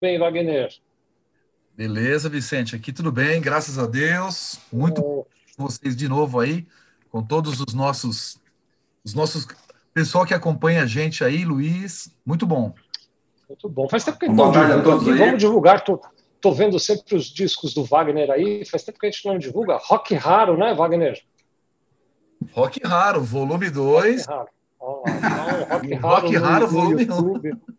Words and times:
bem, 0.00 0.18
Wagner? 0.18 0.70
Beleza, 1.76 2.28
Vicente. 2.28 2.74
Aqui 2.74 2.92
tudo 2.92 3.12
bem, 3.12 3.40
graças 3.40 3.78
a 3.78 3.86
Deus. 3.86 4.58
Muito 4.72 5.00
bom 5.00 5.26
vocês 5.58 5.96
de 5.96 6.08
novo 6.08 6.38
aí, 6.38 6.66
com 7.10 7.22
todos 7.22 7.60
os 7.60 7.74
nossos, 7.74 8.40
os 9.04 9.12
nossos 9.12 9.46
pessoal 9.92 10.24
que 10.24 10.32
acompanha 10.32 10.84
a 10.84 10.86
gente 10.86 11.24
aí, 11.24 11.44
Luiz. 11.44 12.14
Muito 12.24 12.46
bom. 12.46 12.72
Muito 13.48 13.68
bom. 13.68 13.88
Faz 13.88 14.04
tempo 14.04 14.18
que 14.18 14.26
a 14.26 14.28
gente 14.28 14.36
não 14.36 14.52
divulga 14.52 15.16
Vamos 15.16 15.38
divulgar. 15.38 15.84
Tô, 15.84 16.00
tô 16.40 16.52
vendo 16.52 16.78
sempre 16.78 17.16
os 17.16 17.26
discos 17.26 17.74
do 17.74 17.84
Wagner 17.84 18.30
aí. 18.30 18.64
Faz 18.64 18.84
tempo 18.84 18.98
que 18.98 19.06
a 19.06 19.10
gente 19.10 19.26
não 19.26 19.36
divulga. 19.36 19.78
Rock 19.82 20.14
raro, 20.14 20.56
né, 20.56 20.72
Wagner? 20.74 21.20
Rock 22.52 22.80
raro, 22.84 23.20
volume 23.20 23.68
2. 23.70 24.26
Rock 24.26 24.38
raro. 24.38 24.48
Oh, 24.80 25.02
rock 25.66 25.94
raro, 25.94 26.06
rock 26.06 26.36
raro 26.36 26.68
volume 26.68 27.04
1. 27.04 27.77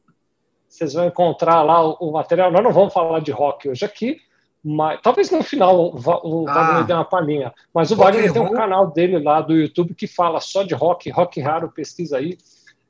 Vocês 0.80 0.94
vão 0.94 1.08
encontrar 1.08 1.62
lá 1.62 1.86
o, 1.86 1.98
o, 2.00 2.12
material. 2.14 2.50
Nós 2.50 2.64
não 2.64 2.72
vamos 2.72 2.94
falar 2.94 3.20
de 3.20 3.32
rock 3.32 3.68
hoje 3.68 3.84
aqui, 3.84 4.22
mas 4.64 5.02
talvez 5.02 5.30
no 5.30 5.44
final 5.44 5.78
o, 5.78 5.96
o 5.98 6.48
ah, 6.48 6.54
Wagner 6.54 6.86
dê 6.86 6.94
uma 6.94 7.04
palhinha. 7.04 7.54
Mas 7.74 7.92
o 7.92 7.98
Wagner 7.98 8.32
tem 8.32 8.42
um 8.42 8.54
canal 8.54 8.90
dele 8.90 9.20
lá 9.20 9.42
do 9.42 9.54
YouTube 9.54 9.94
que 9.94 10.08
fala 10.08 10.40
só 10.40 10.64
de 10.64 10.74
rock, 10.74 11.10
rock 11.10 11.42
raro, 11.42 11.70
pesquisa 11.70 12.18
aí. 12.18 12.38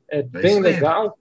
É, 0.08 0.20
é 0.20 0.22
bem 0.22 0.60
legal. 0.60 1.18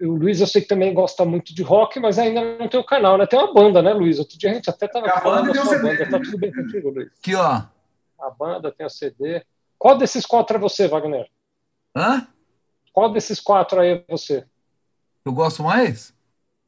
O 0.00 0.12
Luiz, 0.12 0.40
eu 0.40 0.46
sei 0.46 0.62
que 0.62 0.68
também 0.68 0.94
gosta 0.94 1.22
muito 1.26 1.54
de 1.54 1.62
rock, 1.62 2.00
mas 2.00 2.18
ainda 2.18 2.56
não 2.56 2.66
tem 2.66 2.80
o 2.80 2.84
canal, 2.84 3.18
né? 3.18 3.26
Tem 3.26 3.38
uma 3.38 3.52
banda, 3.52 3.82
né, 3.82 3.92
Luiz? 3.92 4.18
Outro 4.18 4.38
dia 4.38 4.50
a 4.50 4.54
gente 4.54 4.70
até 4.70 4.86
estava 4.86 5.06
falando 5.20 5.52
da 5.52 5.62
sua 5.62 5.78
banda. 5.80 6.08
Tá 6.08 6.18
tudo 6.18 6.38
bem 6.38 6.50
contigo, 6.50 6.88
Luiz? 6.88 7.10
Aqui, 7.18 7.34
ó. 7.34 7.62
A 8.18 8.30
banda 8.30 8.72
tem 8.72 8.86
o 8.86 8.90
CD. 8.90 9.44
Qual 9.78 9.98
desses 9.98 10.24
quatro 10.24 10.56
é 10.56 10.60
você, 10.60 10.88
Wagner? 10.88 11.28
Hã? 11.94 12.26
Qual 12.90 13.12
desses 13.12 13.38
quatro 13.38 13.80
aí 13.80 13.90
é 13.90 14.04
você? 14.08 14.46
Eu 15.30 15.34
gosto 15.34 15.62
mais? 15.62 16.12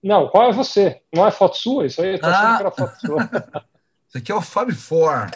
Não, 0.00 0.28
qual 0.28 0.48
é 0.48 0.52
você? 0.52 1.02
Não 1.12 1.26
é 1.26 1.32
foto 1.32 1.56
sua? 1.56 1.84
Isso 1.84 2.00
aí, 2.00 2.12
eu 2.12 2.20
tô 2.20 2.26
ah. 2.26 2.30
achando 2.30 2.56
que 2.56 2.62
era 2.62 2.70
foto 2.70 3.00
sua. 3.00 3.18
Isso 4.06 4.18
aqui 4.18 4.30
é 4.30 4.34
o 4.36 4.40
Fab 4.40 4.72
Four. 4.72 5.28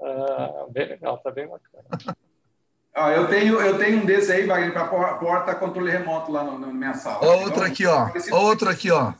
Ah, 0.00 0.66
bem 0.70 0.86
legal, 0.86 1.18
tá 1.18 1.32
bem 1.32 1.48
bacana. 1.48 2.16
Ah, 2.92 3.12
eu, 3.12 3.28
tenho, 3.28 3.60
eu 3.60 3.78
tenho 3.78 4.02
um 4.02 4.04
desse 4.04 4.32
aí, 4.32 4.44
Wagner, 4.46 4.72
para 4.72 4.88
porta 5.16 5.54
controle 5.54 5.92
remoto 5.92 6.32
lá 6.32 6.42
na 6.42 6.66
minha 6.66 6.92
sala. 6.94 7.24
Outro 7.24 7.62
aqui, 7.62 7.86
ó. 7.86 8.10
Outro 8.32 8.68
aqui, 8.68 8.90
ó. 8.90 9.14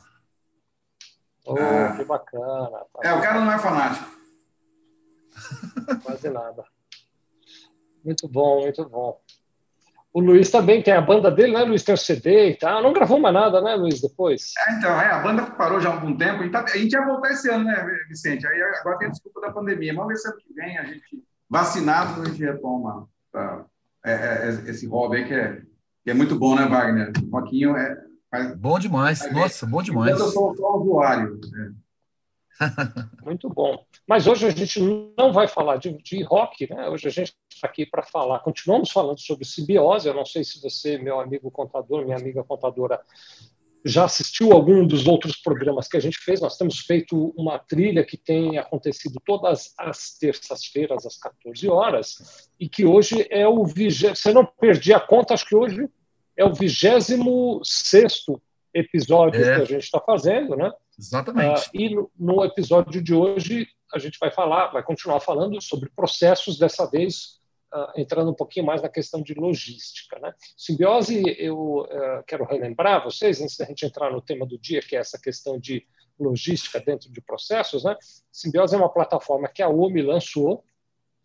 Oh, 1.45 1.55
ah. 1.57 1.95
Que 1.95 2.03
bacana. 2.03 2.85
Tá 2.93 2.99
é, 3.01 3.13
o 3.13 3.21
cara 3.21 3.39
não 3.39 3.51
é 3.51 3.57
fanático. 3.57 4.11
Quase 6.03 6.29
nada. 6.29 6.65
Muito 8.03 8.27
bom, 8.27 8.59
muito 8.61 8.87
bom. 8.89 9.20
O 10.13 10.19
Luiz 10.19 10.51
também 10.51 10.83
tem 10.83 10.93
a 10.93 10.99
banda 10.99 11.31
dele, 11.31 11.53
né, 11.53 11.63
Luiz? 11.63 11.83
Tem 11.83 11.95
o 11.95 11.97
CD 11.97 12.49
e 12.49 12.55
tal. 12.55 12.83
Não 12.83 12.91
gravou 12.91 13.17
mais 13.17 13.33
nada, 13.33 13.61
né, 13.61 13.75
Luiz, 13.75 14.01
depois? 14.01 14.51
É, 14.67 14.73
então, 14.73 14.99
é, 14.99 15.09
a 15.09 15.19
banda 15.19 15.45
parou 15.51 15.79
já 15.79 15.89
há 15.89 15.93
algum 15.93 16.17
tempo. 16.17 16.41
A 16.41 16.43
gente, 16.43 16.51
tá, 16.51 16.65
a 16.65 16.77
gente 16.77 16.91
ia 16.91 17.05
voltar 17.05 17.31
esse 17.31 17.49
ano, 17.49 17.63
né, 17.63 17.85
Vicente? 18.09 18.45
Aí 18.45 18.61
agora 18.61 18.97
tem 18.97 19.07
a 19.07 19.11
desculpa 19.11 19.39
da 19.39 19.51
pandemia. 19.51 19.93
Vamos 19.93 20.09
ver 20.09 20.17
se 20.17 20.27
ano 20.27 20.37
que 20.37 20.53
vem 20.53 20.77
a 20.77 20.83
gente, 20.83 21.23
vacinado, 21.49 22.21
a 22.21 22.25
gente 22.25 22.43
retoma 22.43 23.07
tá, 23.31 23.65
é, 24.05 24.11
é, 24.11 24.49
esse 24.69 24.85
hobby 24.85 25.17
aí 25.17 25.25
que 25.25 25.33
é, 25.33 25.61
que 26.03 26.11
é 26.11 26.13
muito 26.13 26.37
bom, 26.37 26.55
né, 26.55 26.65
Wagner? 26.65 27.13
O 27.23 27.37
Roquinho 27.37 27.77
é. 27.77 27.97
Faz, 28.29 28.55
bom 28.55 28.79
demais. 28.79 29.31
Nossa, 29.31 29.65
bom 29.65 29.81
demais. 29.81 30.11
Eu 30.11 30.27
sou 30.27 30.55
só 30.55 30.77
usuário. 30.77 31.39
Né? 31.51 31.71
Muito 33.23 33.49
bom. 33.49 33.83
Mas 34.07 34.27
hoje 34.27 34.47
a 34.47 34.51
gente 34.51 34.79
não 35.17 35.31
vai 35.31 35.47
falar 35.47 35.77
de, 35.77 35.91
de 36.01 36.23
rock, 36.23 36.69
né? 36.69 36.89
Hoje 36.89 37.07
a 37.07 37.11
gente 37.11 37.33
está 37.51 37.67
aqui 37.67 37.85
para 37.85 38.03
falar, 38.03 38.39
continuamos 38.39 38.91
falando 38.91 39.19
sobre 39.19 39.45
simbiose. 39.45 40.07
Eu 40.07 40.13
não 40.13 40.25
sei 40.25 40.43
se 40.43 40.61
você, 40.61 40.97
meu 40.97 41.19
amigo 41.19 41.49
contador, 41.49 42.03
minha 42.03 42.17
amiga 42.17 42.43
contadora, 42.43 42.99
já 43.83 44.05
assistiu 44.05 44.51
algum 44.51 44.85
dos 44.85 45.07
outros 45.07 45.35
programas 45.37 45.87
que 45.87 45.97
a 45.97 45.99
gente 45.99 46.17
fez. 46.19 46.41
Nós 46.41 46.57
temos 46.57 46.79
feito 46.79 47.33
uma 47.35 47.57
trilha 47.57 48.05
que 48.05 48.17
tem 48.17 48.57
acontecido 48.57 49.19
todas 49.25 49.73
as 49.77 50.17
terças-feiras, 50.17 51.05
às 51.05 51.17
14 51.17 51.67
horas, 51.67 52.49
e 52.59 52.69
que 52.69 52.85
hoje 52.85 53.25
é 53.29 53.47
o 53.47 53.65
vigésimo. 53.65 54.15
Você 54.15 54.33
não 54.33 54.45
perdi 54.45 54.93
a 54.93 54.99
conta, 54.99 55.33
acho 55.33 55.47
que 55.47 55.55
hoje 55.55 55.89
é 56.37 56.45
o 56.45 56.53
vigésimo 56.53 57.59
sexto 57.63 58.41
episódio 58.73 59.43
é. 59.43 59.55
que 59.55 59.61
a 59.61 59.65
gente 59.65 59.83
está 59.83 59.99
fazendo, 59.99 60.55
né? 60.55 60.71
Exatamente. 61.01 61.67
Uh, 61.67 61.69
e 61.73 61.95
no, 61.95 62.11
no, 62.17 62.45
episódio 62.45 63.01
de 63.01 63.13
hoje 63.13 63.67
a 63.91 63.97
gente 63.97 64.19
vai 64.19 64.31
falar, 64.31 64.67
vai 64.67 64.83
continuar 64.83 65.19
falando 65.19 65.59
sobre 65.59 65.89
processos, 65.89 66.59
dessa 66.59 66.89
vez 66.89 67.39
uh, 67.73 67.99
entrando 67.99 68.29
um 68.29 68.35
pouquinho 68.35 68.67
mais 68.67 68.83
na 68.83 68.87
questão 68.87 69.21
de 69.21 69.33
logística. 69.33 70.19
Né? 70.19 70.31
Simbiose, 70.55 71.23
eu 71.39 71.79
uh, 71.79 72.23
quero 72.27 72.45
relembrar 72.45 73.03
vocês, 73.03 73.41
antes 73.41 73.57
da 73.57 73.65
gente 73.65 73.85
entrar 73.85 74.11
no 74.11 74.21
tema 74.21 74.45
do 74.45 74.59
dia, 74.59 74.79
que 74.79 74.95
é 74.95 74.99
essa 74.99 75.19
questão 75.19 75.59
de 75.59 75.85
logística 76.19 76.79
dentro 76.79 77.11
de 77.11 77.19
processos, 77.19 77.83
né? 77.83 77.97
Simbiose 78.31 78.75
é 78.75 78.77
uma 78.77 78.93
plataforma 78.93 79.47
que 79.47 79.63
a 79.63 79.67
OMI 79.67 80.03
lançou 80.03 80.63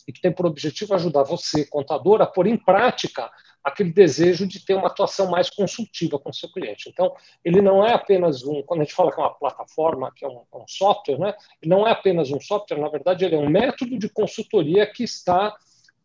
e 0.08 0.12
que 0.12 0.22
tem 0.22 0.32
por 0.32 0.46
objetivo 0.46 0.94
ajudar 0.94 1.22
você, 1.24 1.66
contador, 1.66 2.22
a 2.22 2.26
pôr 2.26 2.46
em 2.46 2.56
prática 2.56 3.30
aquele 3.66 3.92
desejo 3.92 4.46
de 4.46 4.64
ter 4.64 4.74
uma 4.74 4.86
atuação 4.86 5.28
mais 5.28 5.50
consultiva 5.50 6.20
com 6.20 6.30
o 6.30 6.32
seu 6.32 6.48
cliente. 6.48 6.88
Então, 6.88 7.12
ele 7.44 7.60
não 7.60 7.84
é 7.84 7.92
apenas 7.92 8.44
um, 8.44 8.62
quando 8.62 8.82
a 8.82 8.84
gente 8.84 8.94
fala 8.94 9.12
que 9.12 9.18
é 9.18 9.24
uma 9.24 9.34
plataforma, 9.34 10.12
que 10.14 10.24
é 10.24 10.28
um, 10.28 10.42
um 10.54 10.68
software, 10.68 11.18
né? 11.18 11.34
ele 11.60 11.68
não 11.68 11.84
é 11.84 11.90
apenas 11.90 12.30
um 12.30 12.40
software, 12.40 12.78
na 12.78 12.88
verdade, 12.88 13.24
ele 13.24 13.34
é 13.34 13.38
um 13.38 13.50
método 13.50 13.98
de 13.98 14.08
consultoria 14.08 14.86
que 14.86 15.02
está 15.02 15.52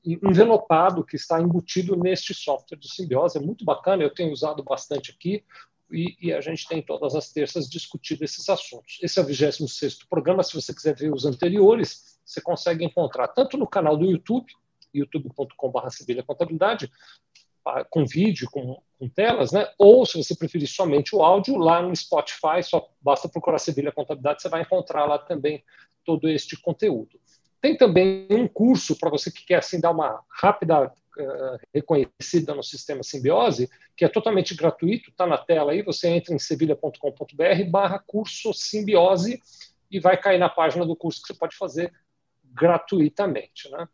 envelopado, 0.03 1.05
que 1.05 1.16
está 1.16 1.39
embutido 1.39 1.95
neste 1.95 2.33
software 2.33 2.79
de 2.79 2.91
simbiose. 2.91 3.38
É 3.38 3.41
muito 3.41 3.63
bacana, 3.63 4.01
eu 4.01 4.11
tenho 4.11 4.33
usado 4.33 4.63
bastante 4.63 5.11
aqui. 5.11 5.44
E, 5.91 6.16
e, 6.19 6.33
a 6.33 6.41
gente 6.41 6.67
tem 6.67 6.81
todas 6.81 7.13
as 7.16 7.31
terças 7.31 7.69
discutido 7.69 8.23
esses 8.23 8.50
assuntos. 8.50 8.97
Esse 9.03 9.19
é 9.19 9.21
o 9.21 9.25
26 9.25 10.05
programa. 10.05 10.41
Se 10.41 10.55
você 10.55 10.73
quiser 10.73 10.95
ver 10.95 11.13
os 11.13 11.25
anteriores, 11.25 12.17
você 12.25 12.41
consegue 12.41 12.83
encontrar 12.83 13.27
tanto 13.27 13.55
no 13.55 13.67
canal 13.67 13.95
do 13.95 14.05
YouTube, 14.05 14.51
youtube.com.br 14.94 16.23
Contabilidade, 16.25 16.91
com 17.89 18.05
vídeo, 18.05 18.49
com, 18.51 18.81
com, 18.97 19.09
telas, 19.09 19.51
né? 19.51 19.67
ou 19.77 20.05
se 20.05 20.17
você 20.17 20.35
preferir 20.35 20.67
somente 20.67 21.16
o 21.16 21.23
áudio, 21.23 21.57
lá 21.57 21.81
no 21.81 21.95
Spotify, 21.95 22.63
só 22.63 22.89
basta 23.01 23.29
procurar 23.29 23.59
Sevilha 23.59 23.91
Contabilidade, 23.91 24.41
você 24.41 24.49
vai 24.49 24.61
encontrar 24.61 25.05
lá 25.05 25.17
também 25.17 25.63
todo 26.03 26.29
este 26.29 26.59
conteúdo. 26.59 27.19
Tem 27.61 27.77
também 27.77 28.27
um 28.31 28.47
curso 28.47 28.97
para 28.97 29.09
você 29.09 29.31
que 29.31 29.45
quer 29.45 29.57
assim, 29.57 29.79
dar 29.79 29.91
uma 29.91 30.23
rápida 30.27 30.88
uh, 30.88 31.59
reconhecida 31.73 32.55
no 32.55 32.63
sistema 32.63 33.03
Simbiose, 33.03 33.69
que 33.95 34.03
é 34.03 34.09
totalmente 34.09 34.55
gratuito, 34.55 35.11
está 35.11 35.27
na 35.27 35.38
tela 35.38 35.71
aí, 35.71 35.83
você 35.83 36.07
entra 36.09 36.33
em 36.33 36.39
sevilha.com.br 36.39 37.69
barra 37.69 38.00
curso 38.00 38.51
Simbiose 38.53 39.39
e 39.91 40.00
vai 40.00 40.17
cair 40.17 40.39
na 40.39 40.50
página 40.50 40.85
do 40.85 40.95
curso 40.95 41.21
que 41.21 41.27
você 41.27 41.33
pode 41.35 41.55
fazer 41.55 41.94
gratuitamente. 42.44 43.69
Né? 43.69 43.88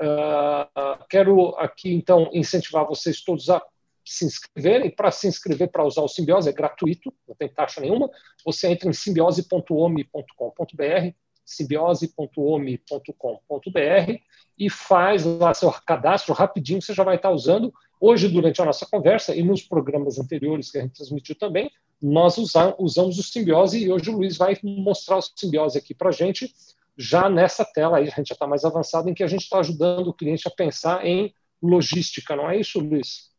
Uh, 0.00 0.81
quero 1.12 1.54
aqui, 1.58 1.92
então, 1.92 2.30
incentivar 2.32 2.86
vocês 2.86 3.20
todos 3.20 3.50
a 3.50 3.62
se 4.02 4.24
inscreverem. 4.24 4.90
Para 4.90 5.10
se 5.10 5.28
inscrever 5.28 5.70
para 5.70 5.84
usar 5.84 6.00
o 6.00 6.08
Simbiose 6.08 6.48
é 6.48 6.52
gratuito, 6.52 7.12
não 7.28 7.34
tem 7.34 7.50
taxa 7.50 7.82
nenhuma. 7.82 8.08
Você 8.46 8.68
entra 8.68 8.88
em 8.88 8.94
simbiose.omi.com.br, 8.94 11.14
simbiose.omi.com.br 11.44 14.12
e 14.58 14.70
faz 14.70 15.26
lá 15.26 15.52
seu 15.52 15.70
cadastro 15.86 16.32
rapidinho, 16.32 16.80
você 16.80 16.94
já 16.94 17.04
vai 17.04 17.16
estar 17.16 17.30
usando. 17.30 17.70
Hoje, 18.00 18.28
durante 18.28 18.62
a 18.62 18.64
nossa 18.64 18.86
conversa 18.86 19.36
e 19.36 19.42
nos 19.42 19.60
programas 19.62 20.18
anteriores 20.18 20.70
que 20.70 20.78
a 20.78 20.80
gente 20.80 20.94
transmitiu 20.94 21.34
também, 21.34 21.70
nós 22.00 22.38
usamos 22.38 23.18
o 23.18 23.22
Simbiose 23.22 23.84
e 23.84 23.92
hoje 23.92 24.08
o 24.08 24.16
Luiz 24.16 24.38
vai 24.38 24.58
mostrar 24.62 25.18
o 25.18 25.22
Simbiose 25.22 25.76
aqui 25.76 25.92
para 25.94 26.08
a 26.08 26.12
gente 26.12 26.54
já 26.96 27.28
nessa 27.28 27.64
tela 27.64 27.98
aí, 27.98 28.08
a 28.08 28.10
gente 28.10 28.28
já 28.28 28.34
está 28.34 28.46
mais 28.46 28.64
avançado, 28.64 29.08
em 29.08 29.14
que 29.14 29.22
a 29.22 29.26
gente 29.26 29.42
está 29.42 29.58
ajudando 29.58 30.08
o 30.08 30.14
cliente 30.14 30.46
a 30.46 30.50
pensar 30.50 31.04
em 31.04 31.34
logística, 31.62 32.36
não 32.36 32.50
é 32.50 32.58
isso, 32.58 32.80
Luiz? 32.80 33.30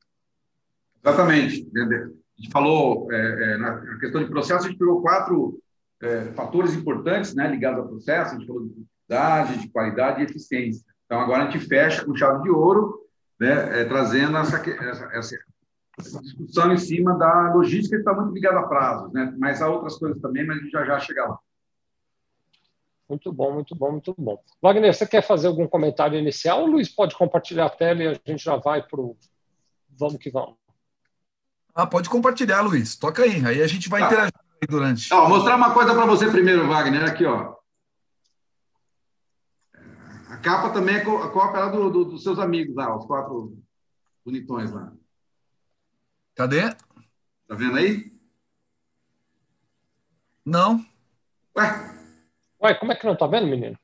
Exatamente. 1.03 1.69
A 1.75 2.41
gente 2.41 2.51
falou 2.51 3.11
é, 3.11 3.53
é, 3.53 3.57
na 3.57 3.99
questão 3.99 4.23
de 4.23 4.29
processo, 4.29 4.65
a 4.65 4.69
gente 4.69 4.79
pegou 4.79 5.01
quatro 5.01 5.61
é, 6.01 6.31
fatores 6.33 6.73
importantes 6.73 7.35
né, 7.35 7.47
ligados 7.47 7.79
ao 7.79 7.87
processo, 7.87 8.35
a 8.35 8.37
gente 8.37 8.47
falou 8.47 8.63
de 8.63 8.69
produtividade, 8.69 9.59
de 9.59 9.69
qualidade 9.69 10.21
e 10.21 10.25
eficiência. 10.25 10.85
Então, 11.05 11.19
agora 11.19 11.43
a 11.43 11.49
gente 11.49 11.65
fecha 11.65 12.03
com 12.03 12.15
chave 12.15 12.43
de 12.43 12.49
ouro, 12.49 12.99
né, 13.39 13.81
é, 13.81 13.85
trazendo 13.85 14.37
essa, 14.37 14.57
essa, 14.57 15.05
essa, 15.13 15.37
discussão 16.21 16.73
em 16.73 16.77
cima 16.77 17.15
da 17.17 17.53
logística 17.53 17.95
que 17.95 18.01
está 18.01 18.13
muito 18.13 18.33
ligada 18.33 18.59
a 18.59 18.67
prazos, 18.67 19.13
né, 19.13 19.33
mas 19.37 19.61
há 19.61 19.69
outras 19.69 19.97
coisas 19.97 20.19
também, 20.21 20.45
mas 20.45 20.57
a 20.57 20.59
gente 20.61 20.71
já 20.71 20.85
já 20.85 20.99
chega 20.99 21.27
lá. 21.27 21.39
Muito 23.07 23.31
bom, 23.31 23.53
muito 23.53 23.75
bom, 23.75 23.91
muito 23.91 24.15
bom. 24.17 24.41
Wagner, 24.61 24.93
você 24.93 25.05
quer 25.05 25.21
fazer 25.21 25.47
algum 25.47 25.67
comentário 25.67 26.17
inicial? 26.17 26.63
O 26.63 26.67
Luiz 26.67 26.89
pode 26.89 27.15
compartilhar 27.15 27.65
a 27.65 27.69
tela 27.69 28.03
e 28.03 28.07
a 28.07 28.13
gente 28.25 28.43
já 28.43 28.55
vai 28.55 28.81
para 28.81 28.99
o 28.99 29.17
vamos 29.89 30.17
que 30.17 30.31
vamos. 30.31 30.55
Ah, 31.75 31.87
pode 31.87 32.09
compartilhar, 32.09 32.61
Luiz. 32.61 32.95
Toca 32.95 33.23
aí. 33.23 33.45
Aí 33.45 33.61
a 33.61 33.67
gente 33.67 33.89
vai 33.89 34.01
tá. 34.01 34.07
interagir 34.07 34.33
durante. 34.69 35.13
Ó, 35.13 35.27
mostrar 35.27 35.55
uma 35.55 35.73
coisa 35.73 35.93
para 35.93 36.05
você 36.05 36.29
primeiro, 36.29 36.67
Wagner. 36.67 37.03
Aqui, 37.03 37.25
ó. 37.25 37.55
A 40.29 40.37
capa 40.37 40.69
também 40.71 40.95
é 40.95 41.01
a 41.01 41.29
cópia 41.29 41.67
do, 41.67 41.89
do, 41.89 42.05
dos 42.05 42.23
seus 42.23 42.39
amigos 42.39 42.75
lá, 42.75 42.95
os 42.95 43.05
quatro 43.05 43.57
bonitões 44.25 44.71
lá. 44.71 44.91
Cadê? 46.35 46.69
Tá 47.47 47.55
vendo 47.55 47.77
aí? 47.77 48.11
Não. 50.45 50.83
Ué? 51.55 51.92
Ué, 52.63 52.73
como 52.75 52.91
é 52.91 52.95
que 52.95 53.05
não 53.05 53.15
tá 53.15 53.27
vendo, 53.27 53.47
menino? 53.47 53.77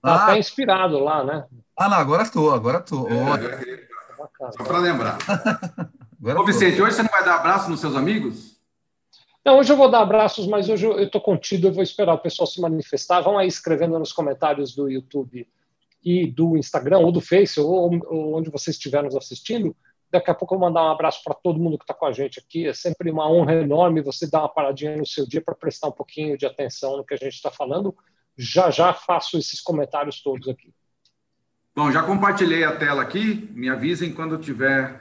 Tá, 0.00 0.14
ah, 0.14 0.26
tá 0.26 0.38
inspirado 0.38 0.98
lá, 0.98 1.22
né? 1.24 1.46
Ah, 1.76 1.88
não, 1.88 1.98
agora 1.98 2.28
tô, 2.28 2.50
agora 2.50 2.80
tô. 2.80 3.06
É, 3.08 4.52
Só 4.52 4.64
para 4.64 4.78
lembrar. 4.78 5.18
Ô, 6.38 6.44
Vicente, 6.44 6.80
hoje 6.80 6.96
você 6.96 7.02
não 7.02 7.10
vai 7.10 7.24
dar 7.24 7.36
abraço 7.36 7.70
nos 7.70 7.80
seus 7.80 7.94
amigos? 7.94 8.54
Não, 9.44 9.58
hoje 9.58 9.70
eu 9.70 9.76
vou 9.76 9.90
dar 9.90 10.00
abraços, 10.00 10.46
mas 10.46 10.70
hoje 10.70 10.86
eu 10.86 11.02
estou 11.02 11.20
contido, 11.20 11.68
eu 11.68 11.72
vou 11.72 11.82
esperar 11.82 12.14
o 12.14 12.18
pessoal 12.18 12.46
se 12.46 12.58
manifestar. 12.60 13.20
Vão 13.20 13.36
aí 13.36 13.46
escrevendo 13.46 13.98
nos 13.98 14.12
comentários 14.12 14.74
do 14.74 14.90
YouTube 14.90 15.46
e 16.02 16.26
do 16.26 16.56
Instagram, 16.56 17.00
ou 17.00 17.12
do 17.12 17.20
Face, 17.20 17.60
ou, 17.60 17.90
ou 18.06 18.38
onde 18.38 18.50
você 18.50 18.70
estiver 18.70 19.02
nos 19.02 19.14
assistindo. 19.14 19.76
Daqui 20.14 20.30
a 20.30 20.34
pouco 20.34 20.54
eu 20.54 20.60
vou 20.60 20.68
mandar 20.68 20.84
um 20.84 20.92
abraço 20.92 21.20
para 21.24 21.34
todo 21.34 21.58
mundo 21.58 21.76
que 21.76 21.82
está 21.82 21.92
com 21.92 22.06
a 22.06 22.12
gente 22.12 22.38
aqui. 22.38 22.68
É 22.68 22.72
sempre 22.72 23.10
uma 23.10 23.28
honra 23.28 23.54
enorme 23.54 24.00
você 24.00 24.30
dar 24.30 24.42
uma 24.42 24.48
paradinha 24.48 24.96
no 24.96 25.04
seu 25.04 25.26
dia 25.26 25.42
para 25.42 25.56
prestar 25.56 25.88
um 25.88 25.92
pouquinho 25.92 26.38
de 26.38 26.46
atenção 26.46 26.96
no 26.96 27.04
que 27.04 27.14
a 27.14 27.16
gente 27.16 27.34
está 27.34 27.50
falando. 27.50 27.92
Já 28.38 28.70
já 28.70 28.92
faço 28.92 29.36
esses 29.36 29.60
comentários 29.60 30.22
todos 30.22 30.48
aqui. 30.48 30.72
Bom, 31.74 31.90
já 31.90 32.00
compartilhei 32.04 32.62
a 32.62 32.76
tela 32.76 33.02
aqui. 33.02 33.50
Me 33.56 33.68
avisem 33.68 34.14
quando 34.14 34.38
tiver 34.38 35.00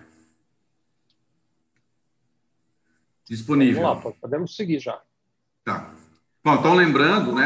disponível. 3.23 3.83
Vamos 3.83 4.05
lá, 4.05 4.11
podemos 4.19 4.55
seguir 4.55 4.79
já. 4.79 4.99
Tá. 5.63 5.93
Bom, 6.43 6.55
então 6.55 6.73
lembrando, 6.73 7.35
né, 7.35 7.45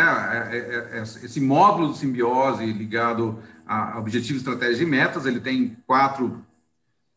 é, 0.54 0.58
é, 0.58 1.00
é, 1.00 1.02
esse 1.02 1.42
módulo 1.42 1.92
de 1.92 1.98
simbiose 1.98 2.66
ligado 2.66 3.44
a 3.66 4.00
objetivos, 4.00 4.38
estratégias 4.38 4.80
e 4.80 4.86
metas, 4.86 5.26
ele 5.26 5.42
tem 5.42 5.76
quatro 5.86 6.48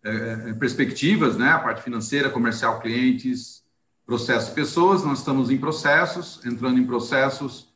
é, 0.04 0.52
perspectivas, 0.54 1.36
né, 1.36 1.50
a 1.50 1.58
parte 1.58 1.82
financeira, 1.82 2.30
comercial, 2.30 2.80
clientes, 2.80 3.62
processo, 4.06 4.52
pessoas. 4.52 5.04
Nós 5.04 5.18
estamos 5.18 5.50
em 5.50 5.58
processos, 5.58 6.40
entrando 6.44 6.78
em 6.78 6.86
processos. 6.86 7.68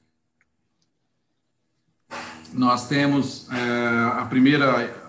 Nós 2.52 2.86
temos 2.86 3.48
a 4.16 4.26
primeira 4.26 5.04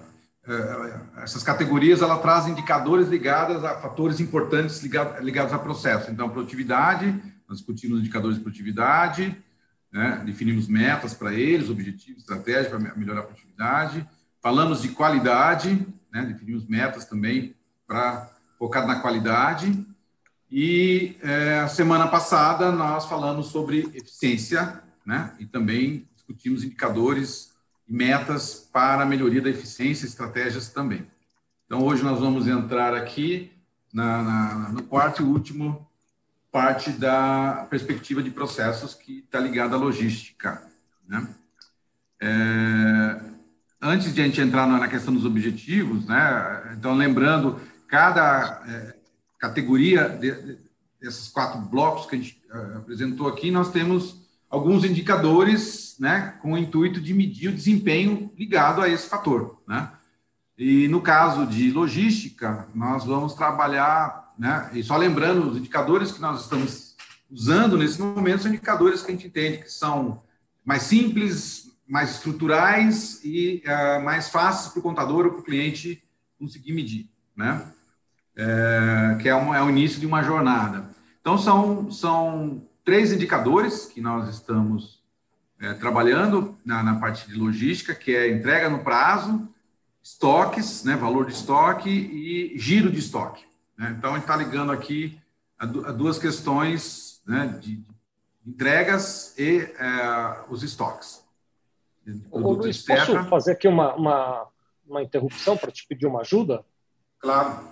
é, 0.47 1.23
essas 1.23 1.41
categorias 1.41 2.03
ela 2.03 2.19
traz 2.19 2.47
indicadores 2.47 3.07
ligados 3.07 3.63
a 3.63 3.79
fatores 3.81 4.19
importantes 4.19 4.81
ligados, 4.83 5.23
ligados 5.23 5.53
a 5.53 5.57
processo. 5.57 6.11
Então, 6.11 6.29
produtividade, 6.29 7.07
nós 7.49 7.57
discutimos 7.57 7.99
indicadores 7.99 8.37
de 8.37 8.43
produtividade, 8.43 9.35
né? 9.91 10.21
definimos 10.23 10.67
metas 10.67 11.15
para 11.15 11.33
eles, 11.33 11.69
objetivos, 11.69 12.21
estratégias 12.21 12.67
para 12.67 12.77
melhorar 12.95 13.21
a 13.21 13.23
produtividade. 13.23 14.07
Falamos 14.39 14.83
de 14.83 14.89
qualidade, 14.89 15.83
né? 16.15 16.25
definimos 16.25 16.65
metas 16.65 17.03
também 17.03 17.53
para 17.85 18.31
focar 18.57 18.87
na 18.87 19.01
qualidade. 19.01 19.85
E 20.49 21.17
é, 21.21 21.59
a 21.59 21.67
semana 21.67 22.07
passada 22.07 22.71
nós 22.71 23.05
falamos 23.05 23.47
sobre 23.47 23.79
eficiência, 23.93 24.81
né? 25.05 25.35
E 25.39 25.45
também 25.45 26.07
discutimos 26.15 26.63
indicadores 26.63 27.53
e 27.85 27.93
metas 27.93 28.69
para 28.71 29.03
a 29.03 29.05
melhoria 29.05 29.41
da 29.41 29.49
eficiência, 29.49 30.05
estratégias 30.05 30.69
também. 30.69 31.05
Então, 31.65 31.83
hoje 31.83 32.01
nós 32.01 32.19
vamos 32.19 32.47
entrar 32.47 32.93
aqui 32.93 33.51
na, 33.91 34.23
na, 34.23 34.69
no 34.69 34.83
quarto 34.83 35.21
e 35.21 35.25
último 35.25 35.85
parte 36.49 36.91
da 36.91 37.67
perspectiva 37.69 38.23
de 38.23 38.31
processos 38.31 38.93
que 38.93 39.19
está 39.19 39.39
ligada 39.39 39.75
à 39.75 39.79
logística. 39.79 40.63
Né? 41.05 41.27
É, 42.21 43.34
antes 43.81 44.13
de 44.13 44.21
a 44.21 44.25
gente 44.25 44.41
entrar 44.41 44.67
na 44.67 44.87
questão 44.87 45.13
dos 45.13 45.25
objetivos, 45.25 46.05
né? 46.05 46.75
então, 46.77 46.95
lembrando, 46.95 47.59
cada 47.87 48.63
é, 48.67 48.95
categoria 49.39 50.09
de, 50.09 50.31
de, 50.31 50.57
desses 50.99 51.29
quatro 51.29 51.59
blocos 51.59 52.05
que 52.05 52.15
a 52.15 52.19
gente 52.19 52.41
uh, 52.51 52.77
apresentou 52.79 53.27
aqui, 53.27 53.51
nós 53.51 53.71
temos 53.71 54.25
alguns 54.49 54.83
indicadores 54.83 55.95
né, 55.99 56.35
com 56.41 56.53
o 56.53 56.57
intuito 56.57 56.99
de 56.99 57.13
medir 57.13 57.49
o 57.49 57.55
desempenho 57.55 58.31
ligado 58.37 58.81
a 58.81 58.89
esse 58.89 59.07
fator. 59.07 59.61
Né? 59.67 59.91
E 60.57 60.87
no 60.87 61.01
caso 61.01 61.45
de 61.45 61.71
logística, 61.71 62.67
nós 62.73 63.05
vamos 63.05 63.33
trabalhar, 63.33 64.33
né, 64.37 64.69
e 64.73 64.83
só 64.83 64.97
lembrando, 64.97 65.49
os 65.49 65.57
indicadores 65.57 66.11
que 66.11 66.21
nós 66.21 66.41
estamos 66.41 66.95
usando 67.29 67.77
nesse 67.77 68.01
momento 68.01 68.43
são 68.43 68.51
indicadores 68.51 69.01
que 69.01 69.11
a 69.11 69.13
gente 69.13 69.27
entende 69.27 69.57
que 69.59 69.71
são 69.71 70.23
mais 70.63 70.83
simples, 70.83 71.71
mais 71.87 72.11
estruturais 72.11 73.21
e 73.23 73.63
uh, 73.65 74.03
mais 74.03 74.29
fáceis 74.29 74.71
para 74.71 74.79
o 74.79 74.83
contador 74.83 75.25
ou 75.25 75.31
para 75.31 75.41
o 75.41 75.43
cliente 75.43 76.03
conseguir 76.39 76.73
medir, 76.73 77.09
né? 77.35 77.71
É, 78.37 79.17
que 79.21 79.29
é, 79.29 79.35
um, 79.35 79.55
é 79.55 79.63
o 79.63 79.69
início 79.69 79.97
de 79.97 80.05
uma 80.05 80.21
jornada. 80.21 80.89
Então, 81.21 81.37
são, 81.37 81.89
são 81.89 82.61
três 82.83 83.13
indicadores 83.13 83.85
que 83.85 84.01
nós 84.01 84.27
estamos 84.27 85.01
é, 85.59 85.73
trabalhando 85.73 86.57
na, 86.65 86.83
na, 86.83 86.95
parte 86.99 87.27
de 87.27 87.35
logística, 87.35 87.95
que 87.95 88.13
é 88.13 88.29
entrega 88.29 88.69
no 88.69 88.79
prazo, 88.79 89.47
estoques, 90.03 90.83
né, 90.83 90.95
valor 90.95 91.25
de 91.25 91.33
estoque 91.33 91.89
e 91.89 92.59
giro 92.59 92.91
de 92.91 92.99
estoque. 92.99 93.45
Né? 93.77 93.95
Então, 93.97 94.11
a 94.11 94.13
gente 94.15 94.23
está 94.23 94.35
ligando 94.35 94.71
aqui 94.71 95.17
a, 95.57 95.63
a, 95.63 95.91
duas 95.91 96.19
questões 96.19 97.21
né, 97.25 97.57
de, 97.61 97.81
entregas 98.45 99.33
e 99.37 99.61
é, 99.79 100.43
os 100.49 100.61
estoques. 100.61 101.24
Ô, 102.31 102.39
Luiz, 102.39 102.85
posso 102.85 103.23
fazer 103.25 103.53
aqui 103.53 103.67
uma, 103.67 103.95
uma, 103.95 104.47
uma 104.87 105.03
interrupção 105.03 105.57
para 105.57 105.71
te 105.71 105.87
pedir 105.87 106.05
uma 106.05 106.21
ajuda? 106.21 106.63
Claro. 107.19 107.67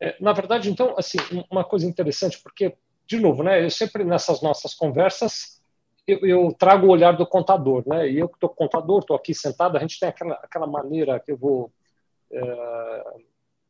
É, 0.00 0.16
na 0.20 0.32
verdade, 0.32 0.70
então, 0.70 0.94
assim, 0.98 1.18
uma 1.50 1.64
coisa 1.64 1.86
interessante, 1.86 2.40
porque 2.42 2.76
de 3.06 3.18
novo, 3.18 3.42
né? 3.42 3.64
Eu 3.64 3.70
sempre 3.70 4.04
nessas 4.04 4.40
nossas 4.42 4.74
conversas 4.74 5.62
eu, 6.06 6.18
eu 6.20 6.54
trago 6.58 6.86
o 6.86 6.90
olhar 6.90 7.12
do 7.12 7.26
contador, 7.26 7.82
né? 7.86 8.08
E 8.08 8.18
eu 8.18 8.28
que 8.28 8.36
estou 8.36 8.50
contador, 8.50 9.00
estou 9.00 9.16
aqui 9.16 9.34
sentado, 9.34 9.76
a 9.76 9.80
gente 9.80 9.98
tem 9.98 10.08
aquela, 10.08 10.34
aquela 10.34 10.66
maneira 10.66 11.18
que 11.18 11.32
eu 11.32 11.36
vou 11.36 11.72
é, 12.30 13.04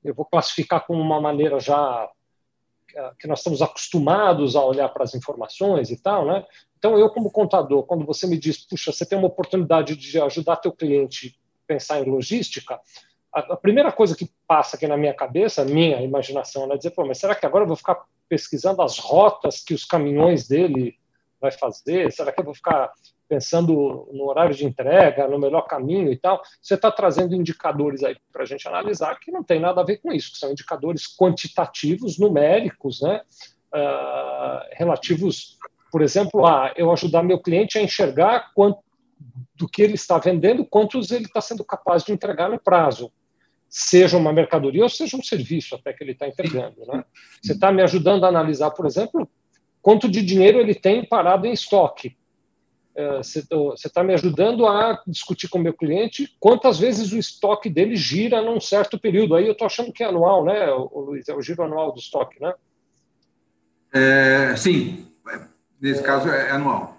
eu 0.02 0.14
vou 0.14 0.24
classificar 0.24 0.84
como 0.86 1.00
uma 1.00 1.20
maneira 1.20 1.58
já 1.60 2.08
que 3.18 3.26
nós 3.26 3.40
estamos 3.40 3.60
acostumados 3.60 4.54
a 4.54 4.64
olhar 4.64 4.88
para 4.88 5.02
as 5.02 5.14
informações 5.14 5.90
e 5.90 6.00
tal, 6.00 6.26
né? 6.26 6.46
Então 6.84 6.98
eu 6.98 7.08
como 7.08 7.30
contador, 7.30 7.84
quando 7.84 8.04
você 8.04 8.26
me 8.26 8.36
diz, 8.36 8.58
puxa, 8.58 8.92
você 8.92 9.06
tem 9.06 9.16
uma 9.16 9.28
oportunidade 9.28 9.96
de 9.96 10.20
ajudar 10.20 10.56
teu 10.56 10.70
cliente 10.70 11.34
a 11.64 11.66
pensar 11.66 11.98
em 11.98 12.10
logística, 12.10 12.78
a, 13.32 13.56
primeira 13.56 13.90
coisa 13.90 14.14
que 14.14 14.30
passa 14.46 14.76
aqui 14.76 14.86
na 14.86 14.94
minha 14.94 15.14
cabeça, 15.14 15.64
minha 15.64 16.02
imaginação, 16.02 16.70
é 16.70 16.76
dizer, 16.76 16.90
pô, 16.90 17.06
mas 17.06 17.16
será 17.16 17.34
que 17.34 17.46
agora 17.46 17.64
eu 17.64 17.68
vou 17.68 17.76
ficar 17.76 18.04
pesquisando 18.28 18.82
as 18.82 18.98
rotas 18.98 19.62
que 19.64 19.72
os 19.72 19.86
caminhões 19.86 20.46
dele 20.46 20.98
vai 21.40 21.50
fazer? 21.50 22.12
Será 22.12 22.30
que 22.30 22.40
eu 22.40 22.44
vou 22.44 22.54
ficar 22.54 22.92
pensando 23.26 24.06
no 24.12 24.24
horário 24.28 24.54
de 24.54 24.66
entrega, 24.66 25.26
no 25.26 25.38
melhor 25.38 25.62
caminho 25.62 26.12
e 26.12 26.18
tal? 26.18 26.42
Você 26.60 26.74
está 26.74 26.92
trazendo 26.92 27.34
indicadores 27.34 28.04
aí 28.04 28.14
para 28.30 28.42
a 28.42 28.46
gente 28.46 28.68
analisar 28.68 29.18
que 29.18 29.32
não 29.32 29.42
tem 29.42 29.58
nada 29.58 29.80
a 29.80 29.84
ver 29.84 30.02
com 30.02 30.12
isso, 30.12 30.32
que 30.32 30.38
são 30.38 30.52
indicadores 30.52 31.06
quantitativos, 31.16 32.18
numéricos, 32.18 33.00
né? 33.00 33.22
Uh, 33.74 34.68
relativos, 34.76 35.58
por 35.94 36.02
exemplo, 36.02 36.44
a 36.44 36.72
eu 36.76 36.90
ajudar 36.90 37.22
meu 37.22 37.38
cliente 37.38 37.78
a 37.78 37.80
enxergar 37.80 38.50
quanto 38.52 38.80
do 39.54 39.68
que 39.68 39.80
ele 39.80 39.94
está 39.94 40.18
vendendo, 40.18 40.66
quantos 40.66 41.12
ele 41.12 41.26
está 41.26 41.40
sendo 41.40 41.64
capaz 41.64 42.02
de 42.02 42.10
entregar 42.10 42.50
no 42.50 42.58
prazo 42.58 43.12
seja 43.68 44.16
uma 44.16 44.32
mercadoria 44.32 44.82
ou 44.82 44.88
seja 44.88 45.16
um 45.16 45.22
serviço 45.22 45.76
até 45.76 45.92
que 45.92 46.02
ele 46.02 46.10
está 46.10 46.26
entregando. 46.26 46.84
Né? 46.84 47.04
Você 47.40 47.52
está 47.52 47.70
me 47.70 47.80
ajudando 47.80 48.24
a 48.24 48.28
analisar, 48.28 48.72
por 48.72 48.86
exemplo, 48.86 49.30
quanto 49.80 50.08
de 50.08 50.20
dinheiro 50.20 50.58
ele 50.58 50.74
tem 50.74 51.06
parado 51.06 51.46
em 51.46 51.52
estoque. 51.52 52.16
É, 52.96 53.18
você 53.18 53.46
está 53.86 54.02
me 54.02 54.14
ajudando 54.14 54.66
a 54.66 55.00
discutir 55.06 55.46
com 55.46 55.58
o 55.58 55.62
meu 55.62 55.74
cliente 55.74 56.34
quantas 56.40 56.76
vezes 56.76 57.12
o 57.12 57.18
estoque 57.18 57.70
dele 57.70 57.94
gira 57.94 58.42
num 58.42 58.58
certo 58.58 58.98
período. 58.98 59.36
Aí 59.36 59.46
eu 59.46 59.52
estou 59.52 59.66
achando 59.66 59.92
que 59.92 60.02
é 60.02 60.06
anual, 60.08 60.44
né, 60.44 60.66
Luiz? 60.92 61.28
É 61.28 61.34
o 61.36 61.40
giro 61.40 61.62
anual 61.62 61.92
do 61.92 62.00
estoque, 62.00 62.42
né? 62.42 62.52
É, 63.94 64.56
sim, 64.56 65.13
nesse 65.84 66.00
é, 66.00 66.02
caso 66.02 66.28
é 66.30 66.50
anual. 66.50 66.96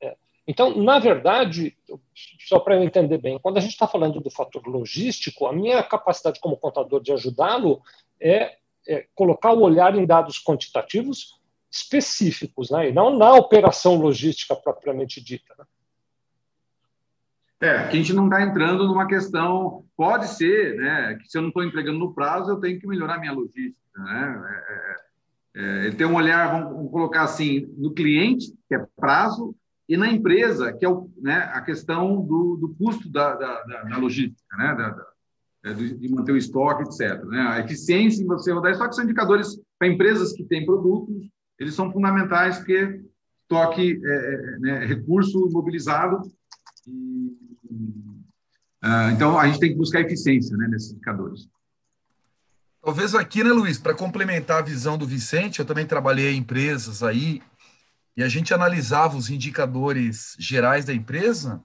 É. 0.00 0.16
Então, 0.46 0.76
na 0.80 1.00
verdade, 1.00 1.76
só 2.46 2.60
para 2.60 2.76
eu 2.76 2.84
entender 2.84 3.18
bem, 3.18 3.38
quando 3.40 3.58
a 3.58 3.60
gente 3.60 3.72
está 3.72 3.88
falando 3.88 4.20
do 4.20 4.30
fator 4.30 4.64
logístico, 4.66 5.46
a 5.46 5.52
minha 5.52 5.82
capacidade 5.82 6.38
como 6.38 6.56
contador 6.56 7.02
de 7.02 7.12
ajudá-lo 7.12 7.82
é, 8.20 8.56
é, 8.86 9.06
colocar 9.16 9.52
o 9.52 9.62
olhar 9.62 9.96
em 9.96 10.06
dados 10.06 10.40
quantitativos 10.42 11.40
específicos, 11.70 12.70
né? 12.70 12.88
e 12.88 12.92
não 12.92 13.16
na 13.16 13.34
operação 13.34 13.96
logística 13.96 14.54
propriamente 14.54 15.20
dita. 15.20 15.54
Né? 15.58 15.64
É, 17.62 17.88
que 17.88 17.96
a 17.96 18.00
gente 18.00 18.12
não 18.12 18.24
está 18.24 18.42
entrando 18.42 18.86
numa 18.86 19.06
questão, 19.06 19.84
pode 19.96 20.28
ser, 20.28 20.76
né, 20.76 21.18
que 21.20 21.28
se 21.28 21.36
eu 21.36 21.42
não 21.42 21.48
estou 21.48 21.62
entregando 21.62 21.98
no 21.98 22.14
prazo, 22.14 22.52
eu 22.52 22.60
tenho 22.60 22.80
que 22.80 22.86
melhorar 22.86 23.18
minha 23.18 23.32
logística, 23.32 23.76
né? 23.98 24.42
É, 24.68 25.09
é, 25.54 25.88
é, 25.88 25.90
ter 25.90 26.04
um 26.04 26.14
olhar, 26.14 26.52
vamos, 26.52 26.76
vamos, 26.76 26.90
colocar 26.90 27.22
assim, 27.22 27.72
no 27.76 27.92
cliente, 27.92 28.52
que 28.68 28.74
é 28.74 28.86
prazo, 28.96 29.54
e 29.88 29.96
na 29.96 30.08
empresa, 30.08 30.72
que 30.72 30.84
é 30.84 30.88
o, 30.88 31.10
né, 31.20 31.50
a 31.52 31.60
questão 31.60 32.22
do, 32.22 32.56
do 32.56 32.74
custo 32.76 33.10
da, 33.10 33.34
da, 33.34 33.62
da, 33.64 33.98
logística, 33.98 34.56
né, 34.56 34.74
da, 34.76 35.06
é, 35.64 35.74
de 35.74 36.08
manter 36.08 36.32
o 36.32 36.36
estoque, 36.36 36.84
etc. 36.84 37.24
Né? 37.24 37.40
A 37.40 37.58
eficiência 37.60 38.22
em 38.22 38.26
você 38.26 38.52
rodar 38.52 38.72
estoque 38.72 38.94
são 38.94 39.04
indicadores 39.04 39.60
para 39.78 39.88
empresas 39.88 40.32
que 40.32 40.44
têm 40.44 40.64
produtos, 40.64 41.28
eles 41.58 41.74
são 41.74 41.92
fundamentais 41.92 42.58
porque 42.58 43.02
toque 43.48 44.00
é, 44.02 44.34
é 44.54 44.58
né, 44.60 44.86
recurso 44.86 45.50
mobilizado. 45.50 46.22
E, 46.86 47.36
uh, 48.82 49.10
então, 49.12 49.38
a 49.38 49.46
gente 49.48 49.58
tem 49.58 49.72
que 49.72 49.76
buscar 49.76 50.00
eficiência 50.00 50.56
né, 50.56 50.68
nesses 50.68 50.92
indicadores. 50.92 51.48
Talvez 52.82 53.14
aqui, 53.14 53.44
né, 53.44 53.50
Luiz, 53.50 53.78
para 53.78 53.94
complementar 53.94 54.58
a 54.58 54.64
visão 54.64 54.96
do 54.96 55.06
Vicente, 55.06 55.58
eu 55.58 55.66
também 55.66 55.86
trabalhei 55.86 56.32
em 56.32 56.38
empresas 56.38 57.02
aí 57.02 57.42
e 58.16 58.22
a 58.22 58.28
gente 58.28 58.54
analisava 58.54 59.16
os 59.16 59.28
indicadores 59.28 60.34
gerais 60.38 60.84
da 60.84 60.94
empresa. 60.94 61.62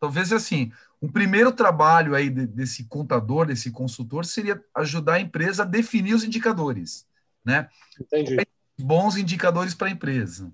Talvez 0.00 0.32
assim, 0.32 0.72
um 1.02 1.08
primeiro 1.08 1.52
trabalho 1.52 2.14
aí 2.14 2.30
desse 2.30 2.84
contador, 2.84 3.46
desse 3.46 3.70
consultor, 3.70 4.24
seria 4.24 4.62
ajudar 4.74 5.14
a 5.14 5.20
empresa 5.20 5.62
a 5.62 5.66
definir 5.66 6.14
os 6.14 6.24
indicadores, 6.24 7.06
né? 7.44 7.68
Entendi. 8.00 8.36
Bons 8.80 9.16
indicadores 9.16 9.74
para 9.74 9.88
a 9.88 9.90
empresa. 9.90 10.52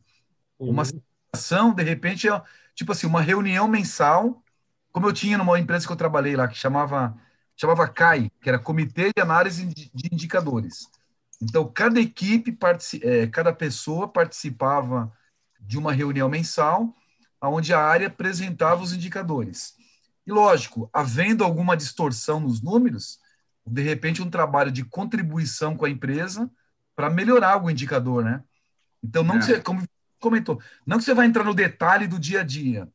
Uhum. 0.59 0.71
Uma 0.71 0.85
situação, 0.85 1.73
de 1.73 1.83
repente, 1.83 2.29
é 2.29 2.43
tipo 2.75 2.93
assim, 2.93 3.07
uma 3.07 3.23
reunião 3.23 3.69
mensal, 3.69 4.43
como 4.91 5.07
eu 5.07 5.13
tinha 5.13 5.39
numa 5.39 5.59
empresa 5.59 5.87
que 5.87 5.93
eu 5.93 5.97
trabalhei 5.97 6.37
lá, 6.37 6.49
que 6.49 6.57
chamava 6.57 7.17
chamava 7.57 7.89
CAI, 7.89 8.31
que 8.41 8.49
era 8.49 8.59
Comitê 8.59 9.11
de 9.15 9.23
Análise 9.23 9.67
de 9.67 10.09
Indicadores. 10.13 10.89
Então, 11.41 11.71
cada 11.73 12.01
equipe, 12.01 12.57
é, 13.03 13.27
cada 13.27 13.53
pessoa 13.53 14.09
participava 14.09 15.13
de 15.61 15.79
uma 15.79 15.93
reunião 15.93 16.29
mensal, 16.29 16.95
onde 17.43 17.75
a 17.75 17.81
área 17.81 18.07
apresentava 18.07 18.83
os 18.83 18.93
indicadores. 18.93 19.75
E, 20.27 20.33
lógico, 20.33 20.89
havendo 20.93 21.45
alguma 21.45 21.77
distorção 21.77 22.41
nos 22.41 22.63
números, 22.63 23.19
de 23.67 23.83
repente, 23.83 24.23
um 24.23 24.31
trabalho 24.31 24.71
de 24.71 24.85
contribuição 24.85 25.77
com 25.77 25.85
a 25.85 25.91
empresa 25.91 26.51
para 26.97 27.11
melhorar 27.11 27.63
o 27.63 27.71
indicador, 27.71 28.25
né? 28.25 28.43
Então, 29.03 29.23
não 29.23 29.37
é. 29.37 29.39
que 29.39 29.45
você, 29.45 29.61
como 29.61 29.83
comentou, 30.19 30.61
não 30.87 30.97
que 30.97 31.05
você 31.05 31.13
vai 31.13 31.27
entrar 31.27 31.45
no 31.45 31.55
detalhe 31.55 32.07
do 32.07 32.19
dia 32.19 32.41
a 32.41 32.45
dia, 32.45 32.89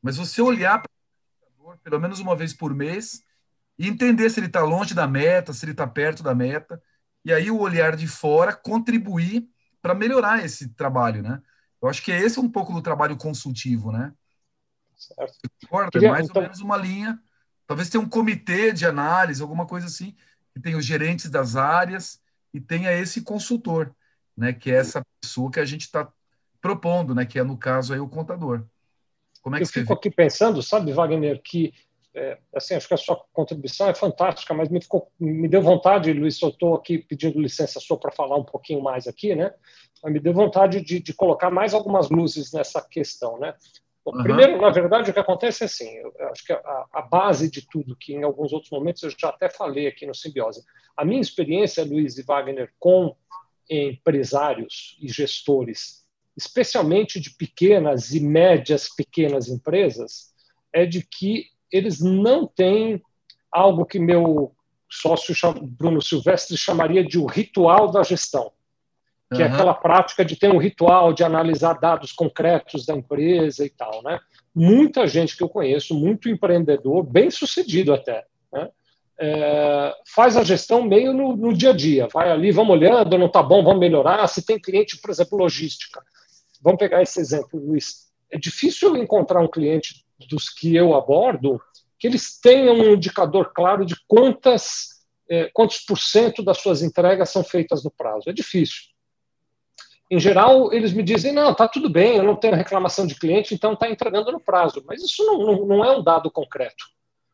mas 0.00 0.16
você 0.16 0.40
olhar 0.40 0.80
para 0.80 0.88
o 0.88 1.48
indicador 1.48 1.78
pelo 1.82 2.00
menos 2.00 2.20
uma 2.20 2.36
vez 2.36 2.54
por 2.54 2.72
mês 2.72 3.25
e 3.78 3.88
entender 3.88 4.30
se 4.30 4.40
ele 4.40 4.46
está 4.46 4.62
longe 4.62 4.94
da 4.94 5.06
meta, 5.06 5.52
se 5.52 5.64
ele 5.64 5.72
está 5.72 5.86
perto 5.86 6.22
da 6.22 6.34
meta, 6.34 6.82
e 7.24 7.32
aí 7.32 7.50
o 7.50 7.58
olhar 7.58 7.96
de 7.96 8.06
fora 8.06 8.54
contribuir 8.54 9.48
para 9.82 9.94
melhorar 9.94 10.44
esse 10.44 10.68
trabalho, 10.70 11.22
né? 11.22 11.42
Eu 11.82 11.88
acho 11.88 12.02
que 12.02 12.10
é 12.10 12.20
esse 12.20 12.40
um 12.40 12.48
pouco 12.48 12.72
do 12.72 12.82
trabalho 12.82 13.16
consultivo, 13.16 13.92
né? 13.92 14.12
Certo. 14.96 15.38
Concorda? 15.62 15.90
Queria, 15.90 16.10
Mais 16.10 16.28
então... 16.28 16.40
ou 16.40 16.48
menos 16.48 16.60
uma 16.60 16.76
linha. 16.76 17.18
Talvez 17.66 17.90
tenha 17.90 18.02
um 18.02 18.08
comitê 18.08 18.72
de 18.72 18.86
análise, 18.86 19.42
alguma 19.42 19.66
coisa 19.66 19.86
assim, 19.86 20.14
que 20.54 20.60
tem 20.60 20.74
os 20.74 20.84
gerentes 20.84 21.30
das 21.30 21.56
áreas 21.56 22.20
e 22.54 22.60
tenha 22.60 22.92
esse 22.92 23.22
consultor, 23.22 23.94
né? 24.36 24.52
Que 24.52 24.70
é 24.70 24.76
essa 24.76 25.04
pessoa 25.20 25.50
que 25.50 25.60
a 25.60 25.64
gente 25.64 25.82
está 25.82 26.10
propondo, 26.60 27.14
né? 27.14 27.26
Que 27.26 27.38
é, 27.38 27.42
no 27.42 27.58
caso, 27.58 27.92
aí 27.92 28.00
o 28.00 28.08
contador. 28.08 28.64
Como 29.42 29.54
é 29.54 29.58
que 29.58 29.64
Eu 29.64 29.68
fico 29.68 29.88
vê? 29.88 29.94
aqui 29.94 30.10
pensando, 30.10 30.62
sabe, 30.62 30.92
Wagner, 30.92 31.40
que 31.42 31.72
é, 32.16 32.38
assim, 32.54 32.74
acho 32.74 32.88
que 32.88 32.94
a 32.94 32.96
sua 32.96 33.22
contribuição 33.30 33.90
é 33.90 33.94
fantástica, 33.94 34.54
mas 34.54 34.70
me, 34.70 34.80
ficou, 34.80 35.12
me 35.20 35.46
deu 35.46 35.60
vontade, 35.60 36.14
Luiz, 36.14 36.40
eu 36.40 36.48
estou 36.48 36.74
aqui 36.74 36.98
pedindo 36.98 37.38
licença 37.38 37.78
sua 37.78 37.98
para 37.98 38.10
falar 38.10 38.36
um 38.36 38.44
pouquinho 38.44 38.82
mais 38.82 39.06
aqui, 39.06 39.34
né? 39.34 39.52
Mas 40.02 40.12
me 40.12 40.18
deu 40.18 40.32
vontade 40.32 40.80
de, 40.80 40.98
de 40.98 41.12
colocar 41.12 41.50
mais 41.50 41.74
algumas 41.74 42.08
luzes 42.08 42.52
nessa 42.52 42.80
questão, 42.80 43.38
né? 43.38 43.54
Bom, 44.02 44.16
uhum. 44.16 44.22
Primeiro, 44.22 44.58
na 44.58 44.70
verdade, 44.70 45.10
o 45.10 45.12
que 45.12 45.20
acontece 45.20 45.64
é 45.64 45.66
assim, 45.66 45.94
eu 45.94 46.28
acho 46.30 46.46
que 46.46 46.54
a, 46.54 46.86
a, 46.90 47.02
base 47.02 47.50
de 47.50 47.68
tudo, 47.68 47.94
que 47.94 48.14
em 48.14 48.22
alguns 48.22 48.50
outros 48.50 48.70
momentos 48.70 49.02
eu 49.02 49.10
já 49.10 49.28
até 49.28 49.50
falei 49.50 49.86
aqui 49.86 50.06
no 50.06 50.14
Simbiose, 50.14 50.62
a 50.96 51.04
minha 51.04 51.20
experiência, 51.20 51.84
Luiz 51.84 52.16
e 52.16 52.22
Wagner, 52.22 52.72
com 52.78 53.14
empresários 53.68 54.96
e 55.02 55.08
gestores, 55.08 56.06
especialmente 56.34 57.20
de 57.20 57.30
pequenas 57.34 58.14
e 58.14 58.20
médias 58.20 58.88
pequenas 58.88 59.48
empresas, 59.48 60.34
é 60.72 60.86
de 60.86 61.02
que 61.02 61.54
eles 61.70 62.00
não 62.00 62.46
têm 62.46 63.02
algo 63.50 63.84
que 63.84 63.98
meu 63.98 64.54
sócio 64.88 65.34
Bruno 65.62 66.00
Silvestre 66.00 66.56
chamaria 66.56 67.04
de 67.04 67.18
o 67.18 67.26
ritual 67.26 67.90
da 67.90 68.02
gestão, 68.02 68.52
que 69.32 69.42
uhum. 69.42 69.48
é 69.48 69.52
aquela 69.52 69.74
prática 69.74 70.24
de 70.24 70.36
ter 70.36 70.50
um 70.50 70.58
ritual 70.58 71.12
de 71.12 71.24
analisar 71.24 71.74
dados 71.74 72.12
concretos 72.12 72.86
da 72.86 72.94
empresa 72.94 73.64
e 73.64 73.70
tal, 73.70 74.02
né? 74.02 74.20
Muita 74.54 75.06
gente 75.06 75.36
que 75.36 75.42
eu 75.42 75.48
conheço, 75.48 75.94
muito 75.94 76.28
empreendedor, 76.28 77.02
bem 77.02 77.30
sucedido 77.30 77.92
até, 77.92 78.24
né? 78.52 78.70
É, 79.18 79.94
faz 80.14 80.36
a 80.36 80.44
gestão 80.44 80.82
meio 80.82 81.14
no, 81.14 81.34
no, 81.34 81.54
dia 81.54 81.70
a 81.70 81.72
dia, 81.72 82.06
vai 82.12 82.30
ali, 82.30 82.52
vamos 82.52 82.76
olhando, 82.76 83.16
não 83.16 83.26
está 83.26 83.42
bom, 83.42 83.64
vamos 83.64 83.80
melhorar. 83.80 84.26
Se 84.28 84.44
tem 84.44 84.60
cliente, 84.60 84.98
por 84.98 85.10
exemplo, 85.10 85.38
logística, 85.38 86.02
vamos 86.60 86.78
pegar 86.78 87.02
esse 87.02 87.18
exemplo, 87.18 87.58
Luiz. 87.58 88.06
É 88.30 88.38
difícil 88.38 88.94
encontrar 88.96 89.40
um 89.40 89.48
cliente 89.48 90.05
dos 90.28 90.48
que 90.48 90.74
eu 90.74 90.94
abordo, 90.94 91.60
que 91.98 92.06
eles 92.06 92.38
tenham 92.40 92.74
um 92.74 92.94
indicador 92.94 93.52
claro 93.54 93.84
de 93.84 93.94
quantas, 94.06 94.88
é, 95.28 95.50
quantos 95.52 95.78
por 95.80 95.98
cento 95.98 96.42
das 96.42 96.58
suas 96.58 96.82
entregas 96.82 97.30
são 97.30 97.42
feitas 97.42 97.84
no 97.84 97.90
prazo. 97.90 98.28
É 98.28 98.32
difícil. 98.32 98.82
Em 100.10 100.20
geral, 100.20 100.72
eles 100.72 100.92
me 100.92 101.02
dizem: 101.02 101.32
não, 101.32 101.50
está 101.50 101.66
tudo 101.66 101.90
bem, 101.90 102.16
eu 102.16 102.22
não 102.22 102.36
tenho 102.36 102.54
reclamação 102.54 103.06
de 103.06 103.14
cliente, 103.14 103.54
então 103.54 103.72
está 103.72 103.90
entregando 103.90 104.30
no 104.30 104.40
prazo. 104.40 104.82
Mas 104.86 105.02
isso 105.02 105.24
não, 105.24 105.38
não, 105.38 105.66
não 105.66 105.84
é 105.84 105.96
um 105.96 106.02
dado 106.02 106.30
concreto. 106.30 106.84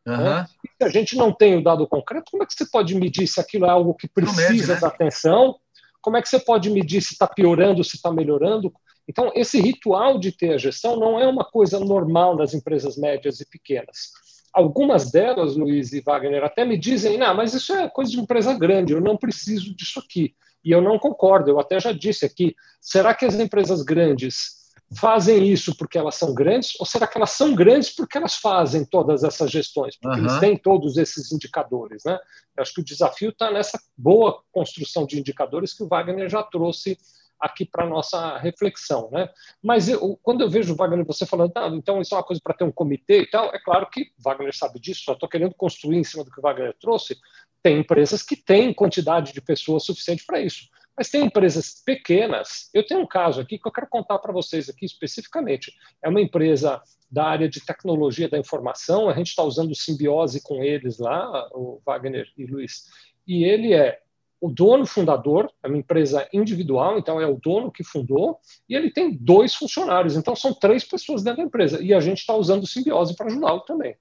Uhum. 0.05 0.17
Né? 0.17 0.47
Se 0.81 0.83
a 0.83 0.89
gente 0.89 1.15
não 1.15 1.31
tem 1.31 1.55
o 1.55 1.63
dado 1.63 1.87
concreto, 1.87 2.31
como 2.31 2.43
é 2.43 2.45
que 2.45 2.53
você 2.53 2.65
pode 2.65 2.95
medir 2.95 3.27
se 3.27 3.39
aquilo 3.39 3.65
é 3.65 3.69
algo 3.69 3.93
que 3.93 4.07
precisa 4.07 4.49
mede, 4.49 4.67
né? 4.67 4.75
da 4.79 4.87
atenção? 4.87 5.59
Como 6.01 6.17
é 6.17 6.21
que 6.21 6.27
você 6.27 6.39
pode 6.39 6.69
medir 6.69 7.01
se 7.01 7.13
está 7.13 7.27
piorando, 7.27 7.83
se 7.83 7.95
está 7.95 8.11
melhorando? 8.11 8.73
Então, 9.07 9.31
esse 9.35 9.59
ritual 9.59 10.17
de 10.17 10.31
ter 10.31 10.53
a 10.53 10.57
gestão 10.57 10.97
não 10.97 11.19
é 11.19 11.27
uma 11.27 11.43
coisa 11.43 11.79
normal 11.79 12.35
nas 12.35 12.53
empresas 12.53 12.97
médias 12.97 13.39
e 13.39 13.45
pequenas. 13.45 14.11
Algumas 14.53 15.11
delas, 15.11 15.55
Luiz 15.55 15.93
e 15.93 16.01
Wagner, 16.01 16.43
até 16.43 16.63
me 16.63 16.77
dizem: 16.77 17.17
não, 17.17 17.33
mas 17.35 17.53
isso 17.53 17.73
é 17.73 17.89
coisa 17.89 18.11
de 18.11 18.19
empresa 18.19 18.53
grande, 18.53 18.93
eu 18.93 19.01
não 19.01 19.17
preciso 19.17 19.75
disso 19.75 19.99
aqui. 19.99 20.35
E 20.63 20.71
eu 20.71 20.81
não 20.81 20.97
concordo, 20.97 21.49
eu 21.49 21.59
até 21.59 21.79
já 21.79 21.91
disse 21.91 22.25
aqui: 22.25 22.55
será 22.79 23.13
que 23.13 23.25
as 23.25 23.35
empresas 23.35 23.81
grandes 23.81 24.63
fazem 24.95 25.47
isso 25.51 25.75
porque 25.75 25.97
elas 25.97 26.15
são 26.15 26.33
grandes, 26.33 26.73
ou 26.79 26.85
será 26.85 27.07
que 27.07 27.17
elas 27.17 27.31
são 27.31 27.55
grandes 27.55 27.89
porque 27.89 28.17
elas 28.17 28.35
fazem 28.35 28.85
todas 28.85 29.23
essas 29.23 29.49
gestões, 29.49 29.97
porque 29.97 30.19
uhum. 30.19 30.25
eles 30.27 30.39
têm 30.39 30.57
todos 30.57 30.97
esses 30.97 31.31
indicadores? 31.31 32.03
Né? 32.05 32.17
Eu 32.55 32.61
acho 32.61 32.73
que 32.73 32.81
o 32.81 32.85
desafio 32.85 33.29
está 33.29 33.51
nessa 33.51 33.79
boa 33.97 34.41
construção 34.51 35.05
de 35.05 35.19
indicadores 35.19 35.73
que 35.73 35.83
o 35.83 35.87
Wagner 35.87 36.29
já 36.29 36.43
trouxe 36.43 36.97
aqui 37.39 37.65
para 37.65 37.85
nossa 37.85 38.37
reflexão, 38.37 39.09
né? 39.11 39.29
Mas 39.61 39.89
eu, 39.89 40.17
quando 40.21 40.41
eu 40.41 40.49
vejo 40.49 40.75
Wagner 40.75 41.05
você 41.05 41.25
falando, 41.25 41.51
ah, 41.55 41.67
então 41.73 42.01
isso 42.01 42.13
é 42.13 42.17
uma 42.17 42.23
coisa 42.23 42.41
para 42.43 42.55
ter 42.55 42.63
um 42.63 42.71
comitê 42.71 43.21
e 43.21 43.29
tal, 43.29 43.53
é 43.53 43.59
claro 43.59 43.89
que 43.89 44.11
Wagner 44.17 44.55
sabe 44.55 44.79
disso. 44.79 45.03
Só 45.03 45.13
estou 45.13 45.27
querendo 45.27 45.53
construir 45.55 45.97
em 45.97 46.03
cima 46.03 46.23
do 46.23 46.31
que 46.31 46.39
o 46.39 46.41
Wagner 46.41 46.75
trouxe. 46.79 47.17
Tem 47.61 47.79
empresas 47.79 48.23
que 48.23 48.35
têm 48.35 48.73
quantidade 48.73 49.33
de 49.33 49.41
pessoas 49.41 49.83
suficiente 49.83 50.25
para 50.25 50.41
isso, 50.41 50.67
mas 50.97 51.09
tem 51.09 51.25
empresas 51.25 51.81
pequenas. 51.85 52.69
Eu 52.73 52.85
tenho 52.85 53.01
um 53.01 53.07
caso 53.07 53.41
aqui 53.41 53.57
que 53.57 53.67
eu 53.67 53.71
quero 53.71 53.87
contar 53.87 54.19
para 54.19 54.31
vocês 54.31 54.69
aqui 54.69 54.85
especificamente. 54.85 55.73
É 56.01 56.09
uma 56.09 56.21
empresa 56.21 56.81
da 57.09 57.25
área 57.25 57.49
de 57.49 57.63
tecnologia 57.63 58.29
da 58.29 58.37
informação. 58.37 59.09
A 59.09 59.13
gente 59.13 59.27
está 59.27 59.43
usando 59.43 59.75
simbiose 59.75 60.41
com 60.41 60.63
eles 60.63 60.99
lá, 60.99 61.49
o 61.51 61.81
Wagner 61.85 62.27
e 62.37 62.45
Luiz. 62.45 62.85
E 63.25 63.43
ele 63.43 63.73
é 63.73 63.99
o 64.43 64.51
dono 64.51 64.85
fundador, 64.85 65.49
é 65.63 65.69
uma 65.69 65.77
empresa 65.77 66.27
individual, 66.33 66.99
então 66.99 67.21
é 67.21 67.25
o 67.25 67.39
dono 67.41 67.71
que 67.71 67.81
fundou, 67.81 68.37
e 68.67 68.75
ele 68.75 68.91
tem 68.91 69.15
dois 69.15 69.55
funcionários, 69.55 70.17
então 70.17 70.35
são 70.35 70.53
três 70.53 70.83
pessoas 70.83 71.23
dentro 71.23 71.37
da 71.37 71.45
empresa, 71.45 71.81
e 71.81 71.93
a 71.93 72.01
gente 72.01 72.17
está 72.17 72.35
usando 72.35 72.67
simbiose 72.67 73.15
para 73.15 73.27
ajudá-lo 73.27 73.61
também. 73.61 73.95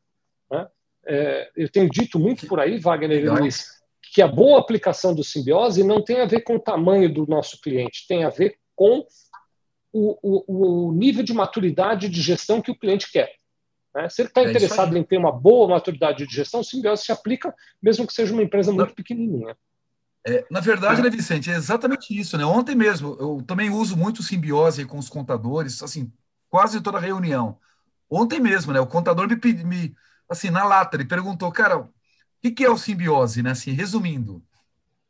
Né? 0.50 0.68
É, 1.06 1.50
eu 1.54 1.70
tenho 1.70 1.88
dito 1.88 2.18
muito 2.18 2.48
por 2.48 2.58
aí, 2.58 2.80
Wagner 2.80 3.22
e 3.22 3.28
Luiz, 3.28 3.68
que 4.12 4.20
a 4.20 4.26
boa 4.26 4.58
aplicação 4.58 5.14
do 5.14 5.22
simbiose 5.22 5.84
não 5.84 6.02
tem 6.02 6.20
a 6.20 6.26
ver 6.26 6.40
com 6.40 6.56
o 6.56 6.60
tamanho 6.60 7.14
do 7.14 7.24
nosso 7.24 7.60
cliente, 7.60 8.04
tem 8.08 8.24
a 8.24 8.28
ver 8.28 8.58
com 8.74 9.06
o, 9.92 10.18
o, 10.20 10.88
o 10.88 10.92
nível 10.92 11.22
de 11.22 11.32
maturidade 11.32 12.08
de 12.08 12.20
gestão 12.20 12.60
que 12.60 12.72
o 12.72 12.76
cliente 12.76 13.12
quer. 13.12 13.32
Né? 13.94 14.08
Se 14.08 14.22
ele 14.22 14.28
está 14.28 14.40
é 14.40 14.50
interessado 14.50 14.98
em 14.98 15.04
ter 15.04 15.18
uma 15.18 15.30
boa 15.30 15.68
maturidade 15.68 16.26
de 16.26 16.34
gestão, 16.34 16.62
o 16.62 16.64
simbiose 16.64 17.04
se 17.04 17.12
aplica, 17.12 17.54
mesmo 17.80 18.08
que 18.08 18.12
seja 18.12 18.32
uma 18.32 18.42
empresa 18.42 18.72
muito 18.72 18.92
pequenininha. 18.92 19.56
É, 20.24 20.46
na 20.50 20.60
verdade, 20.60 21.02
né, 21.02 21.10
Vicente, 21.10 21.50
é 21.50 21.54
exatamente 21.54 22.16
isso, 22.16 22.38
né? 22.38 22.44
Ontem 22.44 22.76
mesmo, 22.76 23.16
eu 23.18 23.42
também 23.46 23.70
uso 23.70 23.96
muito 23.96 24.22
simbiose 24.22 24.84
com 24.84 24.98
os 24.98 25.08
contadores, 25.08 25.82
assim, 25.82 26.12
quase 26.48 26.80
toda 26.80 27.00
reunião. 27.00 27.58
Ontem 28.08 28.38
mesmo, 28.38 28.72
né? 28.72 28.80
O 28.80 28.86
contador 28.86 29.26
me, 29.28 29.36
me 29.64 29.94
assim, 30.28 30.50
na 30.50 30.64
lata, 30.64 30.96
ele 30.96 31.04
perguntou, 31.04 31.50
cara, 31.50 31.78
o 31.78 31.92
que, 32.40 32.52
que 32.52 32.64
é 32.64 32.70
o 32.70 32.78
simbiose, 32.78 33.42
né? 33.42 33.50
Assim, 33.50 33.72
resumindo. 33.72 34.44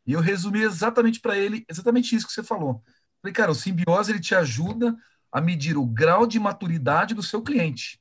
E 0.06 0.12
eu 0.12 0.20
resumi 0.20 0.62
exatamente 0.62 1.20
para 1.20 1.36
ele, 1.36 1.64
exatamente 1.68 2.14
isso 2.16 2.26
que 2.26 2.32
você 2.32 2.42
falou. 2.42 2.82
Falei, 3.20 3.32
cara, 3.34 3.50
o 3.52 3.54
simbiose 3.54 4.12
ele 4.12 4.20
te 4.20 4.34
ajuda 4.34 4.96
a 5.30 5.40
medir 5.40 5.76
o 5.76 5.86
grau 5.86 6.26
de 6.26 6.40
maturidade 6.40 7.14
do 7.14 7.22
seu 7.22 7.42
cliente. 7.42 8.00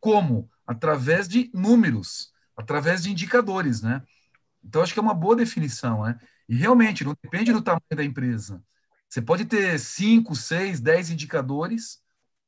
Como? 0.00 0.50
Através 0.66 1.28
de 1.28 1.50
números, 1.54 2.32
através 2.56 3.02
de 3.02 3.10
indicadores, 3.10 3.82
né? 3.82 4.02
Então, 4.64 4.82
acho 4.82 4.92
que 4.92 4.98
é 4.98 5.02
uma 5.02 5.14
boa 5.14 5.36
definição, 5.36 6.02
né? 6.04 6.18
E 6.48 6.54
realmente, 6.56 7.04
não 7.04 7.16
depende 7.22 7.52
do 7.52 7.62
tamanho 7.62 7.82
da 7.94 8.04
empresa. 8.04 8.62
Você 9.08 9.22
pode 9.22 9.44
ter 9.44 9.78
5, 9.78 10.34
6, 10.34 10.80
10 10.80 11.10
indicadores. 11.10 12.00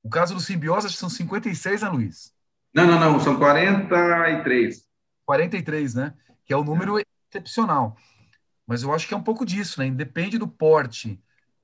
O 0.02 0.08
caso 0.08 0.34
do 0.34 0.40
simbiose, 0.40 0.86
acho 0.86 0.96
que 0.96 1.00
são 1.00 1.10
56, 1.10 1.82
né, 1.82 1.88
Luiz? 1.88 2.32
Não, 2.74 2.86
não, 2.86 3.00
não, 3.00 3.20
são 3.20 3.36
43. 3.36 4.84
43, 5.24 5.94
né? 5.94 6.14
Que 6.44 6.52
é 6.52 6.56
o 6.56 6.64
número 6.64 6.98
é. 6.98 7.02
excepcional. 7.30 7.96
Mas 8.66 8.82
eu 8.82 8.92
acho 8.92 9.08
que 9.08 9.14
é 9.14 9.16
um 9.16 9.22
pouco 9.22 9.44
disso, 9.44 9.80
né? 9.80 9.86
Independe 9.86 10.38
do 10.38 10.46
porte. 10.46 11.20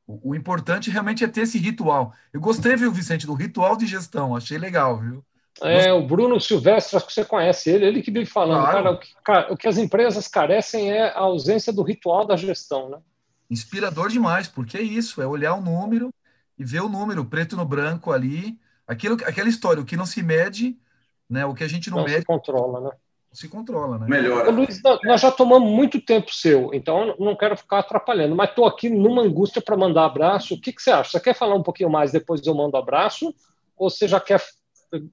O, 0.07 0.31
o, 0.31 0.35
importante 0.35 0.91
realmente 0.91 1.23
é 1.25 1.29
ter 1.29 1.43
esse 1.43 1.59
ritual. 1.59 2.15
Eu 2.33 2.41
gostei, 2.41 2.77
viu, 2.77 2.91
Vicente, 2.91 3.27
do 3.27 3.35
ritual 3.35 3.77
de 3.77 3.87
gestão. 3.87 4.35
Achei 4.35 4.59
legal, 4.59 5.01
viu? 5.01 5.25
É, 5.63 5.93
o 5.93 6.05
Bruno 6.05 6.41
Silvestre, 6.41 6.97
acho 6.97 7.07
que 7.07 7.13
você 7.13 7.25
conhece 7.25 7.71
ele, 7.71 7.87
ele 7.87 8.03
que 8.03 8.11
vive 8.11 8.27
falando, 8.27 8.63
claro. 8.63 8.77
cara, 8.77 8.91
o 8.91 8.99
que, 8.99 9.15
cara, 9.25 9.53
o 9.53 9.57
que 9.57 9.69
as 9.69 9.79
empresas 9.79 10.27
carecem 10.27 10.91
é 10.91 11.11
a 11.11 11.21
ausência 11.21 11.73
do 11.73 11.83
ritual 11.83 12.27
da 12.27 12.37
gestão, 12.37 12.89
né? 12.89 12.99
Inspirador 13.49 14.09
demais, 14.09 14.49
porque 14.49 14.77
é 14.77 14.83
isso, 14.83 15.23
é 15.23 15.27
olhar 15.27 15.55
o 15.55 15.61
número 15.61 16.13
e 16.59 16.65
ver 16.65 16.81
o 16.81 16.89
número 16.89 17.25
preto 17.25 17.57
no 17.57 17.65
branco 17.65 18.11
ali, 18.11 18.59
aquilo, 18.87 19.17
aquela 19.25 19.49
história, 19.49 19.81
o 19.81 19.85
que 19.85 19.97
não 19.97 20.07
se 20.07 20.23
mede, 20.23 20.77
né, 21.31 21.47
o 21.47 21.55
que 21.55 21.63
a 21.63 21.69
gente 21.69 21.89
não, 21.89 21.99
não 21.99 22.05
mede... 22.05 22.21
se 22.21 22.25
controla, 22.25 22.81
né? 22.81 22.91
Se 23.33 23.49
controla, 23.49 23.99
né? 23.99 24.07
Melhor. 24.09 24.49
Luiz, 24.53 24.81
nós 25.03 25.21
já 25.21 25.31
tomamos 25.31 25.69
muito 25.69 26.01
tempo 26.01 26.33
seu, 26.33 26.73
então 26.73 27.17
não 27.19 27.35
quero 27.37 27.57
ficar 27.57 27.81
atrapalhando, 27.81 28.37
mas 28.37 28.51
estou 28.51 28.65
aqui 28.65 28.89
numa 28.89 29.23
angústia 29.23 29.61
para 29.61 29.77
mandar 29.77 30.05
abraço. 30.05 30.55
O 30.55 30.61
que, 30.61 30.73
que 30.73 30.81
você 30.81 30.93
acha? 30.93 31.11
Você 31.11 31.21
quer 31.21 31.35
falar 31.35 31.57
um 31.57 31.63
pouquinho 31.63 31.91
mais 31.91 32.13
depois 32.13 32.47
eu 32.47 32.55
mando 32.55 32.77
abraço? 32.77 33.35
Ou 33.77 33.91
você 33.91 34.07
já 34.07 34.21
quer 34.21 34.41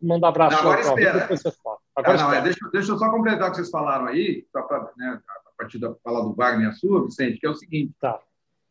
mandar 0.01 0.29
abraço? 0.29 0.55
Não, 0.55 0.71
agora 0.71 0.81
espera. 0.81 1.19
Depois 1.19 1.41
você 1.41 1.51
fala. 1.63 1.77
Agora 1.95 2.19
ah, 2.19 2.23
não, 2.23 2.33
é, 2.33 2.41
deixa, 2.41 2.69
deixa, 2.71 2.91
eu 2.91 2.97
só 2.97 3.09
completar 3.09 3.47
o 3.47 3.51
que 3.51 3.57
vocês 3.57 3.69
falaram 3.69 4.07
aí, 4.07 4.45
pra, 4.51 4.91
né, 4.97 5.19
a 5.27 5.57
partir 5.57 5.77
da 5.77 5.93
fala 6.03 6.23
do 6.23 6.33
Wagner 6.33 6.67
e 6.67 6.69
a 6.69 6.73
sua, 6.73 7.05
Vicente, 7.05 7.39
que 7.39 7.45
é 7.45 7.49
o 7.49 7.55
seguinte. 7.55 7.93
Tá. 7.99 8.19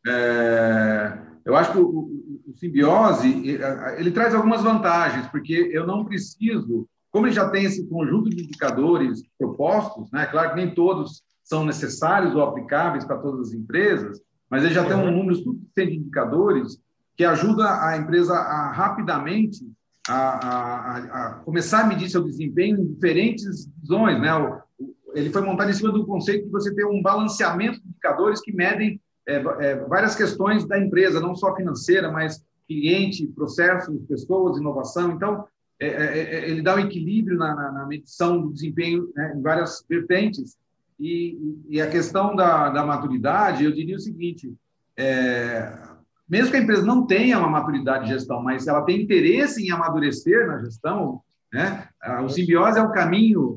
É, 0.06 1.18
eu 1.44 1.56
acho 1.56 1.72
que 1.72 1.78
o, 1.78 1.86
o, 1.86 2.40
o, 2.48 2.56
simbiose 2.56 3.58
ele 3.98 4.10
traz 4.10 4.34
algumas 4.34 4.62
vantagens, 4.62 5.26
porque 5.28 5.70
eu 5.72 5.86
não 5.86 6.04
preciso, 6.04 6.88
como 7.10 7.26
ele 7.26 7.34
já 7.34 7.48
tem 7.50 7.64
esse 7.64 7.86
conjunto 7.86 8.30
de 8.30 8.42
indicadores 8.42 9.22
propostos, 9.38 10.10
né? 10.10 10.26
Claro 10.26 10.50
que 10.50 10.56
nem 10.56 10.74
todos 10.74 11.22
são 11.44 11.64
necessários 11.64 12.34
ou 12.34 12.42
aplicáveis 12.42 13.04
para 13.04 13.18
todas 13.18 13.48
as 13.48 13.52
empresas, 13.52 14.20
mas 14.48 14.64
ele 14.64 14.72
já 14.72 14.84
tem 14.84 14.96
um 14.96 15.04
uhum. 15.04 15.16
número 15.16 15.34
suficiente 15.34 15.92
de 15.92 15.98
indicadores 15.98 16.80
que 17.16 17.24
ajuda 17.24 17.84
a 17.84 17.98
empresa 17.98 18.34
a 18.34 18.72
rapidamente 18.72 19.70
a, 20.10 20.96
a, 20.96 20.98
a, 20.98 21.34
começar 21.44 21.82
a 21.82 21.86
medir 21.86 22.10
seu 22.10 22.22
desempenho 22.24 22.80
em 22.80 22.86
diferentes 22.92 23.70
visões, 23.80 24.20
né? 24.20 24.30
Ele 25.14 25.30
foi 25.30 25.42
montado 25.42 25.70
em 25.70 25.74
cima 25.74 25.92
do 25.92 26.06
conceito 26.06 26.46
de 26.46 26.50
você 26.50 26.74
ter 26.74 26.84
um 26.84 27.00
balanceamento 27.00 27.80
de 27.80 27.88
indicadores 27.88 28.40
que 28.40 28.52
medem 28.52 29.00
é, 29.26 29.34
é, 29.36 29.76
várias 29.86 30.14
questões 30.14 30.66
da 30.66 30.78
empresa, 30.78 31.20
não 31.20 31.34
só 31.34 31.54
financeira, 31.54 32.10
mas 32.10 32.44
cliente, 32.66 33.26
processos, 33.28 34.00
pessoas, 34.06 34.58
inovação. 34.58 35.12
Então, 35.12 35.44
é, 35.78 35.86
é, 35.86 36.18
é, 36.18 36.50
ele 36.50 36.62
dá 36.62 36.76
um 36.76 36.80
equilíbrio 36.80 37.38
na, 37.38 37.54
na, 37.54 37.72
na 37.72 37.86
medição 37.86 38.40
do 38.40 38.52
desempenho 38.52 39.10
né, 39.14 39.34
em 39.36 39.40
várias 39.40 39.84
vertentes. 39.88 40.56
E, 40.98 41.64
e, 41.68 41.80
a 41.80 41.88
questão 41.88 42.36
da, 42.36 42.68
da 42.68 42.84
maturidade, 42.84 43.64
eu 43.64 43.72
diria 43.72 43.96
o 43.96 44.00
seguinte: 44.00 44.52
é, 44.96 45.72
mesmo 46.30 46.50
que 46.50 46.56
a 46.56 46.60
empresa 46.60 46.86
não 46.86 47.06
tenha 47.06 47.38
uma 47.38 47.48
maturidade 47.48 48.04
de 48.04 48.12
gestão, 48.12 48.42
mas 48.42 48.66
ela 48.66 48.82
tem 48.82 49.02
interesse 49.02 49.62
em 49.62 49.70
amadurecer 49.70 50.46
na 50.46 50.58
gestão, 50.58 51.20
né, 51.52 51.88
o 52.24 52.28
simbiose 52.28 52.78
é 52.78 52.82
o 52.82 52.92
caminho 52.92 53.56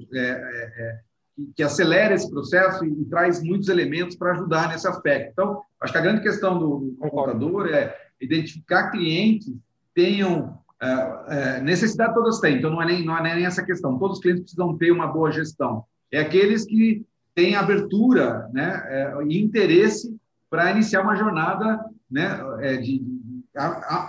que, 1.55 1.61
acelera 1.63 2.15
esse 2.15 2.29
processo 2.29 2.83
e, 2.83 2.89
e 2.89 3.05
traz 3.05 3.41
muitos 3.43 3.69
elementos 3.69 4.15
para 4.15 4.31
ajudar 4.31 4.69
nesse 4.69 4.87
aspecto. 4.87 5.31
Então, 5.31 5.61
acho 5.79 5.93
que 5.93 5.99
a 5.99 6.01
grande 6.01 6.21
questão 6.21 6.57
do, 6.57 6.95
do 6.99 7.09
contador 7.09 7.67
é 7.67 7.95
identificar 8.19 8.89
clientes 8.89 9.45
que 9.45 9.59
tenham 9.93 10.57
é, 10.81 11.23
é, 11.27 11.61
necessidade 11.61 12.13
todas 12.13 12.39
têm, 12.39 12.57
então 12.57 12.69
não 12.69 12.81
é, 12.81 12.85
nem, 12.85 13.05
não 13.05 13.17
é 13.17 13.35
nem 13.35 13.45
essa 13.45 13.63
questão. 13.63 13.97
Todos 13.97 14.17
os 14.17 14.21
clientes 14.21 14.43
precisam 14.43 14.77
ter 14.77 14.91
uma 14.91 15.07
boa 15.07 15.31
gestão. 15.31 15.85
É 16.11 16.19
aqueles 16.19 16.65
que 16.65 17.05
têm 17.33 17.55
abertura 17.55 18.49
né, 18.51 18.83
é, 18.87 19.13
e 19.27 19.41
interesse 19.41 20.15
para 20.49 20.71
iniciar 20.71 21.01
uma 21.01 21.15
jornada 21.15 21.79
né, 22.13 22.39
é, 22.61 22.77
de, 22.77 22.99
de 22.99 23.43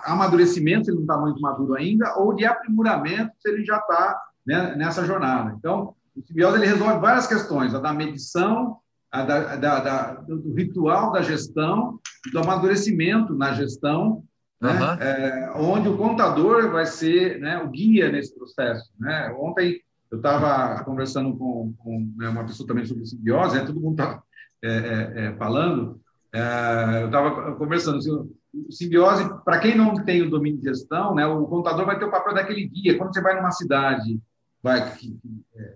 amadurecimento, 0.05 0.85
se 0.85 0.91
ele 0.91 0.99
não 0.99 1.05
está 1.05 1.19
muito 1.19 1.41
maduro 1.41 1.75
ainda, 1.75 2.17
ou 2.19 2.35
de 2.35 2.45
aprimoramento, 2.45 3.33
se 3.39 3.49
ele 3.49 3.65
já 3.65 3.79
está 3.79 4.21
né, 4.47 4.75
nessa 4.77 5.05
jornada. 5.05 5.55
Então, 5.59 5.95
o 6.15 6.23
simbiose 6.23 6.59
ele 6.59 6.67
resolve 6.67 7.01
várias 7.01 7.27
questões, 7.27 7.75
a 7.75 7.81
da 7.81 7.93
medição, 7.93 8.79
a 9.11 9.23
da, 9.23 9.57
da, 9.57 9.81
da, 9.81 10.13
do 10.15 10.55
ritual 10.55 11.13
da 11.13 11.23
gestão, 11.23 11.99
do 12.33 12.39
amadurecimento 12.39 13.35
na 13.35 13.53
gestão, 13.53 14.23
né? 14.61 14.73
Uhum. 14.73 14.93
É, 15.01 15.53
onde 15.57 15.89
o 15.89 15.97
contador 15.97 16.71
vai 16.71 16.87
ser 16.87 17.39
né, 17.39 17.59
o 17.59 17.69
guia 17.69 18.11
nesse 18.11 18.35
processo. 18.35 18.91
Né? 18.99 19.35
Ontem 19.39 19.81
eu 20.11 20.17
estava 20.17 20.83
conversando 20.85 21.37
com, 21.37 21.75
com 21.79 22.13
né, 22.17 22.29
uma 22.29 22.45
pessoa 22.45 22.67
também 22.67 22.87
sobre 22.87 23.05
simbiose, 23.05 23.57
né? 23.57 23.67
todo 23.67 23.81
mundo 23.81 24.01
está 24.01 24.23
é, 24.63 24.69
é, 24.69 25.25
é, 25.27 25.33
falando, 25.37 26.01
eu 27.01 27.07
estava 27.07 27.55
conversando, 27.55 27.99
assim, 27.99 28.11
o 28.11 28.73
simbiose, 28.73 29.29
para 29.45 29.59
quem 29.59 29.77
não 29.77 29.95
tem 29.95 30.23
o 30.23 30.31
domínio 30.31 30.59
de 30.59 30.69
gestão, 30.69 31.15
né, 31.15 31.27
o 31.27 31.47
contador 31.47 31.87
vai 31.87 31.99
ter 31.99 32.05
o 32.05 32.11
papel 32.11 32.35
daquele 32.35 32.67
guia. 32.67 32.97
Quando 32.99 33.15
você 33.15 33.21
vai 33.21 33.37
numa 33.37 33.51
cidade 33.51 34.21
vai, 34.65 34.97
que, 34.97 35.15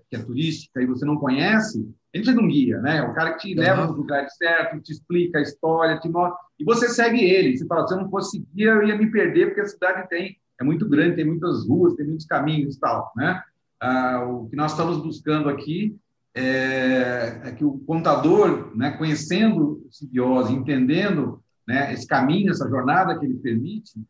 que, 0.09 0.17
é 0.17 0.19
turística 0.19 0.81
e 0.81 0.87
você 0.87 1.05
não 1.05 1.19
conhece, 1.19 1.79
ele 2.13 2.25
precisa 2.25 2.39
de 2.39 2.43
um 2.43 2.49
guia, 2.49 2.81
né? 2.81 3.03
O 3.03 3.13
cara 3.13 3.35
que 3.35 3.49
te 3.49 3.55
leva 3.55 3.83
uhum. 3.83 3.89
nos 3.89 3.97
lugares 3.99 4.35
certos, 4.35 4.83
te 4.83 4.93
explica 4.93 5.39
a 5.39 5.43
história, 5.43 6.01
te 6.01 6.09
mostra, 6.09 6.39
e 6.59 6.65
você 6.65 6.89
segue 6.89 7.23
ele. 7.23 7.57
Você 7.57 7.67
fala, 7.67 7.87
se 7.87 7.93
eu 7.93 7.99
não 7.99 8.09
fosse 8.09 8.43
guia, 8.55 8.71
eu 8.71 8.83
ia 8.89 8.97
me 8.97 9.11
perder, 9.11 9.49
porque 9.49 9.61
a 9.61 9.67
cidade 9.67 10.09
tem, 10.09 10.39
é 10.59 10.65
muito 10.65 10.89
grande, 10.89 11.17
tem 11.17 11.27
muitas 11.27 11.69
ruas, 11.69 11.95
tem 11.95 12.07
muitos 12.07 12.25
caminhos 12.25 12.77
e 12.77 12.81
tal, 12.81 13.13
né? 13.15 13.43
Ah, 13.79 14.25
o 14.27 14.49
que 14.49 14.57
nós 14.57 14.71
estamos 14.71 14.97
buscando 15.03 15.51
aqui 15.51 15.95
é, 16.39 17.41
é 17.45 17.53
que 17.53 17.65
o 17.65 17.79
contador, 17.81 18.71
né, 18.77 18.93
conhecendo 18.93 19.85
simbiose, 19.91 20.53
entendendo 20.53 21.43
né, 21.67 21.93
esse 21.93 22.07
caminho, 22.07 22.51
essa 22.51 22.69
jornada 22.69 23.19
que 23.19 23.27
ele 23.27 23.35
permite, 23.35 24.01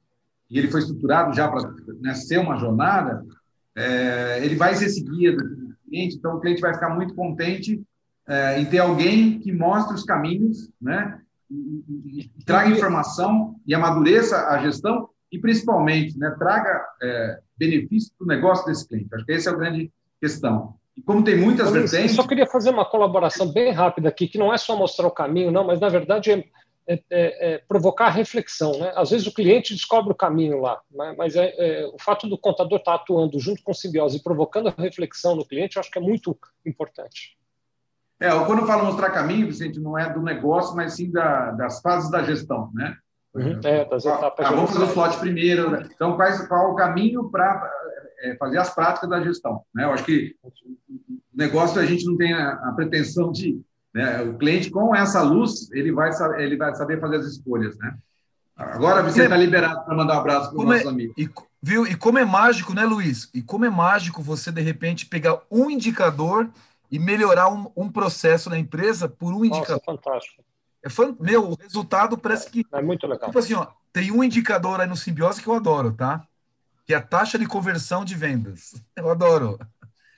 e 0.50 0.58
ele 0.58 0.68
foi 0.68 0.80
estruturado 0.80 1.34
já 1.34 1.48
para 1.48 1.70
né, 2.00 2.14
ser 2.14 2.38
uma 2.38 2.56
jornada, 2.56 3.24
é, 3.74 4.44
ele 4.44 4.56
vai 4.56 4.74
ser 4.74 4.90
seguido 4.90 5.42
do 5.42 5.74
cliente, 5.88 6.16
então 6.16 6.36
o 6.36 6.40
cliente 6.40 6.60
vai 6.60 6.74
ficar 6.74 6.94
muito 6.94 7.14
contente 7.14 7.82
é, 8.26 8.60
em 8.60 8.66
ter 8.66 8.78
alguém 8.78 9.38
que 9.40 9.50
mostre 9.50 9.94
os 9.94 10.04
caminhos, 10.04 10.70
né? 10.80 11.20
E, 11.50 11.82
e, 11.88 12.30
e 12.38 12.44
traga 12.44 12.68
informação 12.68 13.58
e 13.66 13.74
amadureça 13.74 14.48
a 14.48 14.58
gestão 14.58 15.08
e, 15.32 15.38
principalmente, 15.38 16.18
né, 16.18 16.30
traga 16.38 16.84
é, 17.02 17.40
benefício 17.56 18.12
para 18.18 18.24
o 18.26 18.28
negócio 18.28 18.66
desse 18.66 18.86
cliente. 18.86 19.14
Acho 19.14 19.24
que 19.24 19.32
essa 19.32 19.48
é 19.48 19.52
a 19.54 19.56
grande 19.56 19.90
questão. 20.20 20.74
E 20.98 21.02
como 21.02 21.22
tem 21.22 21.37
muitas 21.37 21.70
vertentes... 21.70 22.11
Eu 22.11 22.22
só 22.22 22.26
queria 22.26 22.46
fazer 22.46 22.70
uma 22.70 22.84
colaboração 22.84 23.52
bem 23.52 23.72
rápida 23.72 24.08
aqui, 24.08 24.26
que 24.26 24.38
não 24.38 24.52
é 24.52 24.58
só 24.58 24.76
mostrar 24.76 25.06
o 25.06 25.12
caminho, 25.12 25.50
não, 25.50 25.64
mas, 25.64 25.78
na 25.78 25.88
verdade, 25.88 26.32
é 26.32 26.44
é, 26.90 26.94
é, 27.11 27.54
é, 27.54 27.58
provocar 27.68 28.08
reflexão. 28.08 28.72
Né? 28.78 28.90
Às 28.96 29.11
vezes 29.11 29.26
o 29.26 29.34
cliente 29.34 29.74
descobre 29.74 30.11
o 30.11 30.16
caminho 30.16 30.62
lá, 30.62 30.80
né? 30.90 31.14
mas 31.18 31.37
é, 31.37 31.52
é 31.58 31.87
o 31.87 31.98
fato 31.98 32.26
do 32.26 32.38
contador 32.38 32.78
estar 32.78 32.96
tá 32.96 33.02
atuando 33.02 33.38
junto 33.38 33.62
com 33.62 33.72
o 33.72 33.74
simbiose 33.74 34.16
e 34.16 34.22
provocando 34.22 34.68
a 34.68 34.74
reflexão 34.74 35.37
no 35.37 35.44
cliente, 35.44 35.76
eu 35.76 35.80
acho 35.80 35.90
que 35.90 35.98
é 35.98 36.02
muito 36.02 36.34
importante. 36.64 37.37
É, 38.18 38.30
quando 38.46 38.61
eu 38.61 38.66
falo 38.66 38.87
mostrar 38.87 39.11
caminho, 39.11 39.46
Vicente, 39.46 39.78
não 39.78 39.98
é 39.98 40.11
do 40.11 40.22
negócio, 40.22 40.74
mas 40.74 40.94
sim 40.94 41.11
da, 41.12 41.50
das 41.52 41.82
fases 41.82 42.11
da 42.11 42.22
gestão, 42.22 42.70
né? 42.72 42.96
Uhum, 43.34 43.61
é, 43.62 43.84
das 43.84 44.06
etapas. 44.06 44.46
Ah, 44.46 44.50
vamos 44.50 44.70
fazer 44.72 44.84
o 44.84 44.88
slot 44.88 45.18
primeiro. 45.18 45.70
Né? 45.70 45.88
Então, 45.94 46.16
quais, 46.16 46.44
qual 46.48 46.72
o 46.72 46.74
caminho 46.74 47.30
para 47.30 47.70
é, 48.20 48.37
fazer 48.37 48.59
as 48.59 48.74
práticas 48.74 49.09
da 49.09 49.22
gestão? 49.22 49.62
Né? 49.74 49.85
Eu 49.85 49.92
acho 49.92 50.04
que 50.04 50.37
o 50.42 50.52
negócio 51.35 51.81
a 51.81 51.87
gente 51.87 52.04
não 52.04 52.16
tem 52.16 52.33
a, 52.33 52.52
a 52.52 52.72
pretensão 52.72 53.31
de 53.33 53.61
né? 53.98 54.22
O 54.22 54.37
cliente, 54.37 54.70
com 54.70 54.94
essa 54.94 55.22
luz, 55.22 55.70
ele 55.72 55.92
vai, 55.92 56.11
ele 56.38 56.57
vai 56.57 56.74
saber 56.74 57.00
fazer 57.00 57.16
as 57.16 57.26
escolhas. 57.26 57.76
Né? 57.78 57.96
Agora 58.57 59.02
você 59.02 59.24
está 59.24 59.37
liberado 59.37 59.85
para 59.85 59.96
mandar 59.96 60.16
um 60.16 60.20
abraço 60.20 60.50
para 60.50 60.59
os 60.59 60.64
nossos 60.64 60.85
é, 60.85 60.88
amigos. 60.88 61.14
E, 61.16 61.28
viu? 61.62 61.87
e 61.87 61.96
como 61.96 62.18
é 62.18 62.24
mágico, 62.24 62.74
né, 62.74 62.85
Luiz? 62.85 63.31
E 63.35 63.42
como 63.42 63.64
é 63.64 63.70
mágico 63.70 64.22
você, 64.22 64.52
de 64.52 64.61
repente, 64.61 65.07
pegar 65.07 65.40
um 65.50 65.70
indicador 65.70 66.48
e 66.90 66.98
melhorar 66.98 67.48
um, 67.48 67.70
um 67.76 67.90
processo 67.90 68.48
na 68.48 68.59
empresa 68.59 69.09
por 69.09 69.33
um 69.33 69.44
indicador. 69.44 69.81
Nossa, 69.87 70.02
fantástico. 70.02 70.44
É 70.83 70.88
fan... 70.88 71.16
Meu, 71.18 71.50
o 71.50 71.57
resultado 71.61 72.16
parece 72.16 72.50
que. 72.50 72.64
É 72.72 72.83
muito 72.83 73.07
legal. 73.07 73.28
Tipo 73.28 73.38
assim, 73.38 73.54
ó, 73.54 73.66
tem 73.92 74.12
um 74.12 74.22
indicador 74.22 74.81
aí 74.81 74.87
no 74.87 74.96
Simbiose 74.96 75.42
que 75.42 75.48
eu 75.48 75.54
adoro, 75.54 75.92
tá? 75.92 76.24
Que 76.88 76.94
é 76.94 76.96
a 76.96 77.03
taxa 77.03 77.38
de 77.38 77.44
conversão 77.44 78.03
de 78.03 78.14
vendas. 78.14 78.74
Eu 78.96 79.11
adoro. 79.11 79.59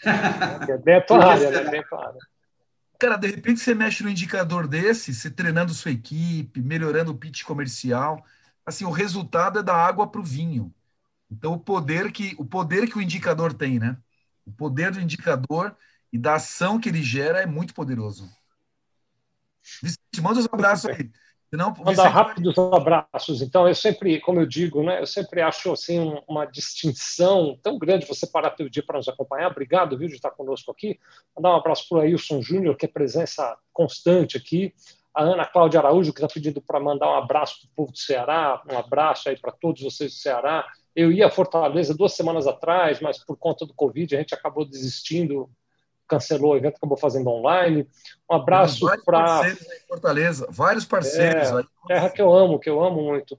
É 0.04 0.78
bem 0.78 0.94
a 0.94 1.00
tua 1.04 1.32
área, 1.32 1.50
né? 1.50 1.68
Bem 1.68 1.80
a 1.80 1.82
tua 1.84 2.06
área. 2.06 2.20
Cara, 2.96 3.16
de 3.16 3.26
repente 3.26 3.58
você 3.58 3.74
mexe 3.74 4.04
no 4.04 4.08
indicador 4.08 4.68
desse, 4.68 5.12
você 5.12 5.28
treinando 5.28 5.74
sua 5.74 5.90
equipe, 5.90 6.62
melhorando 6.62 7.10
o 7.10 7.18
pitch 7.18 7.42
comercial, 7.42 8.24
assim, 8.64 8.84
o 8.84 8.90
resultado 8.92 9.58
é 9.58 9.64
da 9.64 9.74
água 9.74 10.06
para 10.06 10.20
o 10.20 10.24
vinho. 10.24 10.72
Então, 11.28 11.54
o 11.54 11.58
poder 11.58 12.12
que 12.12 12.36
o 12.38 12.44
poder 12.44 12.88
que 12.88 12.98
o 12.98 13.02
indicador 13.02 13.52
tem, 13.52 13.80
né? 13.80 13.96
O 14.46 14.52
poder 14.52 14.92
do 14.92 15.00
indicador 15.00 15.76
e 16.12 16.18
da 16.18 16.34
ação 16.34 16.78
que 16.78 16.88
ele 16.88 17.02
gera 17.02 17.40
é 17.40 17.46
muito 17.46 17.74
poderoso. 17.74 18.30
Vicente, 19.82 20.22
manda 20.22 20.38
os 20.38 20.48
abraços 20.52 20.88
aí. 20.88 21.10
Não, 21.52 21.74
mandar 21.84 22.08
rápidos 22.08 22.56
abraços. 22.56 23.42
Então, 23.42 23.66
eu 23.66 23.74
sempre, 23.74 24.20
como 24.20 24.38
eu 24.38 24.46
digo, 24.46 24.84
né, 24.84 25.00
eu 25.00 25.06
sempre 25.06 25.42
acho 25.42 25.72
assim 25.72 25.98
uma 26.28 26.44
distinção 26.44 27.58
tão 27.60 27.76
grande 27.76 28.06
você 28.06 28.24
parar 28.24 28.50
teu 28.50 28.68
dia 28.68 28.84
para 28.86 28.98
nos 28.98 29.08
acompanhar. 29.08 29.50
Obrigado, 29.50 29.98
viu, 29.98 30.06
de 30.06 30.14
estar 30.14 30.30
conosco 30.30 30.70
aqui. 30.70 31.00
Mandar 31.36 31.50
um 31.50 31.56
abraço 31.56 31.88
para 31.88 31.98
o 31.98 32.00
Ailson 32.02 32.40
Júnior, 32.40 32.76
que 32.76 32.86
é 32.86 32.88
presença 32.88 33.56
constante 33.72 34.36
aqui. 34.36 34.72
A 35.12 35.24
Ana 35.24 35.44
Cláudia 35.44 35.80
Araújo, 35.80 36.12
que 36.12 36.20
está 36.20 36.32
pedindo 36.32 36.62
para 36.62 36.78
mandar 36.78 37.10
um 37.10 37.16
abraço 37.16 37.60
para 37.60 37.66
o 37.66 37.74
povo 37.74 37.92
do 37.92 37.98
Ceará, 37.98 38.62
um 38.70 38.78
abraço 38.78 39.28
aí 39.28 39.36
para 39.36 39.50
todos 39.50 39.82
vocês 39.82 40.12
do 40.12 40.18
Ceará. 40.18 40.64
Eu 40.94 41.10
ia 41.10 41.26
a 41.26 41.30
Fortaleza 41.30 41.96
duas 41.96 42.14
semanas 42.14 42.46
atrás, 42.46 43.00
mas 43.00 43.18
por 43.24 43.36
conta 43.36 43.66
do 43.66 43.74
Covid 43.74 44.14
a 44.14 44.18
gente 44.18 44.34
acabou 44.34 44.64
desistindo 44.64 45.50
cancelou 46.10 46.52
o 46.52 46.56
evento, 46.56 46.76
acabou 46.76 46.98
fazendo 46.98 47.30
online. 47.30 47.88
Um 48.28 48.34
abraço 48.34 48.84
para. 49.04 49.42
Fortaleza, 49.88 50.46
vários 50.50 50.84
parceiros. 50.84 51.48
É, 51.50 51.62
terra 51.86 52.10
que 52.10 52.20
eu 52.20 52.34
amo, 52.34 52.58
que 52.58 52.68
eu 52.68 52.82
amo 52.82 53.00
muito. 53.02 53.38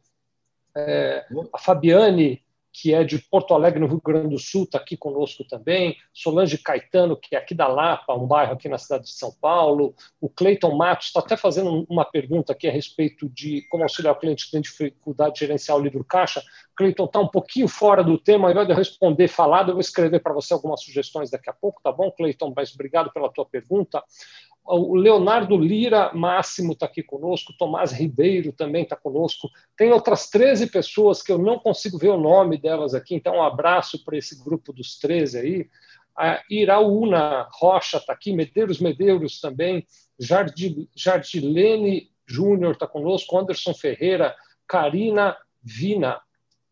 É, 0.75 1.25
a 1.53 1.57
Fabiane 1.57 2.41
que 2.73 2.93
é 2.93 3.03
de 3.03 3.19
Porto 3.19 3.53
Alegre, 3.53 3.79
no 3.79 3.87
Rio 3.87 4.01
Grande 4.03 4.29
do 4.29 4.39
Sul, 4.39 4.63
está 4.63 4.77
aqui 4.77 4.95
conosco 4.95 5.43
também. 5.43 5.97
Solange 6.13 6.57
Caetano, 6.57 7.17
que 7.17 7.35
é 7.35 7.39
aqui 7.39 7.53
da 7.53 7.67
Lapa, 7.67 8.13
um 8.13 8.25
bairro 8.25 8.53
aqui 8.53 8.69
na 8.69 8.77
cidade 8.77 9.05
de 9.05 9.11
São 9.11 9.31
Paulo. 9.41 9.93
O 10.19 10.29
Cleiton 10.29 10.75
Matos 10.75 11.07
está 11.07 11.19
até 11.19 11.35
fazendo 11.35 11.85
uma 11.89 12.05
pergunta 12.05 12.53
aqui 12.53 12.67
a 12.67 12.71
respeito 12.71 13.29
de 13.29 13.61
como 13.69 13.83
auxiliar 13.83 14.13
o 14.13 14.19
cliente 14.19 14.45
que 14.45 14.51
tem 14.51 14.61
dificuldade 14.61 15.33
de 15.33 15.39
gerenciar 15.41 15.77
o 15.77 15.81
livro 15.81 16.03
caixa. 16.03 16.41
Cleiton 16.75 17.05
está 17.05 17.19
um 17.19 17.27
pouquinho 17.27 17.67
fora 17.67 18.03
do 18.03 18.17
tema, 18.17 18.47
ao 18.47 18.51
invés 18.51 18.67
de 18.67 18.73
eu 18.73 18.77
responder 18.77 19.27
falado, 19.27 19.69
eu 19.69 19.75
vou 19.75 19.81
escrever 19.81 20.19
para 20.19 20.33
você 20.33 20.53
algumas 20.53 20.81
sugestões 20.81 21.29
daqui 21.29 21.49
a 21.49 21.53
pouco, 21.53 21.81
tá 21.83 21.91
bom, 21.91 22.09
Cleiton? 22.11 22.53
Mas 22.55 22.73
obrigado 22.73 23.11
pela 23.11 23.31
tua 23.31 23.45
pergunta. 23.45 24.01
O 24.63 24.95
Leonardo 24.95 25.57
Lira 25.57 26.13
Máximo 26.13 26.73
está 26.73 26.85
aqui 26.85 27.01
conosco, 27.01 27.53
Tomás 27.57 27.91
Ribeiro 27.91 28.53
também 28.53 28.83
está 28.83 28.95
conosco. 28.95 29.49
Tem 29.75 29.91
outras 29.91 30.29
13 30.29 30.67
pessoas 30.67 31.21
que 31.21 31.31
eu 31.31 31.37
não 31.37 31.59
consigo 31.59 31.97
ver 31.97 32.09
o 32.09 32.19
nome 32.19 32.57
delas 32.57 32.93
aqui, 32.93 33.15
então 33.15 33.37
um 33.37 33.43
abraço 33.43 34.03
para 34.05 34.17
esse 34.17 34.41
grupo 34.43 34.71
dos 34.71 34.97
13 34.99 35.39
aí. 35.39 35.69
A 36.15 36.41
Iraúna 36.49 37.47
Rocha 37.53 37.97
está 37.97 38.13
aqui, 38.13 38.33
Medeiros 38.33 38.79
Medeiros 38.79 39.39
também, 39.39 39.85
Jardilene 40.95 42.11
Júnior 42.27 42.73
está 42.73 42.87
conosco, 42.87 43.37
Anderson 43.37 43.73
Ferreira, 43.73 44.35
Karina 44.67 45.35
Vina, 45.63 46.21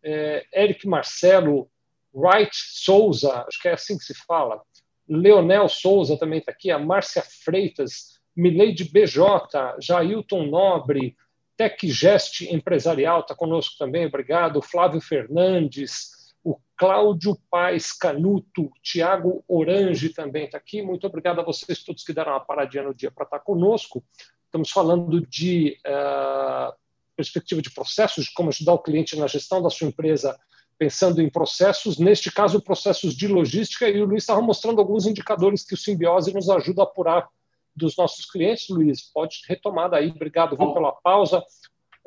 é, 0.04 0.46
Eric 0.54 0.88
Marcelo, 0.88 1.70
Wright 2.14 2.52
Souza, 2.54 3.46
acho 3.48 3.62
que 3.62 3.68
é 3.68 3.74
assim 3.74 3.98
que 3.98 4.04
se 4.04 4.14
fala, 4.26 4.62
Leonel 5.10 5.68
Souza 5.68 6.18
também 6.18 6.40
está 6.40 6.52
aqui, 6.52 6.70
a 6.70 6.78
Márcia 6.78 7.24
Freitas, 7.44 8.20
Mileide 8.36 8.84
BJ, 8.84 9.78
Jailton 9.82 10.46
Nobre, 10.46 11.16
TecGest 11.58 12.42
Empresarial 12.50 13.22
está 13.22 13.36
conosco 13.36 13.76
também, 13.78 14.06
obrigado. 14.06 14.62
Flávio 14.62 15.02
Fernandes, 15.02 16.12
o 16.42 16.58
Cláudio 16.78 17.38
Paes 17.50 17.92
Canuto, 17.92 18.72
Tiago 18.82 19.44
Orange 19.46 20.14
também 20.14 20.46
está 20.46 20.58
aqui. 20.58 20.82
Muito 20.82 21.06
obrigado 21.06 21.42
a 21.42 21.44
vocês 21.44 21.84
todos 21.84 22.04
que 22.04 22.14
deram 22.14 22.32
uma 22.32 22.40
paradinha 22.40 22.84
no 22.84 22.94
dia 22.94 23.12
para 23.12 23.26
estar 23.26 23.40
conosco. 23.40 24.02
Estamos 24.46 24.70
falando 24.72 25.20
de 25.28 25.78
uh, 25.86 26.74
perspectiva 27.16 27.62
de 27.62 27.72
processos, 27.72 28.26
de 28.26 28.34
como 28.34 28.50
ajudar 28.50 28.74
o 28.74 28.80
cliente 28.80 29.18
na 29.18 29.28
gestão 29.28 29.62
da 29.62 29.70
sua 29.70 29.88
empresa 29.88 30.40
pensando 30.80 31.22
em 31.22 31.30
processos, 31.30 32.00
neste 32.00 32.32
caso, 32.32 32.62
processos 32.62 33.14
de 33.14 33.28
logística, 33.28 33.88
e 33.90 34.02
o 34.02 34.06
Luiz 34.06 34.24
estava 34.24 34.42
mostrando 34.42 34.80
alguns 34.80 35.06
indicadores 35.06 35.66
que 35.66 35.74
o 35.74 35.78
Simbiose 35.78 36.34
nos 36.34 36.50
ajuda 36.50 36.82
a 36.82 36.86
apurar 36.86 37.28
dos 37.76 37.98
nossos 37.98 38.26
clientes. 38.26 38.70
Luiz, 38.70 39.02
pode 39.14 39.42
retomar 39.48 39.90
daí. 39.90 40.10
Obrigado 40.10 40.56
viu, 40.56 40.74
pela 40.74 40.94
pausa. 40.94 41.44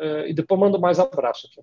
Uh, 0.01 0.27
e 0.27 0.33
depois 0.33 0.59
mando 0.59 0.81
mais 0.81 0.99
abraço 0.99 1.47
aqui. 1.49 1.61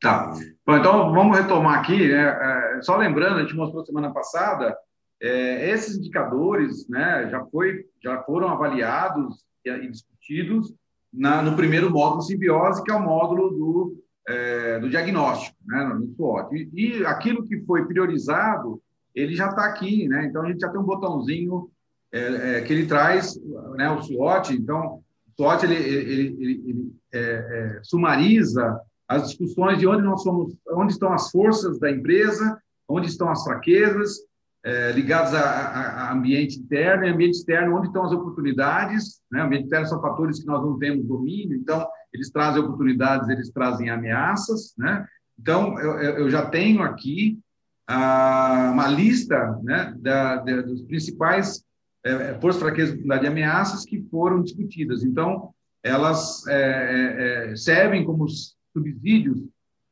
Tá. 0.00 0.32
Bom, 0.66 0.76
então 0.76 1.12
vamos 1.12 1.38
retomar 1.38 1.78
aqui. 1.78 2.08
Né? 2.08 2.76
É, 2.78 2.82
só 2.82 2.96
lembrando, 2.96 3.38
a 3.38 3.42
gente 3.42 3.54
mostrou 3.54 3.86
semana 3.86 4.12
passada, 4.12 4.76
é, 5.22 5.70
esses 5.70 5.96
indicadores 5.96 6.88
né, 6.88 7.28
já, 7.30 7.44
foi, 7.46 7.86
já 8.02 8.22
foram 8.24 8.48
avaliados 8.48 9.44
e 9.64 9.88
discutidos 9.88 10.74
na, 11.12 11.40
no 11.40 11.54
primeiro 11.56 11.90
módulo 11.90 12.22
simbiose, 12.22 12.82
que 12.82 12.90
é 12.90 12.94
o 12.94 13.02
módulo 13.02 13.50
do 13.50 14.03
é, 14.28 14.78
do 14.78 14.88
diagnóstico, 14.88 15.56
né, 15.66 15.84
no 15.84 16.14
SWOT. 16.14 16.54
E, 16.54 16.70
e, 16.72 17.06
aquilo 17.06 17.46
que 17.46 17.60
foi 17.64 17.84
priorizado, 17.86 18.80
ele 19.14 19.34
já 19.34 19.48
está 19.48 19.66
aqui, 19.66 20.08
né? 20.08 20.26
Então 20.26 20.42
a 20.42 20.48
gente 20.48 20.60
já 20.60 20.68
tem 20.68 20.80
um 20.80 20.84
botãozinho 20.84 21.70
é, 22.12 22.58
é, 22.58 22.60
que 22.62 22.72
ele 22.72 22.86
traz, 22.86 23.38
né, 23.76 23.90
o 23.90 24.02
SWOT. 24.02 24.54
Então, 24.54 25.00
o 25.28 25.32
SWOT 25.36 25.64
ele, 25.64 25.74
ele, 25.74 26.36
ele, 26.38 26.62
ele 26.66 26.92
é, 27.12 27.20
é, 27.20 27.80
sumariza 27.82 28.80
as 29.06 29.28
discussões 29.28 29.78
de 29.78 29.86
onde 29.86 30.02
nós 30.02 30.22
somos, 30.22 30.56
onde 30.70 30.92
estão 30.92 31.12
as 31.12 31.30
forças 31.30 31.78
da 31.78 31.90
empresa, 31.90 32.58
onde 32.88 33.08
estão 33.08 33.30
as 33.30 33.42
fraquezas, 33.44 34.18
é, 34.64 34.92
ligados 34.92 35.34
a, 35.34 35.40
a, 35.40 36.08
a, 36.08 36.12
ambiente 36.12 36.58
interno 36.58 37.04
e 37.04 37.10
ambiente 37.10 37.36
externo, 37.36 37.76
onde 37.76 37.88
estão 37.88 38.02
as 38.02 38.12
oportunidades. 38.12 39.20
Né? 39.30 39.42
Ambiente 39.42 39.66
interno 39.66 39.86
são 39.86 40.00
fatores 40.00 40.40
que 40.40 40.46
nós 40.46 40.62
não 40.62 40.78
temos 40.78 41.04
domínio, 41.04 41.56
então 41.56 41.86
eles 42.12 42.30
trazem 42.30 42.62
oportunidades, 42.62 43.28
eles 43.28 43.50
trazem 43.50 43.90
ameaças. 43.90 44.74
Né? 44.78 45.06
Então, 45.38 45.78
eu, 45.78 46.18
eu 46.18 46.30
já 46.30 46.46
tenho 46.46 46.82
aqui 46.82 47.38
ah, 47.86 48.70
uma 48.72 48.88
lista 48.88 49.58
né, 49.62 49.94
da, 49.98 50.36
da, 50.36 50.62
dos 50.62 50.82
principais 50.82 51.62
é, 52.02 52.34
forças, 52.40 52.62
fraquezas, 52.62 52.98
e 52.98 53.26
ameaças 53.26 53.84
que 53.84 54.00
foram 54.10 54.42
discutidas. 54.42 55.04
Então, 55.04 55.50
elas 55.82 56.46
é, 56.46 56.54
é, 56.54 57.52
é 57.52 57.56
servem 57.56 58.04
como 58.04 58.26
subsídios, 58.72 59.42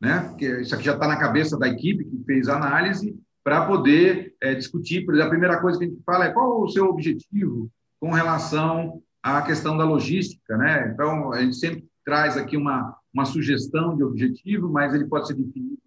né? 0.00 0.20
Porque 0.28 0.60
isso 0.60 0.74
aqui 0.74 0.84
já 0.84 0.94
está 0.94 1.06
na 1.06 1.18
cabeça 1.18 1.58
da 1.58 1.68
equipe 1.68 2.04
que 2.04 2.24
fez 2.24 2.48
a 2.48 2.56
análise, 2.56 3.14
para 3.44 3.66
poder 3.66 4.34
é, 4.40 4.54
discutir. 4.54 5.04
Por 5.04 5.14
exemplo, 5.14 5.28
a 5.28 5.30
primeira 5.30 5.60
coisa 5.60 5.78
que 5.78 5.84
a 5.84 5.88
gente 5.88 6.02
fala 6.04 6.26
é 6.26 6.32
qual 6.32 6.62
o 6.62 6.68
seu 6.68 6.86
objetivo 6.86 7.70
com 8.00 8.10
relação 8.12 9.02
à 9.22 9.42
questão 9.42 9.76
da 9.76 9.84
logística, 9.84 10.56
né? 10.56 10.90
Então, 10.92 11.32
a 11.32 11.40
gente 11.40 11.56
sempre 11.56 11.84
traz 12.04 12.36
aqui 12.36 12.56
uma, 12.56 12.96
uma 13.12 13.24
sugestão 13.24 13.96
de 13.96 14.02
objetivo, 14.02 14.68
mas 14.68 14.94
ele 14.94 15.06
pode 15.06 15.28
ser 15.28 15.34
definido 15.34 15.80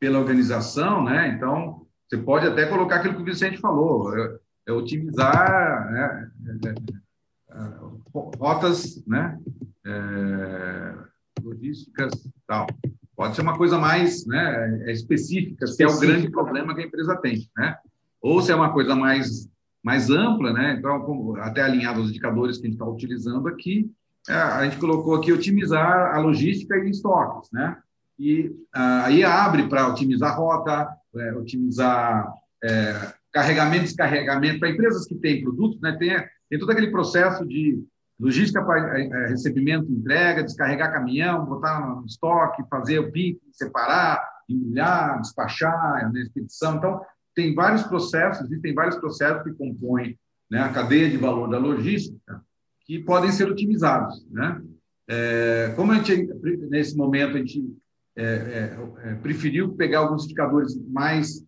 pela 0.00 0.18
organização, 0.18 1.04
né? 1.04 1.28
Então, 1.28 1.86
você 2.08 2.18
pode 2.18 2.46
até 2.46 2.66
colocar 2.66 2.96
aquilo 2.96 3.14
que 3.14 3.22
o 3.22 3.24
Vicente 3.24 3.58
falou, 3.58 4.16
é, 4.16 4.38
é 4.68 4.72
otimizar 4.72 5.92
né? 5.92 6.30
É, 6.64 6.68
é, 6.68 6.72
é 6.72 8.36
rotas, 8.38 9.04
né? 9.06 9.38
É, 9.86 10.94
logísticas, 11.42 12.12
tal. 12.46 12.66
Pode 13.16 13.34
ser 13.34 13.42
uma 13.42 13.56
coisa 13.56 13.78
mais 13.78 14.26
né, 14.26 14.82
é 14.86 14.92
específica, 14.92 15.66
se 15.66 15.82
é 15.82 15.86
o 15.86 15.98
grande 15.98 16.30
problema 16.30 16.74
que 16.74 16.80
a 16.80 16.86
empresa 16.86 17.16
tem, 17.16 17.48
né? 17.56 17.76
Ou 18.20 18.40
se 18.40 18.50
é 18.52 18.54
uma 18.54 18.72
coisa 18.72 18.94
mais, 18.94 19.48
mais 19.82 20.08
ampla, 20.08 20.52
né? 20.52 20.76
Então, 20.78 21.36
até 21.36 21.62
alinhado 21.62 22.00
aos 22.00 22.10
indicadores 22.10 22.56
que 22.56 22.62
a 22.62 22.66
gente 22.66 22.74
está 22.74 22.88
utilizando 22.88 23.48
aqui, 23.48 23.90
é, 24.28 24.34
a 24.34 24.64
gente 24.64 24.78
colocou 24.78 25.14
aqui 25.14 25.32
otimizar 25.32 26.14
a 26.14 26.18
logística 26.20 26.76
e 26.78 26.90
estoques, 26.90 27.50
né? 27.52 27.76
E 28.18 28.54
ah, 28.72 29.06
aí 29.06 29.24
abre 29.24 29.68
para 29.68 29.88
otimizar 29.88 30.38
rota, 30.38 30.88
é, 31.16 31.34
otimizar 31.34 32.32
é, 32.62 33.12
carregamento 33.32 33.84
e 33.84 33.86
descarregamento 33.86 34.60
para 34.60 34.70
empresas 34.70 35.06
que 35.06 35.16
têm 35.16 35.42
produtos, 35.42 35.80
né? 35.80 35.92
Tem, 35.98 36.10
tem 36.48 36.58
todo 36.58 36.70
aquele 36.70 36.90
processo 36.90 37.44
de 37.46 37.82
logística 38.22 38.64
para 38.64 39.00
é, 39.00 39.08
é, 39.08 39.26
recebimento, 39.26 39.90
entrega, 39.90 40.44
descarregar 40.44 40.92
caminhão, 40.92 41.44
botar 41.44 41.80
no 41.80 42.06
estoque, 42.06 42.62
fazer 42.70 43.00
o 43.00 43.10
pick, 43.10 43.40
separar, 43.50 44.22
embrulhar, 44.48 45.20
despachar, 45.20 46.12
na 46.12 46.20
expedição. 46.20 46.76
Então, 46.76 47.00
tem 47.34 47.52
vários 47.52 47.82
processos, 47.82 48.46
existem 48.46 48.74
vários 48.74 48.96
processos 48.96 49.42
que 49.42 49.52
compõem 49.54 50.16
né, 50.48 50.60
a 50.60 50.68
cadeia 50.68 51.10
de 51.10 51.16
valor 51.16 51.48
da 51.48 51.58
logística 51.58 52.40
que 52.86 53.00
podem 53.00 53.32
ser 53.32 53.50
otimizados. 53.50 54.24
Né? 54.30 54.62
É, 55.08 55.72
como 55.74 55.90
a 55.90 55.96
gente, 55.96 56.32
nesse 56.70 56.96
momento, 56.96 57.36
a 57.36 57.38
gente 57.38 57.76
é, 58.14 58.24
é, 58.24 59.10
é 59.10 59.14
preferiu 59.16 59.72
pegar 59.74 60.00
alguns 60.00 60.24
indicadores 60.24 60.76
mais 60.88 61.44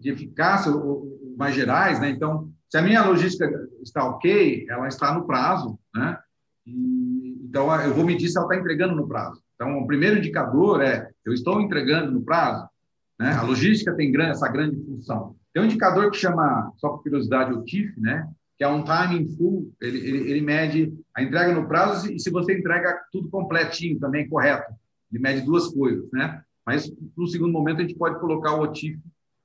de 0.00 0.10
eficácia, 0.10 0.72
ou, 0.72 1.36
mais 1.36 1.54
gerais, 1.54 2.00
né? 2.00 2.08
então, 2.08 2.50
se 2.74 2.78
a 2.78 2.82
minha 2.82 3.04
logística 3.04 3.48
está 3.84 4.04
ok, 4.04 4.66
ela 4.68 4.88
está 4.88 5.14
no 5.14 5.28
prazo, 5.28 5.78
né? 5.94 6.18
E, 6.66 7.38
então, 7.44 7.72
eu 7.82 7.94
vou 7.94 8.04
medir 8.04 8.28
se 8.28 8.36
ela 8.36 8.48
está 8.48 8.56
entregando 8.56 8.96
no 8.96 9.06
prazo. 9.06 9.40
Então, 9.54 9.78
o 9.78 9.86
primeiro 9.86 10.18
indicador 10.18 10.82
é, 10.82 11.08
eu 11.24 11.32
estou 11.32 11.60
entregando 11.60 12.10
no 12.10 12.24
prazo? 12.24 12.68
Né? 13.16 13.30
A 13.30 13.42
logística 13.42 13.94
tem 13.94 14.12
essa 14.22 14.48
grande 14.48 14.84
função. 14.84 15.36
Tem 15.52 15.62
um 15.62 15.66
indicador 15.66 16.10
que 16.10 16.16
chama, 16.16 16.72
só 16.78 16.88
por 16.88 17.04
curiosidade, 17.04 17.52
o 17.52 17.62
TIF, 17.62 17.94
né? 17.96 18.28
que 18.58 18.64
é 18.64 18.68
um 18.68 18.82
timing 18.82 19.28
full, 19.36 19.72
ele, 19.80 19.98
ele, 19.98 20.30
ele, 20.32 20.40
mede 20.40 20.92
a 21.14 21.22
entrega 21.22 21.54
no 21.54 21.68
prazo 21.68 22.12
e 22.12 22.18
se 22.18 22.28
você 22.28 22.58
entrega 22.58 23.00
tudo 23.12 23.28
completinho 23.28 24.00
também, 24.00 24.28
correto. 24.28 24.74
Ele 25.12 25.22
mede 25.22 25.42
duas 25.42 25.68
coisas, 25.68 26.10
né? 26.12 26.42
Mas, 26.66 26.92
no 27.16 27.28
segundo 27.28 27.52
momento, 27.52 27.78
a 27.78 27.82
gente 27.82 27.94
pode 27.94 28.18
colocar 28.18 28.54
o 28.54 28.62
OTIF 28.62 28.98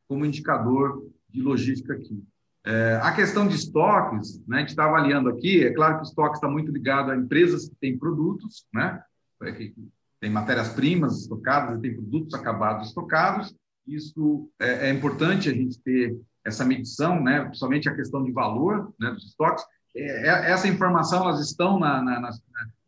como 0.07 0.25
indicador 0.25 1.07
de 1.29 1.43
logística 1.43 1.93
aqui. 1.93 2.23
É, 2.65 2.99
a 3.01 3.11
questão 3.13 3.47
de 3.47 3.55
estoques, 3.55 4.41
né, 4.47 4.57
a 4.57 4.59
gente 4.59 4.69
está 4.69 4.85
avaliando 4.85 5.29
aqui, 5.29 5.63
é 5.63 5.73
claro 5.73 5.95
que 5.95 6.01
o 6.01 6.03
estoque 6.03 6.35
está 6.35 6.47
muito 6.47 6.71
ligado 6.71 7.11
a 7.11 7.15
empresas 7.15 7.69
que 7.69 7.75
têm 7.75 7.97
produtos, 7.97 8.65
né, 8.73 9.01
que 9.55 9.73
tem 10.19 10.29
matérias-primas 10.29 11.21
estocadas 11.21 11.77
e 11.77 11.81
tem 11.81 11.93
produtos 11.93 12.33
acabados 12.33 12.89
estocados. 12.89 13.55
Isso 13.87 14.49
é, 14.59 14.89
é, 14.89 14.93
importante 14.93 15.49
a 15.49 15.53
gente 15.53 15.79
ter 15.79 16.15
essa 16.45 16.65
medição, 16.65 17.21
né, 17.21 17.45
principalmente 17.45 17.87
a 17.87 17.95
questão 17.95 18.23
de 18.23 18.31
valor 18.31 18.93
né, 18.99 19.11
dos 19.11 19.25
estoques. 19.25 19.63
É, 19.95 20.27
é 20.27 20.51
essa 20.51 20.67
informação, 20.67 21.23
elas 21.23 21.39
estão 21.39 21.79
na, 21.79 22.01
na, 22.01 22.19
na, 22.19 22.29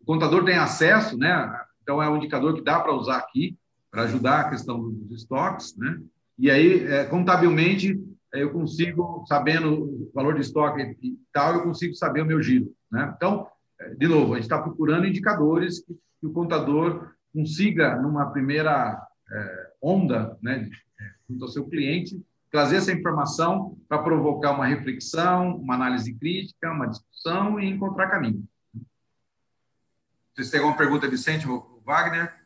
O 0.01 0.05
contador 0.05 0.43
tem 0.43 0.57
acesso, 0.57 1.17
né, 1.17 1.49
então 1.81 2.03
é 2.03 2.09
um 2.09 2.17
indicador 2.17 2.53
que 2.53 2.61
dá 2.63 2.79
para 2.79 2.93
usar 2.93 3.17
aqui 3.17 3.57
para 3.91 4.03
ajudar 4.03 4.39
a 4.39 4.49
questão 4.49 4.81
dos 4.89 5.21
estoques, 5.21 5.75
né? 5.77 5.99
E 6.39 6.49
aí, 6.49 6.85
é, 6.85 7.03
contabilmente, 7.03 8.01
eu 8.33 8.51
consigo, 8.51 9.23
sabendo 9.27 9.83
o 9.83 10.11
valor 10.13 10.35
de 10.35 10.41
estoque 10.41 10.97
e 11.01 11.17
tal, 11.33 11.55
eu 11.55 11.63
consigo 11.63 11.93
saber 11.95 12.21
o 12.21 12.25
meu 12.25 12.41
giro. 12.41 12.73
Né? 12.91 13.13
Então, 13.15 13.47
é, 13.79 13.93
de 13.95 14.07
novo, 14.07 14.33
a 14.33 14.35
gente 14.35 14.45
está 14.45 14.61
procurando 14.61 15.05
indicadores 15.05 15.79
que, 15.79 15.93
que, 16.19 16.27
o 16.27 16.31
contador 16.31 17.13
consiga, 17.33 17.95
numa 17.97 18.31
primeira 18.31 19.01
é, 19.31 19.71
onda, 19.81 20.37
né, 20.41 20.69
é, 20.99 21.03
junto 21.29 21.45
ao 21.45 21.51
seu 21.51 21.65
cliente, 21.67 22.21
trazer 22.49 22.77
essa 22.77 22.91
informação 22.91 23.77
para 23.87 24.03
provocar 24.03 24.51
uma 24.51 24.65
reflexão, 24.65 25.55
uma 25.57 25.75
análise 25.75 26.13
crítica, 26.13 26.71
uma 26.71 26.87
discussão 26.87 27.59
e 27.59 27.69
encontrar 27.69 28.09
caminho. 28.09 28.43
Vocês 30.33 30.49
têm 30.49 30.59
alguma 30.59 30.77
pergunta, 30.77 31.07
Vicente, 31.07 31.47
ou 31.47 31.81
Wagner? 31.85 32.40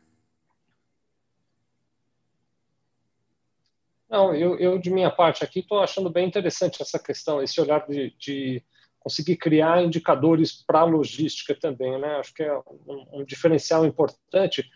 Não, 4.08 4.34
eu, 4.34 4.58
eu 4.58 4.78
de 4.78 4.90
minha 4.90 5.10
parte 5.10 5.42
aqui 5.42 5.60
estou 5.60 5.80
achando 5.80 6.08
bem 6.08 6.26
interessante 6.26 6.80
essa 6.80 6.98
questão, 6.98 7.42
esse 7.42 7.60
olhar 7.60 7.86
de, 7.86 8.14
de 8.18 8.62
conseguir 9.00 9.36
criar 9.36 9.82
indicadores 9.82 10.52
para 10.64 10.80
a 10.80 10.84
logística 10.84 11.54
também, 11.54 11.98
né? 11.98 12.16
Acho 12.16 12.34
que 12.34 12.42
é 12.42 12.56
um, 12.56 13.06
um, 13.20 13.24
diferencial 13.24 13.84
importante. 13.84 14.68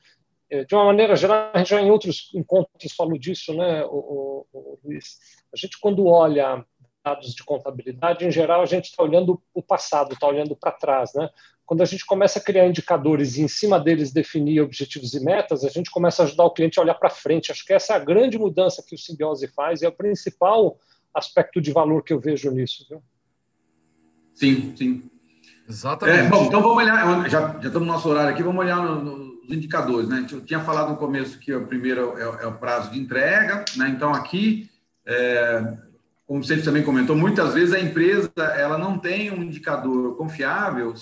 É, 0.51 0.65
de 0.65 0.75
uma 0.75 0.85
maneira 0.85 1.15
geral, 1.15 1.51
a 1.53 1.59
gente 1.59 1.71
já 1.71 1.81
em 1.81 1.91
outros 1.91 2.31
encontros 2.35 2.93
falou 2.97 3.19
disso, 3.19 3.55
né, 3.55 3.85
o, 3.87 4.47
o, 4.53 4.79
Luiz? 4.85 5.19
A 5.53 5.57
gente 5.57 5.79
quando 5.81 6.07
olha 6.07 6.65
dados 7.05 7.35
de 7.35 7.45
contabilidade, 7.45 8.25
em 8.25 8.31
geral, 8.31 8.63
a 8.63 8.67
gente 8.67 8.87
está 8.87 9.03
olhando 9.03 9.43
o 9.55 9.63
passado, 9.63 10.13
está 10.13 10.27
olhando 10.27 10.55
para 10.57 10.73
trás, 10.73 11.13
né? 11.15 11.29
Quando 11.71 11.83
a 11.83 11.87
gente 11.87 12.05
começa 12.05 12.41
a 12.41 12.43
criar 12.43 12.67
indicadores 12.67 13.37
e 13.37 13.43
em 13.43 13.47
cima 13.47 13.79
deles 13.79 14.11
definir 14.11 14.61
objetivos 14.61 15.15
e 15.15 15.21
metas, 15.21 15.65
a 15.65 15.69
gente 15.69 15.89
começa 15.89 16.21
a 16.21 16.27
ajudar 16.27 16.43
o 16.43 16.51
cliente 16.51 16.81
a 16.81 16.83
olhar 16.83 16.95
para 16.95 17.09
frente. 17.09 17.53
Acho 17.53 17.65
que 17.65 17.73
essa 17.73 17.93
é 17.93 17.97
a 17.97 18.01
grande 18.01 18.37
mudança 18.37 18.83
que 18.85 18.93
o 18.93 18.99
Simbiose 18.99 19.47
faz 19.47 19.81
e 19.81 19.87
é 19.87 19.89
o 19.89 19.93
principal 19.93 20.77
aspecto 21.15 21.61
de 21.61 21.71
valor 21.71 22.03
que 22.03 22.13
eu 22.13 22.19
vejo 22.19 22.51
nisso. 22.51 22.85
Viu? 22.91 23.01
Sim, 24.35 24.75
sim. 24.77 25.11
Exatamente. 25.69 26.19
É, 26.19 26.29
bom, 26.29 26.45
então 26.47 26.61
vamos 26.61 26.77
olhar, 26.77 27.31
já, 27.31 27.53
já 27.53 27.69
estamos 27.69 27.87
no 27.87 27.95
nosso 27.95 28.09
horário 28.09 28.33
aqui, 28.33 28.43
vamos 28.43 28.65
olhar 28.65 28.85
no, 28.85 29.05
no, 29.05 29.17
nos 29.45 29.57
indicadores. 29.57 30.09
Né? 30.09 30.27
Eu 30.29 30.41
tinha 30.41 30.59
falado 30.59 30.91
no 30.91 30.97
começo 30.97 31.39
que 31.39 31.55
o 31.55 31.69
primeiro 31.69 32.19
é, 32.19 32.43
é 32.43 32.47
o 32.49 32.59
prazo 32.59 32.91
de 32.91 32.99
entrega, 32.99 33.65
né? 33.77 33.89
então 33.91 34.13
aqui, 34.13 34.69
é, 35.07 35.63
como 36.27 36.43
você 36.43 36.61
também 36.63 36.83
comentou, 36.83 37.15
muitas 37.15 37.55
vezes 37.55 37.73
a 37.73 37.79
empresa 37.79 38.33
ela 38.57 38.77
não 38.77 38.99
tem 38.99 39.31
um 39.31 39.45
indicador 39.45 40.17
confiável 40.17 40.93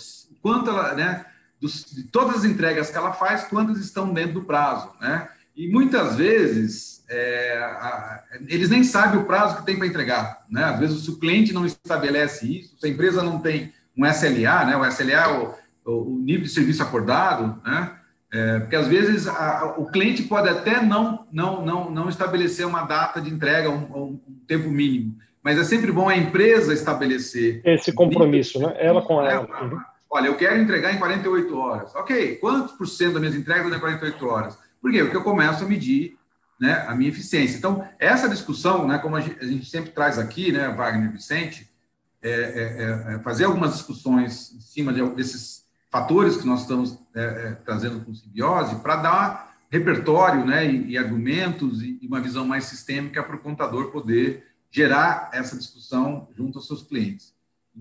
quanto 0.42 0.70
ela, 0.70 0.94
né, 0.94 1.24
dos, 1.60 1.84
de 1.84 2.04
todas 2.04 2.38
as 2.38 2.44
entregas 2.44 2.90
que 2.90 2.96
ela 2.96 3.12
faz, 3.12 3.44
quantas 3.44 3.78
estão 3.78 4.12
dentro 4.12 4.34
do 4.34 4.44
prazo, 4.44 4.90
né? 5.00 5.28
E 5.56 5.68
muitas 5.68 6.14
vezes 6.14 7.04
é, 7.10 7.58
a, 7.58 8.22
eles 8.46 8.70
nem 8.70 8.84
sabem 8.84 9.20
o 9.20 9.24
prazo 9.24 9.56
que 9.56 9.66
tem 9.66 9.76
para 9.76 9.86
entregar, 9.86 10.44
né? 10.48 10.64
Às 10.64 10.78
vezes 10.78 11.04
se 11.04 11.10
o 11.10 11.18
cliente 11.18 11.52
não 11.52 11.66
estabelece 11.66 12.60
isso, 12.60 12.76
se 12.78 12.86
a 12.86 12.90
empresa 12.90 13.22
não 13.22 13.40
tem 13.40 13.72
um 13.96 14.06
SLA, 14.06 14.64
né? 14.64 14.76
O 14.76 14.86
SLA 14.86 15.12
é 15.12 15.28
o, 15.28 15.54
o 15.84 16.18
nível 16.20 16.44
de 16.44 16.50
serviço 16.50 16.82
acordado, 16.82 17.60
né? 17.64 17.92
É, 18.30 18.60
porque 18.60 18.76
às 18.76 18.86
vezes 18.86 19.26
a, 19.26 19.74
o 19.78 19.86
cliente 19.86 20.22
pode 20.22 20.48
até 20.50 20.82
não, 20.82 21.26
não, 21.32 21.64
não, 21.64 21.90
não 21.90 22.08
estabelecer 22.10 22.66
uma 22.66 22.82
data 22.82 23.20
de 23.22 23.30
entrega, 23.30 23.70
um, 23.70 24.18
um 24.18 24.20
tempo 24.46 24.68
mínimo, 24.68 25.16
mas 25.42 25.58
é 25.58 25.64
sempre 25.64 25.90
bom 25.90 26.08
a 26.08 26.16
empresa 26.16 26.74
estabelecer 26.74 27.62
esse 27.64 27.90
compromisso, 27.90 28.60
né? 28.60 28.76
Ela 28.78 29.00
com 29.00 29.22
ela. 29.22 29.48
Uhum. 29.62 29.80
Olha, 30.10 30.28
eu 30.28 30.36
quero 30.36 30.60
entregar 30.60 30.92
em 30.92 30.98
48 30.98 31.58
horas. 31.58 31.94
Ok, 31.94 32.36
quantos 32.36 32.72
por 32.72 32.86
cento 32.86 33.14
das 33.14 33.20
minhas 33.20 33.36
entregas 33.36 33.72
em 33.72 33.78
48 33.78 34.26
horas? 34.26 34.58
Por 34.80 34.90
quê? 34.90 35.02
Porque 35.02 35.16
eu 35.16 35.24
começo 35.24 35.64
a 35.64 35.68
medir 35.68 36.16
né, 36.58 36.84
a 36.88 36.94
minha 36.94 37.10
eficiência. 37.10 37.56
Então, 37.56 37.86
essa 37.98 38.28
discussão, 38.28 38.86
né, 38.86 38.98
como 38.98 39.16
a 39.16 39.20
gente, 39.20 39.64
sempre 39.68 39.90
traz 39.90 40.18
aqui, 40.18 40.50
né, 40.50 40.68
Wagner 40.68 41.08
e 41.08 41.12
Vicente, 41.12 41.68
é, 42.22 42.30
é, 42.30 43.14
é 43.14 43.18
fazer 43.20 43.44
algumas 43.44 43.74
discussões 43.74 44.52
em 44.52 44.60
cima 44.60 44.92
de, 44.92 45.02
desses 45.10 45.64
fatores 45.90 46.36
que 46.36 46.46
nós 46.46 46.62
estamos 46.62 46.98
é, 47.14 47.22
é, 47.22 47.52
trazendo 47.64 48.04
com 48.04 48.14
simbiose 48.14 48.76
para 48.76 48.96
dar 48.96 49.56
repertório 49.70 50.44
né, 50.44 50.66
e, 50.66 50.92
e 50.92 50.98
argumentos 50.98 51.82
e, 51.82 51.98
e 52.00 52.06
uma 52.06 52.20
visão 52.20 52.46
mais 52.46 52.64
sistêmica 52.64 53.22
para 53.22 53.36
o 53.36 53.40
contador 53.40 53.90
poder 53.90 54.46
gerar 54.70 55.30
essa 55.32 55.56
discussão 55.56 56.28
junto 56.36 56.58
aos 56.58 56.66
seus 56.66 56.82
clientes. 56.82 57.34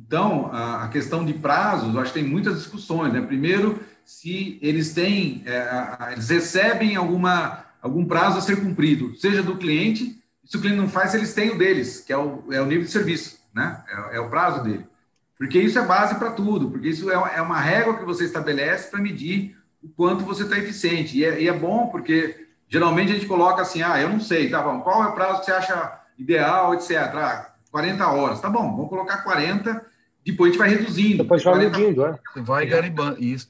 Então, 0.06 0.50
a, 0.54 0.88
questão 0.90 1.26
de 1.26 1.34
prazos, 1.34 1.94
eu 1.94 2.00
acho 2.00 2.14
que 2.14 2.20
tem 2.20 2.30
muitas 2.30 2.58
discussões. 2.58 3.12
Né? 3.12 3.22
Primeiro, 3.22 3.80
se 4.06 4.60
eles 4.62 4.94
têm, 4.94 5.44
é, 5.46 6.12
eles 6.12 6.30
recebem 6.30 6.96
alguma, 6.96 7.66
algum 7.82 8.06
prazo 8.06 8.38
a 8.38 8.42
ser 8.42 8.62
cumprido, 8.62 9.16
seja 9.18 9.42
do 9.42 9.58
cliente, 9.58 10.22
se 10.46 10.56
o 10.56 10.62
cliente 10.62 10.80
não 10.80 10.88
faz, 10.88 11.14
eles 11.14 11.34
têm 11.34 11.50
o 11.50 11.58
deles, 11.58 12.00
que 12.00 12.14
é 12.14 12.18
o, 12.18 12.44
é 12.52 12.62
o 12.62 12.66
nível 12.66 12.86
de 12.86 12.92
serviço, 12.92 13.40
né? 13.54 13.84
É, 13.90 14.18
é 14.18 14.20
o 14.20 14.30
prazo 14.30 14.64
dele. 14.64 14.86
Porque 15.38 15.60
isso 15.60 15.78
é 15.78 15.86
base 15.86 16.16
para 16.16 16.32
tudo, 16.32 16.72
porque 16.72 16.88
isso 16.88 17.12
é, 17.12 17.36
é 17.36 17.42
uma 17.42 17.60
régua 17.60 17.98
que 17.98 18.06
você 18.06 18.24
estabelece 18.24 18.90
para 18.90 19.02
medir 19.02 19.58
o 19.84 19.90
quanto 19.90 20.24
você 20.24 20.44
está 20.44 20.58
eficiente. 20.58 21.18
E 21.18 21.26
é, 21.26 21.42
e 21.42 21.48
é, 21.48 21.54
bom 21.54 21.88
porque 21.88 22.48
geralmente 22.70 23.12
a 23.12 23.16
gente 23.16 23.28
coloca 23.28 23.62
assim, 23.62 23.82
ah, 23.82 24.00
eu 24.00 24.10
não 24.10 24.20
sei, 24.20 24.50
tá 24.50 24.62
bom, 24.62 24.80
qual 24.82 25.04
é 25.04 25.08
o 25.08 25.14
prazo 25.14 25.40
que 25.40 25.46
você 25.46 25.52
acha 25.52 26.02
ideal, 26.18 26.74
etc. 26.74 26.92
Ah, 26.92 27.54
40 27.78 28.08
horas. 28.08 28.42
Tá 28.42 28.50
bom, 28.50 28.76
vamos 28.76 28.90
colocar 28.90 29.18
40, 29.18 29.86
depois 30.26 30.50
a 30.50 30.52
gente 30.52 30.60
vai 30.60 30.70
reduzindo. 30.70 31.18
Depois 31.24 31.44
vai 31.44 31.54
40... 31.54 31.78
medindo, 31.78 32.06
é. 32.06 32.20
Vai 32.38 32.66
garimbando, 32.66 33.24
isso. 33.24 33.50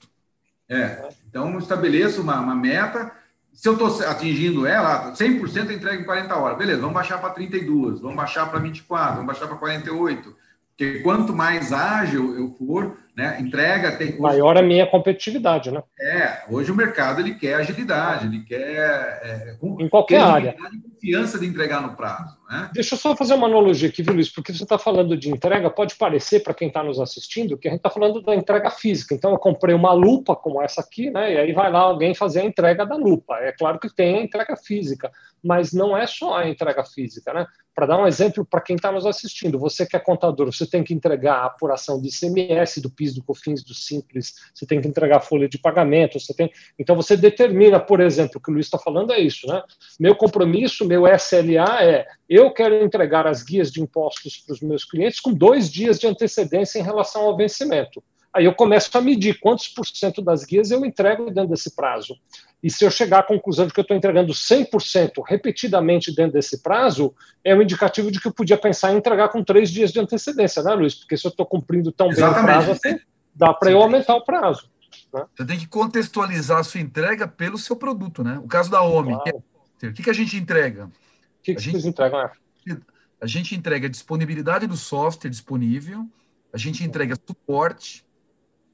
É, 0.70 1.08
então 1.30 1.58
estabeleço 1.58 2.22
uma, 2.22 2.42
uma 2.42 2.54
meta. 2.54 3.10
Se 3.54 3.70
eu 3.70 3.74
estou 3.74 3.88
atingindo 4.06 4.68
ela, 4.68 5.14
100% 5.14 5.72
entrega 5.72 5.96
em 5.96 6.04
40 6.04 6.36
horas. 6.36 6.58
Beleza, 6.58 6.82
vamos 6.82 6.94
baixar 6.94 7.20
para 7.20 7.30
32, 7.30 8.02
vamos 8.02 8.18
baixar 8.18 8.50
para 8.50 8.60
24, 8.60 9.16
vamos 9.16 9.28
baixar 9.28 9.48
para 9.48 9.58
48. 9.58 10.36
Porque 10.70 11.00
quanto 11.00 11.34
mais 11.34 11.72
ágil 11.72 12.38
eu 12.38 12.54
for, 12.60 12.98
né, 13.18 13.36
entrega 13.42 13.98
tem 13.98 14.20
maior 14.20 14.56
a 14.56 14.62
minha 14.62 14.86
competitividade, 14.86 15.72
né? 15.72 15.82
É, 16.00 16.44
hoje 16.52 16.72
o 16.72 16.76
mercado 16.76 17.20
ele 17.20 17.34
quer 17.34 17.56
agilidade, 17.56 18.28
ele 18.28 18.44
quer 18.44 18.60
é, 19.24 19.58
em 19.80 19.90
qualquer 19.90 20.22
área, 20.22 20.56
confiança 21.08 21.40
de 21.40 21.48
entregar 21.48 21.82
no 21.82 21.96
prazo. 21.96 22.38
Né? 22.48 22.70
Deixa 22.74 22.94
eu 22.96 23.00
só 23.00 23.16
fazer 23.16 23.34
uma 23.34 23.48
analogia 23.48 23.90
aqui, 23.90 24.04
viu, 24.04 24.14
Luiz? 24.14 24.30
Porque 24.30 24.54
você 24.54 24.64
está 24.64 24.78
falando 24.78 25.18
de 25.18 25.32
entrega, 25.32 25.70
pode 25.70 25.96
parecer 25.96 26.42
para 26.42 26.54
quem 26.54 26.68
está 26.68 26.84
nos 26.84 27.00
assistindo 27.00 27.58
que 27.58 27.68
a 27.68 27.72
gente 27.72 27.80
está 27.80 27.90
falando 27.90 28.22
da 28.22 28.36
entrega 28.36 28.70
física. 28.70 29.16
Então 29.16 29.32
eu 29.32 29.40
comprei 29.40 29.74
uma 29.74 29.94
lupa 29.94 30.36
como 30.36 30.62
essa 30.62 30.82
aqui, 30.82 31.10
né? 31.10 31.34
E 31.34 31.38
aí 31.38 31.54
vai 31.54 31.72
lá 31.72 31.80
alguém 31.80 32.14
fazer 32.14 32.42
a 32.42 32.46
entrega 32.46 32.86
da 32.86 32.96
lupa. 32.96 33.36
É 33.38 33.52
claro 33.52 33.80
que 33.80 33.94
tem 33.94 34.20
a 34.20 34.22
entrega 34.22 34.56
física, 34.56 35.12
mas 35.44 35.74
não 35.74 35.98
é 35.98 36.06
só 36.06 36.38
a 36.38 36.48
entrega 36.48 36.84
física, 36.84 37.34
né? 37.34 37.48
Para 37.74 37.86
dar 37.86 38.02
um 38.02 38.08
exemplo 38.08 38.44
para 38.44 38.62
quem 38.62 38.76
está 38.76 38.92
nos 38.92 39.06
assistindo, 39.06 39.60
você 39.60 39.86
que 39.86 39.96
é 39.96 40.00
contador, 40.00 40.52
você 40.52 40.66
tem 40.66 40.84
que 40.84 40.94
entregar 40.94 41.36
a 41.36 41.46
apuração 41.46 42.02
do 42.02 42.08
ICMS, 42.08 42.82
do 42.82 42.90
PIS, 42.90 43.07
do 43.14 43.24
COFINS, 43.24 43.64
do 43.64 43.74
Simples, 43.74 44.34
você 44.54 44.66
tem 44.66 44.82
que 44.82 44.88
entregar 44.88 45.18
a 45.18 45.22
folha 45.22 45.48
de 45.48 45.58
pagamento, 45.58 46.20
você 46.20 46.34
tem. 46.34 46.52
Então 46.78 46.96
você 46.96 47.18
determina, 47.18 47.80
por 47.80 48.00
exemplo, 48.00 48.38
o 48.38 48.42
que 48.42 48.50
o 48.50 48.54
Luiz 48.54 48.68
está 48.68 48.78
falando 48.78 49.12
é 49.14 49.20
isso, 49.20 49.48
né? 49.48 49.62
Meu 50.00 50.16
compromisso, 50.16 50.86
meu 50.86 51.04
SLA 51.08 51.84
é 51.84 52.08
eu 52.30 52.52
quero 52.52 52.84
entregar 52.84 53.26
as 53.26 53.44
guias 53.44 53.72
de 53.72 53.82
impostos 53.82 54.38
para 54.38 54.54
os 54.54 54.62
meus 54.62 54.84
clientes 54.84 55.20
com 55.20 55.34
dois 55.34 55.72
dias 55.72 56.00
de 56.00 56.08
antecedência 56.08 56.80
em 56.80 56.84
relação 56.84 57.24
ao 57.24 57.38
vencimento. 57.38 58.04
Aí 58.34 58.46
eu 58.46 58.54
começo 58.54 58.96
a 58.96 59.02
medir 59.02 59.40
quantos 59.40 59.68
por 59.68 59.86
cento 59.88 60.22
das 60.22 60.44
guias 60.44 60.70
eu 60.70 60.86
entrego 60.86 61.32
dentro 61.32 61.50
desse 61.50 61.76
prazo. 61.76 62.16
E 62.62 62.72
se 62.72 62.84
eu 62.84 62.90
chegar 62.90 63.20
à 63.20 63.24
conclusão 63.24 63.68
de 63.68 63.74
que 63.74 63.80
eu 63.80 63.84
estou 63.84 63.96
entregando 63.96 64.34
100% 64.34 65.24
repetidamente 65.26 66.14
dentro 66.14 66.34
desse 66.34 66.62
prazo, 66.64 67.14
é 67.44 67.56
um 67.56 67.62
indicativo 67.62 68.12
de 68.12 68.20
que 68.20 68.28
eu 68.28 68.34
podia 68.34 68.58
pensar 68.58 68.94
em 68.94 68.98
entregar 68.98 69.30
com 69.30 69.44
três 69.44 69.70
dias 69.70 69.92
de 69.92 70.00
antecedência, 70.00 70.64
né, 70.64 70.74
Luiz? 70.74 70.96
Porque 70.96 71.16
se 71.16 71.26
eu 71.28 71.30
estou 71.30 71.46
cumprindo 71.46 71.92
tão 71.92 72.10
Exatamente. 72.10 72.36
bem 72.36 72.44
o 72.44 72.48
prazo 72.48 72.72
assim, 72.72 73.00
dá 73.36 73.54
para 73.54 73.72
eu 73.72 73.82
aumentar 73.82 74.16
o 74.16 74.24
prazo. 74.24 74.70
Né? 75.14 75.26
Você 75.36 75.46
tem 75.46 75.60
que 75.60 75.68
contextualizar 75.68 76.60
a 76.60 76.64
sua 76.64 76.82
entrega 76.82 77.28
pelo 77.28 77.58
seu 77.58 77.76
produto, 77.76 78.24
né? 78.24 78.40
O 78.44 78.48
caso 78.48 78.72
da 78.72 78.82
OMI, 78.82 79.14
claro. 79.14 79.44
o 79.84 79.94
que, 79.94 80.04
que 80.04 80.10
a 80.10 80.14
gente 80.14 80.36
entrega? 80.36 80.86
O 80.86 80.92
que, 81.44 81.54
que 81.54 81.60
a 81.60 81.62
vocês 81.62 81.84
gente, 81.84 81.88
entregam? 81.88 82.20
Né? 82.66 82.78
A 83.22 83.28
gente 83.28 83.56
entrega 83.56 83.90
disponibilidade 83.90 84.68
do 84.68 84.78
software 84.78 85.30
disponível, 85.30 86.08
a 86.52 86.58
gente 86.58 86.84
entrega 86.84 87.16
suporte, 87.16 88.06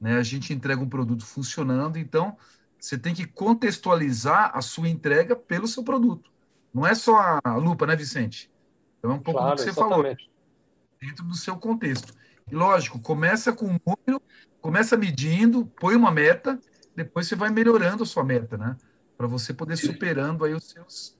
né? 0.00 0.16
A 0.16 0.22
gente 0.22 0.52
entrega 0.52 0.82
um 0.82 0.88
produto 0.88 1.24
funcionando, 1.24 1.98
então 1.98 2.36
você 2.84 2.98
tem 2.98 3.14
que 3.14 3.26
contextualizar 3.26 4.50
a 4.54 4.60
sua 4.60 4.90
entrega 4.90 5.34
pelo 5.34 5.66
seu 5.66 5.82
produto. 5.82 6.30
Não 6.72 6.86
é 6.86 6.94
só 6.94 7.40
a 7.42 7.56
lupa, 7.56 7.86
né, 7.86 7.96
Vicente? 7.96 8.50
Então 8.98 9.12
é 9.12 9.14
um 9.14 9.20
pouco 9.20 9.40
claro, 9.40 9.56
do 9.56 9.56
que 9.56 9.62
você 9.62 9.70
exatamente. 9.70 10.26
falou. 10.26 11.00
dentro 11.00 11.24
do 11.24 11.34
seu 11.34 11.56
contexto. 11.56 12.12
E 12.50 12.54
lógico, 12.54 13.00
começa 13.00 13.54
com 13.54 13.64
um 13.64 13.80
número, 13.86 14.22
começa 14.60 14.98
medindo, 14.98 15.64
põe 15.80 15.96
uma 15.96 16.10
meta, 16.10 16.60
depois 16.94 17.26
você 17.26 17.34
vai 17.34 17.48
melhorando 17.48 18.02
a 18.02 18.06
sua 18.06 18.22
meta, 18.22 18.58
né? 18.58 18.76
Para 19.16 19.28
você 19.28 19.54
poder 19.54 19.78
superando 19.78 20.44
aí 20.44 20.52
os 20.52 20.64
seus, 20.64 21.18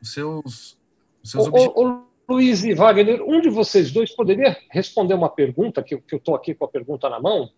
os 0.00 0.12
seus, 0.12 0.78
os 1.24 1.30
seus 1.32 1.46
ô, 1.46 1.48
objetivos. 1.48 1.76
Ô, 1.76 1.88
ô, 1.88 2.34
Luiz 2.34 2.62
e 2.62 2.72
Wagner, 2.72 3.20
um 3.20 3.40
de 3.40 3.50
vocês 3.50 3.90
dois 3.90 4.14
poderia 4.14 4.56
responder 4.70 5.14
uma 5.14 5.28
pergunta, 5.28 5.82
que, 5.82 5.96
que 5.96 6.14
eu 6.14 6.18
estou 6.18 6.36
aqui 6.36 6.54
com 6.54 6.66
a 6.66 6.68
pergunta 6.68 7.10
na 7.10 7.20
mão? 7.20 7.50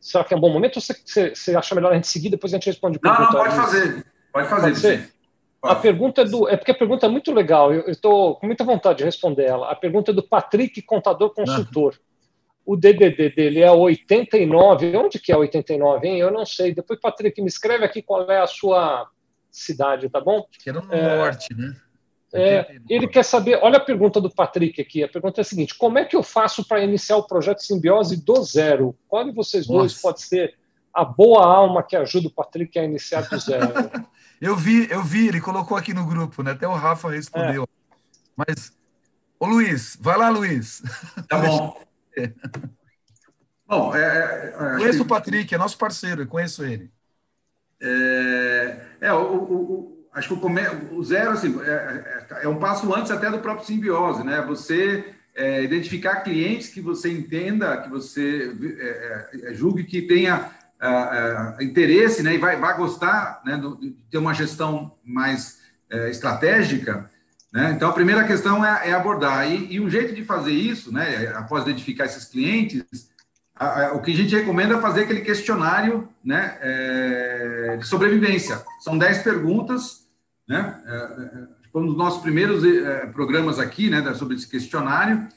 Será 0.00 0.24
que 0.24 0.32
é 0.32 0.36
um 0.36 0.40
bom 0.40 0.50
momento 0.50 0.76
ou 0.76 0.82
você, 0.82 0.94
você, 1.04 1.34
você 1.34 1.54
acha 1.54 1.74
melhor 1.74 1.92
a 1.92 1.94
gente 1.94 2.08
seguir, 2.08 2.30
depois 2.30 2.52
a 2.52 2.56
gente 2.56 2.66
responde 2.66 2.98
Não, 3.02 3.12
não, 3.12 3.30
pode 3.30 3.54
fazer. 3.54 4.06
Pode 4.32 4.48
fazer. 4.48 4.66
Pode 4.68 4.78
ser? 4.78 5.12
A 5.62 5.74
pergunta 5.74 6.22
é 6.22 6.24
do. 6.24 6.48
É 6.48 6.56
porque 6.56 6.70
a 6.70 6.74
pergunta 6.74 7.04
é 7.04 7.08
muito 7.08 7.32
legal, 7.32 7.72
eu 7.72 7.90
estou 7.90 8.36
com 8.36 8.46
muita 8.46 8.64
vontade 8.64 8.98
de 8.98 9.04
responder 9.04 9.44
ela. 9.44 9.70
A 9.70 9.74
pergunta 9.74 10.10
é 10.10 10.14
do 10.14 10.22
Patrick, 10.22 10.80
contador 10.82 11.34
consultor. 11.34 12.00
O 12.64 12.76
DDD 12.76 13.30
dele 13.30 13.60
é 13.60 13.70
89. 13.70 14.96
Onde 14.96 15.18
que 15.18 15.32
é 15.32 15.36
89, 15.36 16.08
hein? 16.08 16.18
Eu 16.18 16.30
não 16.30 16.46
sei. 16.46 16.72
Depois, 16.72 16.98
Patrick, 16.98 17.40
me 17.42 17.48
escreve 17.48 17.84
aqui 17.84 18.00
qual 18.00 18.30
é 18.30 18.40
a 18.40 18.46
sua 18.46 19.06
cidade, 19.50 20.08
tá 20.08 20.20
bom? 20.20 20.46
Acho 20.48 20.62
que 20.62 20.70
era 20.70 20.80
no 20.80 20.92
é, 20.94 21.16
norte, 21.16 21.54
né? 21.54 21.74
É, 22.32 22.76
ele 22.88 23.08
quer 23.08 23.24
saber. 23.24 23.58
Olha 23.62 23.78
a 23.78 23.84
pergunta 23.84 24.20
do 24.20 24.30
Patrick 24.30 24.80
aqui. 24.80 25.02
A 25.02 25.08
pergunta 25.08 25.40
é 25.40 25.42
a 25.42 25.44
seguinte: 25.44 25.74
como 25.74 25.98
é 25.98 26.04
que 26.04 26.14
eu 26.14 26.22
faço 26.22 26.66
para 26.66 26.82
iniciar 26.82 27.16
o 27.16 27.26
projeto 27.26 27.60
Simbiose 27.60 28.24
do 28.24 28.42
zero? 28.42 28.96
Qual 29.08 29.24
de 29.24 29.32
vocês 29.32 29.66
Nossa. 29.66 29.78
dois 29.78 30.00
pode 30.00 30.22
ser 30.22 30.54
a 30.94 31.04
boa 31.04 31.44
alma 31.44 31.82
que 31.82 31.96
ajuda 31.96 32.28
o 32.28 32.32
Patrick 32.32 32.78
a 32.78 32.84
iniciar 32.84 33.22
do 33.22 33.38
zero? 33.38 33.72
Eu 34.40 34.56
vi, 34.56 34.90
eu 34.90 35.02
vi, 35.02 35.28
ele 35.28 35.38
colocou 35.38 35.76
aqui 35.76 35.92
no 35.92 36.06
grupo, 36.06 36.42
né? 36.42 36.52
Até 36.52 36.66
o 36.66 36.72
Rafa 36.72 37.10
respondeu. 37.10 37.64
É. 37.64 37.66
Mas, 38.34 38.74
ô 39.38 39.46
Luiz, 39.46 39.98
vai 40.00 40.16
lá, 40.16 40.30
Luiz. 40.30 40.82
Tá 41.28 41.38
bom. 41.38 41.78
bom, 43.68 43.94
é, 43.94 44.48
é, 44.48 44.76
conheço 44.78 45.00
que... 45.00 45.04
o 45.04 45.06
Patrick, 45.06 45.54
é 45.54 45.58
nosso 45.58 45.76
parceiro, 45.76 46.22
eu 46.22 46.26
conheço 46.26 46.64
ele. 46.64 46.90
É, 47.82 48.86
é 49.02 49.12
o, 49.12 49.18
o, 49.18 49.54
o, 49.54 49.99
acho 50.12 50.28
que 50.28 50.34
o, 50.34 50.36
come... 50.38 50.62
o 50.92 51.02
zero 51.02 51.30
assim, 51.30 51.60
é, 51.62 51.70
é, 51.70 52.44
é, 52.44 52.48
um 52.48 52.58
passo 52.58 52.92
antes 52.94 53.10
até 53.10 53.30
do 53.30 53.38
próprio 53.38 53.66
simbiose, 53.66 54.24
né? 54.24 54.42
Você 54.42 55.04
é, 55.34 55.62
identificar 55.62 56.22
clientes 56.22 56.68
que 56.68 56.80
você 56.80 57.10
entenda, 57.10 57.76
que 57.78 57.88
você 57.88 58.52
julgue 59.52 59.84
que 59.84 60.02
tenha 60.02 60.50
interesse 61.60 62.22
né, 62.22 62.34
e 62.34 62.38
vai, 62.38 62.56
vai 62.56 62.74
gostar 62.74 63.42
né, 63.44 63.60
de 63.78 63.90
ter 64.10 64.16
uma 64.16 64.32
gestão 64.32 64.96
mais 65.04 65.60
estratégica. 66.08 67.10
Né? 67.52 67.72
Então, 67.76 67.90
a 67.90 67.92
primeira 67.92 68.24
questão 68.24 68.64
é, 68.64 68.88
é 68.88 68.92
abordar. 68.92 69.50
E, 69.50 69.74
e, 69.74 69.80
um 69.80 69.90
jeito 69.90 70.14
de 70.14 70.24
fazer 70.24 70.52
isso, 70.52 70.90
né, 70.90 71.32
após 71.36 71.64
identificar 71.64 72.06
esses 72.06 72.24
clientes, 72.24 73.09
o 73.94 74.00
que 74.00 74.12
a 74.12 74.16
gente 74.16 74.34
recomenda 74.34 74.76
é 74.76 74.80
fazer 74.80 75.02
aquele 75.02 75.20
questionário 75.20 76.08
né, 76.24 76.56
é, 76.60 77.76
de 77.78 77.86
sobrevivência. 77.86 78.62
São 78.80 78.96
10 78.96 79.22
perguntas, 79.22 80.06
né? 80.48 80.80
Foi 81.72 81.82
um 81.82 81.86
dos 81.86 81.96
nossos 81.96 82.22
primeiros 82.22 82.64
programas 83.12 83.58
aqui, 83.58 83.90
né, 83.90 84.14
sobre 84.14 84.34
esse 84.34 84.48
questionário 84.48 85.28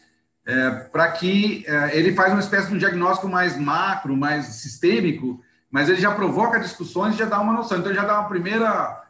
é, 0.45 0.69
para 0.91 1.11
que 1.11 1.63
é, 1.67 1.97
ele 1.97 2.13
faz 2.13 2.31
uma 2.31 2.41
espécie 2.41 2.67
de 2.67 2.75
um 2.75 2.77
diagnóstico 2.77 3.27
mais 3.27 3.57
macro, 3.57 4.15
mais 4.15 4.45
sistêmico, 4.45 5.41
mas 5.71 5.89
ele 5.89 5.99
já 5.99 6.11
provoca 6.11 6.59
discussões 6.59 7.15
e 7.15 7.17
já 7.17 7.25
dá 7.25 7.39
uma 7.39 7.53
noção. 7.53 7.79
Então, 7.79 7.93
já 7.93 8.03
dá 8.03 8.19
um 8.21 8.27
primeiro 8.27 8.65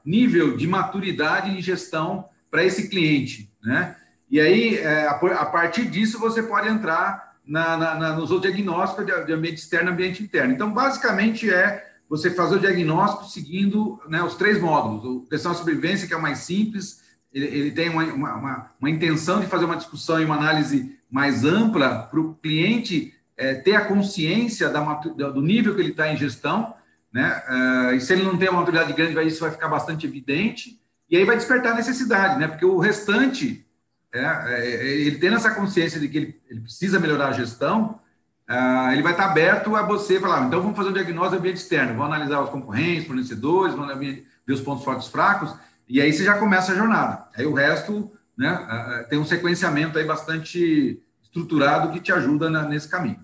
nível 0.06 0.56
de 0.56 0.68
maturidade 0.68 1.50
em 1.50 1.62
gestão 1.62 2.26
para 2.50 2.64
esse 2.64 2.88
cliente. 2.88 3.52
Né? 3.64 3.96
E 4.30 4.40
aí, 4.40 4.78
é, 4.78 5.08
a 5.08 5.46
partir 5.46 5.86
disso, 5.86 6.20
você 6.20 6.42
pode 6.44 6.70
entrar 6.70 7.33
na, 7.46 7.78
na, 7.78 7.96
na, 7.96 8.40
diagnósticos 8.40 9.06
de, 9.06 9.26
de 9.26 9.34
ambiente 9.34 9.58
externo 9.58 9.90
e 9.90 9.94
ambiente 9.94 10.24
interno. 10.24 10.54
Então, 10.54 10.72
basicamente, 10.72 11.52
é 11.52 11.92
você 12.10 12.30
fazer 12.30 12.56
o 12.56 12.60
diagnóstico 12.60 13.26
seguindo 13.26 14.00
né, 14.08 14.22
os 14.22 14.36
três 14.36 14.60
módulos. 14.62 15.04
O 15.04 15.22
questão 15.30 15.52
da 15.52 15.58
sobrevivência, 15.58 16.08
que 16.08 16.14
é 16.14 16.18
o 16.18 16.22
mais 16.22 16.40
simples, 16.40 17.02
ele, 17.34 17.46
ele 17.46 17.72
tem 17.72 17.90
uma, 17.90 18.04
uma, 18.04 18.72
uma, 18.80 18.90
intenção 18.90 19.40
de 19.40 19.48
fazer 19.48 19.66
uma 19.66 19.76
discussão 19.76 20.22
e 20.22 20.26
uma 20.26 20.36
análise 20.36 20.98
mais 21.10 21.44
ampla 21.44 22.04
para 22.04 22.20
o 22.20 22.36
cliente 22.36 23.14
é, 23.36 23.56
ter 23.56 23.76
a 23.76 23.86
consciência 23.86 24.70
da, 24.70 24.82
do 24.84 25.42
nível 25.42 25.76
que 25.76 25.82
ele 25.82 25.90
está 25.90 26.12
em 26.12 26.18
gestão, 26.18 26.74
né? 27.12 27.44
Uh, 27.48 27.96
e 27.96 28.02
se 28.02 28.12
ele 28.12 28.24
não 28.24 28.38
tem 28.38 28.50
uma 28.50 28.60
maturidade 28.60 28.92
grande, 28.94 29.28
isso 29.28 29.42
vai 29.42 29.52
ficar 29.52 29.68
bastante 29.68 30.08
evidente, 30.08 30.80
e 31.10 31.16
aí 31.16 31.24
vai 31.26 31.36
despertar 31.36 31.74
a 31.74 31.76
necessidade, 31.76 32.40
né? 32.40 32.48
Porque 32.48 32.66
o 32.66 32.80
restante, 32.80 33.66
é, 34.14 34.62
é, 34.62 34.86
ele 35.02 35.18
tendo 35.18 35.36
essa 35.36 35.56
consciência 35.56 36.00
de 36.00 36.08
que 36.08 36.18
ele, 36.18 36.42
ele 36.48 36.62
precisa 36.62 37.00
melhorar 37.00 37.30
a 37.30 37.32
gestão, 37.32 38.00
uh, 38.48 38.92
ele 38.92 39.02
vai 39.02 39.14
estar 39.14 39.26
aberto 39.26 39.76
a 39.76 39.82
você 39.82 40.20
falar, 40.20 40.46
então 40.46 40.62
vamos 40.62 40.78
fazer 40.78 40.90
um 40.90 40.94
diagnóstico 40.94 41.36
do 41.36 41.40
ambiente 41.40 41.58
externo, 41.58 41.96
vamos 41.96 42.14
analisar 42.14 42.42
os 42.42 42.52
concorrentes, 42.52 43.08
fornecedores, 43.08 43.74
vamos 43.74 43.98
ver 43.98 44.28
os 44.48 44.62
pontos 44.62 44.84
fortes 44.84 45.08
e 45.08 45.12
fracos, 45.12 45.56
e 45.90 46.00
aí 46.00 46.14
você 46.14 46.24
já 46.24 46.38
começa 46.38 46.72
a 46.72 46.76
jornada. 46.76 47.28
Aí 47.36 47.46
o 47.46 47.54
resto 47.54 48.12
né, 48.38 49.06
tem 49.10 49.18
um 49.18 49.26
sequenciamento 49.26 49.98
aí 49.98 50.06
bastante 50.06 51.02
estruturado 51.24 51.92
que 51.92 52.00
te 52.00 52.12
ajuda 52.12 52.50
na, 52.50 52.64
nesse 52.64 52.88
caminho. 52.88 53.20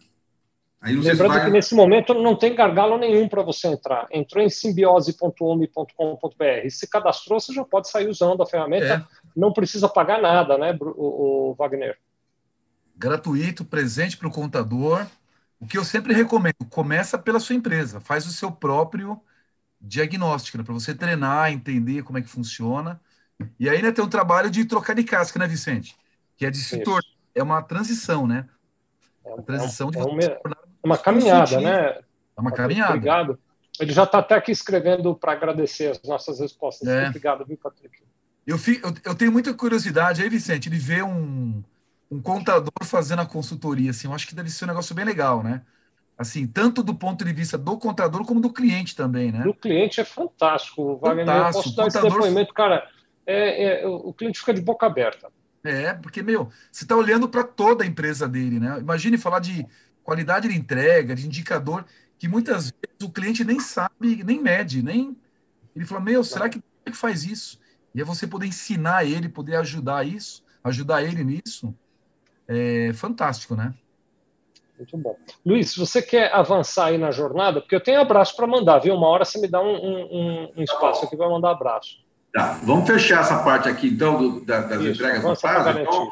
Lembrando 0.81 1.33
vai... 1.33 1.45
que 1.45 1.51
nesse 1.51 1.75
momento 1.75 2.13
não 2.13 2.37
tem 2.37 2.55
gargalo 2.55 2.97
nenhum 2.97 3.27
para 3.27 3.41
você 3.41 3.67
entrar. 3.67 4.07
Entrou 4.11 4.41
em 4.41 4.49
simbiose.ome.com.br. 4.49 6.69
Se 6.69 6.89
cadastrou, 6.89 7.37
você 7.39 7.53
já 7.53 7.65
pode 7.65 7.89
sair 7.89 8.07
usando 8.07 8.41
a 8.41 8.45
ferramenta. 8.45 8.85
É. 8.85 9.03
Não 9.39 9.53
precisa 9.53 9.87
pagar 9.87 10.21
nada, 10.21 10.57
né, 10.57 10.77
o, 10.81 11.51
o 11.51 11.55
Wagner? 11.55 11.97
Gratuito, 12.97 13.63
presente 13.63 14.17
para 14.17 14.27
o 14.27 14.31
contador. 14.31 15.07
O 15.59 15.65
que 15.65 15.77
eu 15.77 15.85
sempre 15.85 16.13
recomendo, 16.13 16.65
começa 16.69 17.17
pela 17.17 17.39
sua 17.39 17.55
empresa, 17.55 18.01
faz 18.01 18.25
o 18.27 18.31
seu 18.31 18.51
próprio 18.51 19.19
diagnóstico, 19.79 20.57
né, 20.57 20.63
para 20.63 20.73
você 20.73 20.93
treinar, 20.93 21.51
entender 21.51 22.03
como 22.03 22.17
é 22.17 22.21
que 22.21 22.27
funciona. 22.27 22.99
E 23.57 23.69
aí 23.69 23.81
né, 23.81 23.91
tem 23.93 24.03
um 24.03 24.09
trabalho 24.09 24.49
de 24.49 24.65
trocar 24.65 24.93
de 24.93 25.03
casca, 25.03 25.39
né, 25.39 25.47
Vicente? 25.47 25.95
Que 26.35 26.45
é 26.45 26.51
de 26.51 26.57
se 26.57 26.79
tornar. 26.83 27.01
É 27.33 27.41
uma 27.41 27.61
transição, 27.61 28.27
né? 28.27 28.45
É 29.23 29.33
uma 29.33 29.43
transição 29.43 29.89
de 29.89 29.97
é 29.97 30.03
uma, 30.03 30.21
é 30.21 30.39
uma 30.83 30.97
caminhada, 30.97 31.61
né? 31.61 31.99
É 32.35 32.41
uma 32.41 32.51
caminhada. 32.51 32.95
Obrigado. 32.95 33.39
Ele 33.79 33.93
já 33.93 34.03
está 34.03 34.19
até 34.19 34.35
aqui 34.35 34.51
escrevendo 34.51 35.15
para 35.15 35.31
agradecer 35.31 35.91
as 35.91 36.01
nossas 36.03 36.39
respostas. 36.41 36.87
É. 36.87 37.07
Obrigado, 37.07 37.45
viu, 37.45 37.57
Patrick? 37.57 38.08
Eu, 38.45 38.57
fico, 38.57 38.87
eu, 38.87 38.93
eu, 39.05 39.15
tenho 39.15 39.31
muita 39.31 39.53
curiosidade 39.53 40.21
aí, 40.21 40.29
Vicente, 40.29 40.69
de 40.69 40.77
ver 40.77 41.03
um, 41.03 41.63
um 42.09 42.21
contador 42.21 42.71
fazendo 42.83 43.21
a 43.21 43.25
consultoria. 43.25 43.91
Assim, 43.91 44.07
eu 44.07 44.13
acho 44.13 44.27
que 44.27 44.35
deve 44.35 44.49
ser 44.49 44.65
um 44.65 44.69
negócio 44.69 44.95
bem 44.95 45.05
legal, 45.05 45.43
né? 45.43 45.61
assim, 46.19 46.45
tanto 46.45 46.83
do 46.83 46.93
ponto 46.93 47.23
de 47.23 47.31
vista 47.31 47.57
do 47.57 47.77
contador 47.77 48.25
como 48.25 48.41
do 48.41 48.51
cliente 48.51 48.93
também, 48.93 49.31
né? 49.31 49.41
Do 49.41 49.53
cliente 49.53 50.01
é 50.01 50.03
fantástico, 50.03 50.97
Wagner. 50.97 51.25
Fantástico. 51.25 51.59
Eu 51.59 51.63
posso 51.63 51.75
dar 51.77 51.83
contador... 51.85 52.09
esse 52.09 52.17
depoimento, 52.17 52.53
cara, 52.53 52.89
é, 53.25 53.83
é, 53.83 53.87
o 53.87 54.11
cliente 54.11 54.37
fica 54.37 54.53
de 54.53 54.61
boca 54.61 54.85
aberta. 54.85 55.31
É, 55.63 55.93
porque, 55.93 56.21
meu, 56.21 56.49
você 56.69 56.83
está 56.83 56.95
olhando 56.95 57.29
para 57.29 57.43
toda 57.45 57.85
a 57.85 57.87
empresa 57.87 58.27
dele, 58.27 58.59
né? 58.59 58.79
Imagine 58.79 59.17
falar 59.17 59.39
de 59.39 59.65
qualidade 60.03 60.49
de 60.49 60.57
entrega, 60.57 61.15
de 61.15 61.25
indicador, 61.25 61.85
que 62.17 62.27
muitas 62.27 62.65
vezes 62.65 63.01
o 63.01 63.09
cliente 63.09 63.45
nem 63.45 63.61
sabe, 63.61 64.21
nem 64.21 64.41
mede, 64.41 64.83
nem. 64.83 65.17
Ele 65.73 65.85
fala, 65.85 66.01
meu, 66.01 66.21
será 66.21 66.49
que, 66.49 66.61
que 66.85 66.97
faz 66.97 67.23
isso? 67.23 67.57
E 67.99 68.01
é 68.01 68.05
você 68.05 68.25
poder 68.25 68.47
ensinar 68.47 69.03
ele, 69.03 69.27
poder 69.27 69.57
ajudar 69.57 70.07
isso, 70.07 70.41
ajudar 70.63 71.03
ele 71.03 71.21
nisso, 71.21 71.75
é 72.47 72.93
fantástico, 72.93 73.57
né? 73.57 73.73
Muito 74.77 74.97
bom. 74.97 75.17
Luiz, 75.45 75.71
se 75.71 75.77
você 75.77 76.01
quer 76.01 76.33
avançar 76.33 76.85
aí 76.85 76.97
na 76.97 77.11
jornada, 77.11 77.59
porque 77.59 77.75
eu 77.75 77.83
tenho 77.83 77.99
abraço 77.99 78.37
para 78.37 78.47
mandar, 78.47 78.79
viu? 78.79 78.95
Uma 78.95 79.07
hora 79.07 79.25
você 79.25 79.37
me 79.37 79.49
dá 79.49 79.61
um, 79.61 79.75
um, 79.75 80.53
um 80.55 80.63
espaço 80.63 81.03
aqui 81.03 81.17
para 81.17 81.27
mandar 81.27 81.51
abraço. 81.51 81.97
Tá, 82.33 82.61
vamos 82.63 82.87
fechar 82.87 83.19
essa 83.19 83.43
parte 83.43 83.67
aqui, 83.67 83.87
então, 83.89 84.17
do, 84.17 84.45
da, 84.45 84.61
das 84.61 84.79
Isso, 84.79 84.91
entregas 84.91 85.21
no 85.21 85.35
prazo. 85.35 85.79
Então, 85.79 86.11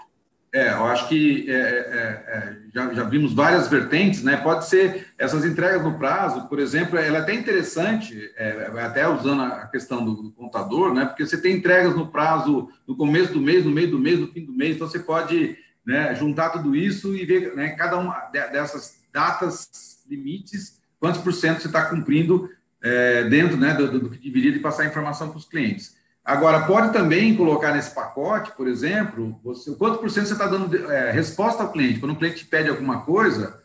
é, 0.54 0.70
eu 0.72 0.86
acho 0.86 1.10
que 1.10 1.50
é, 1.50 1.54
é, 1.54 1.58
é, 1.58 2.58
já, 2.74 2.94
já, 2.94 3.04
vimos 3.04 3.34
várias 3.34 3.68
vertentes, 3.68 4.24
né? 4.24 4.38
Pode 4.38 4.68
ser 4.68 5.08
essas 5.18 5.44
entregas 5.44 5.84
no 5.84 5.98
prazo, 5.98 6.48
por 6.48 6.60
exemplo, 6.60 6.98
ela 6.98 7.18
é 7.18 7.22
até 7.22 7.34
interessante, 7.34 8.32
é, 8.38 8.72
até 8.80 9.08
usando 9.08 9.42
a 9.42 9.68
questão 9.68 10.04
do, 10.04 10.16
do, 10.16 10.32
contador, 10.32 10.94
né? 10.94 11.06
Porque 11.06 11.26
você 11.26 11.40
tem 11.40 11.58
entregas 11.58 11.96
no 11.96 12.08
prazo 12.08 12.70
no 12.88 12.96
começo 12.96 13.34
do 13.34 13.42
mês, 13.42 13.66
no 13.66 13.72
meio 13.72 13.92
do 13.92 14.00
mês, 14.00 14.20
no 14.20 14.28
fim 14.28 14.46
do 14.46 14.54
mês, 14.54 14.76
então 14.76 14.88
você 14.88 15.00
pode 15.00 15.58
né, 15.86 16.16
juntar 16.16 16.50
tudo 16.50 16.76
isso 16.76 17.16
e 17.16 17.26
ver 17.26 17.54
né, 17.56 17.70
cada 17.70 17.98
uma 17.98 18.14
dessas 18.52 19.00
datas 19.12 20.04
limites, 20.10 20.82
quantos 21.00 21.22
por 21.22 21.34
cento 21.34 21.62
você 21.62 21.68
está 21.68 21.86
cumprindo 21.86 22.50
é, 22.82 23.26
dentro 23.26 23.58
né, 23.58 23.74
do, 23.74 24.00
do, 24.00 24.10
que 24.10 24.30
deveria 24.30 24.54
de 24.54 24.60
passar 24.60 24.86
informação 24.86 25.30
para 25.30 25.38
os 25.38 25.46
clientes. 25.46 25.97
Agora, 26.28 26.68
pode 26.68 26.92
também 26.92 27.38
colocar 27.38 27.74
nesse 27.74 27.92
pacote, 27.92 28.52
por 28.52 28.68
exemplo, 28.68 29.40
você, 29.42 29.74
quanto 29.76 30.00
por 30.00 30.10
cento 30.10 30.28
você 30.28 30.34
está 30.34 30.46
dando 30.46 30.92
é, 30.92 31.10
resposta 31.10 31.64
ao 31.64 31.72
cliente. 31.72 32.02
Quando 32.02 32.12
o 32.12 32.16
cliente 32.18 32.40
te 32.40 32.46
pede 32.46 32.68
alguma 32.68 33.00
coisa, 33.00 33.62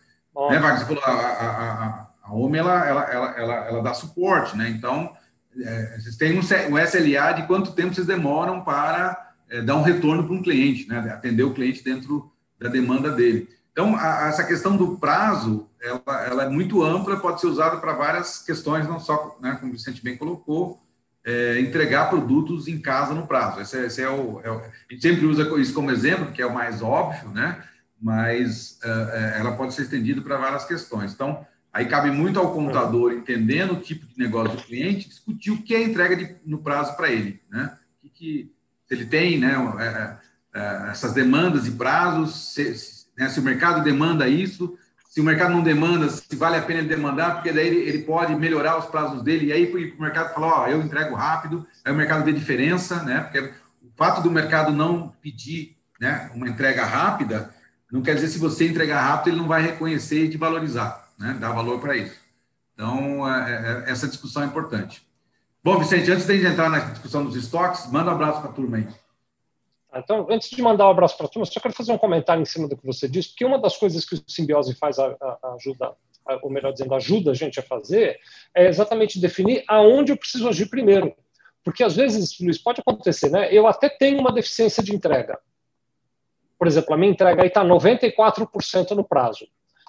né, 0.48 0.60
Wagner, 0.60 0.78
você 0.78 0.84
falou, 0.84 1.02
a, 1.02 1.10
a, 1.10 1.72
a, 1.86 2.06
a 2.22 2.32
OMI, 2.32 2.58
ela, 2.58 2.86
ela, 2.86 3.02
ela, 3.10 3.30
ela, 3.36 3.54
ela 3.66 3.82
dá 3.82 3.92
suporte, 3.92 4.56
né? 4.56 4.68
Então, 4.70 5.12
é, 5.60 5.98
vocês 5.98 6.16
têm 6.16 6.38
um, 6.38 6.40
um 6.40 6.78
SLA 6.78 7.32
de 7.32 7.48
quanto 7.48 7.72
tempo 7.72 7.94
vocês 7.94 8.06
demoram 8.06 8.62
para 8.62 9.32
é, 9.50 9.60
dar 9.60 9.74
um 9.74 9.82
retorno 9.82 10.22
para 10.22 10.32
um 10.32 10.42
cliente, 10.42 10.88
né? 10.88 10.98
atender 11.12 11.42
o 11.42 11.52
cliente 11.52 11.82
dentro 11.82 12.30
da 12.60 12.68
demanda 12.68 13.10
dele. 13.10 13.48
Então, 13.72 13.96
a, 13.96 14.28
essa 14.28 14.44
questão 14.44 14.76
do 14.76 14.98
prazo, 14.98 15.68
ela, 15.82 16.24
ela, 16.26 16.44
é 16.44 16.48
muito 16.48 16.84
ampla, 16.84 17.16
pode 17.16 17.40
ser 17.40 17.48
usada 17.48 17.78
para 17.78 17.92
várias 17.92 18.38
questões, 18.38 18.86
não 18.86 19.00
só, 19.00 19.36
né, 19.40 19.56
como 19.58 19.72
o 19.72 19.74
Vicente 19.74 20.00
bem 20.00 20.16
colocou, 20.16 20.80
é, 21.24 21.60
entregar 21.60 22.10
produtos 22.10 22.68
em 22.68 22.80
casa 22.80 23.14
no 23.14 23.26
prazo. 23.26 23.60
Esse, 23.60 23.78
é, 23.78 23.86
esse 23.86 24.02
é, 24.02 24.08
o, 24.08 24.40
é, 24.42 24.50
o, 24.50 24.58
a 24.58 24.92
gente 24.92 25.02
sempre 25.02 25.26
usa 25.26 25.42
isso 25.60 25.74
como 25.74 25.90
exemplo, 25.90 26.32
que 26.32 26.42
é 26.42 26.46
o 26.46 26.54
mais 26.54 26.82
óbvio, 26.82 27.30
né? 27.30 27.62
mas 28.00 28.78
é, 28.82 28.88
é 28.88 29.40
ela 29.40 29.56
pode 29.56 29.74
ser 29.74 29.82
estendida 29.82 30.20
para 30.20 30.36
várias 30.36 30.64
questões. 30.64 31.12
Então, 31.12 31.46
aí 31.72 31.86
cabe 31.86 32.10
muito 32.10 32.38
ao 32.38 32.52
contador, 32.52 33.12
entendendo 33.12 33.74
o 33.74 33.80
tipo 33.80 34.06
de 34.06 34.18
negócio 34.18 34.56
do 34.56 34.62
cliente, 34.62 35.08
discutir 35.08 35.52
o 35.52 35.62
que 35.62 35.74
é 35.74 35.82
entrega 35.82 36.16
de, 36.16 36.36
no 36.44 36.58
prazo 36.58 36.96
para 36.96 37.10
ele. 37.10 37.40
Né? 37.48 37.76
Que, 38.00 38.08
que, 38.08 38.52
se 38.86 38.94
ele 38.94 39.06
tem 39.06 39.38
né, 39.38 39.54
é, 40.52 40.90
essas 40.90 41.12
demandas 41.12 41.64
de 41.64 41.70
prazos, 41.70 42.52
se, 42.52 42.74
se, 42.74 43.06
né, 43.16 43.28
se 43.28 43.38
o 43.38 43.42
mercado 43.42 43.84
demanda 43.84 44.28
isso, 44.28 44.76
se 45.12 45.20
o 45.20 45.24
mercado 45.24 45.52
não 45.52 45.62
demanda, 45.62 46.08
se 46.08 46.34
vale 46.36 46.56
a 46.56 46.62
pena 46.62 46.78
ele 46.78 46.88
demandar, 46.88 47.34
porque 47.34 47.52
daí 47.52 47.66
ele, 47.66 47.86
ele 47.86 47.98
pode 47.98 48.34
melhorar 48.34 48.78
os 48.78 48.86
prazos 48.86 49.22
dele, 49.22 49.44
e 49.44 49.52
aí 49.52 49.70
o 49.70 50.00
mercado 50.00 50.32
falar, 50.32 50.62
ó, 50.62 50.66
eu 50.68 50.80
entrego 50.80 51.14
rápido, 51.14 51.66
aí 51.84 51.92
o 51.92 51.94
mercado 51.94 52.24
vê 52.24 52.32
diferença, 52.32 53.02
né? 53.02 53.20
Porque 53.20 53.40
o 53.40 53.90
fato 53.94 54.22
do 54.22 54.30
mercado 54.30 54.72
não 54.72 55.14
pedir 55.20 55.76
né, 56.00 56.30
uma 56.34 56.48
entrega 56.48 56.86
rápida, 56.86 57.50
não 57.92 58.00
quer 58.00 58.14
dizer 58.14 58.28
se 58.28 58.38
você 58.38 58.66
entregar 58.66 59.02
rápido, 59.02 59.34
ele 59.34 59.40
não 59.42 59.48
vai 59.48 59.60
reconhecer 59.60 60.24
e 60.24 60.30
te 60.30 60.38
valorizar, 60.38 61.06
né? 61.18 61.36
Dar 61.38 61.52
valor 61.52 61.78
para 61.78 61.94
isso. 61.94 62.16
Então, 62.72 63.30
é, 63.30 63.84
é, 63.86 63.90
essa 63.90 64.08
discussão 64.08 64.42
é 64.42 64.46
importante. 64.46 65.06
Bom, 65.62 65.78
Vicente, 65.78 66.10
antes 66.10 66.26
de 66.26 66.46
entrar 66.46 66.70
na 66.70 66.78
discussão 66.78 67.22
dos 67.22 67.36
estoques, 67.36 67.86
manda 67.92 68.10
um 68.10 68.14
abraço 68.14 68.40
para 68.40 68.48
a 68.48 68.54
turma 68.54 68.78
aí. 68.78 68.88
Então, 69.94 70.26
antes 70.30 70.48
de 70.48 70.62
mandar 70.62 70.86
um 70.86 70.90
abraço 70.90 71.16
para 71.16 71.26
a 71.26 71.28
turma, 71.28 71.44
só 71.44 71.60
quero 71.60 71.74
fazer 71.74 71.92
um 71.92 71.98
comentário 71.98 72.40
em 72.40 72.46
cima 72.46 72.66
do 72.66 72.76
que 72.76 72.86
você 72.86 73.06
disse, 73.06 73.30
porque 73.30 73.44
uma 73.44 73.58
das 73.58 73.76
coisas 73.76 74.04
que 74.04 74.14
o 74.14 74.22
Simbiose 74.26 74.74
faz, 74.74 74.98
a, 74.98 75.14
a, 75.20 75.54
ajuda, 75.54 75.92
a, 76.26 76.38
ou 76.42 76.50
melhor 76.50 76.72
dizendo, 76.72 76.94
ajuda 76.94 77.32
a 77.32 77.34
gente 77.34 77.60
a 77.60 77.62
fazer, 77.62 78.18
é 78.54 78.68
exatamente 78.68 79.20
definir 79.20 79.62
aonde 79.68 80.10
eu 80.10 80.16
preciso 80.16 80.48
agir 80.48 80.66
primeiro. 80.66 81.14
Porque 81.62 81.84
às 81.84 81.94
vezes, 81.94 82.38
Luiz, 82.40 82.58
pode 82.58 82.80
acontecer, 82.80 83.30
né? 83.30 83.48
Eu 83.52 83.66
até 83.66 83.88
tenho 83.88 84.18
uma 84.18 84.32
deficiência 84.32 84.82
de 84.82 84.94
entrega. 84.94 85.38
Por 86.58 86.66
exemplo, 86.66 86.94
a 86.94 86.96
minha 86.96 87.12
entrega 87.12 87.42
aí 87.42 87.48
está 87.48 87.64
94% 87.64 88.92
no 88.92 89.04
prazo. 89.04 89.46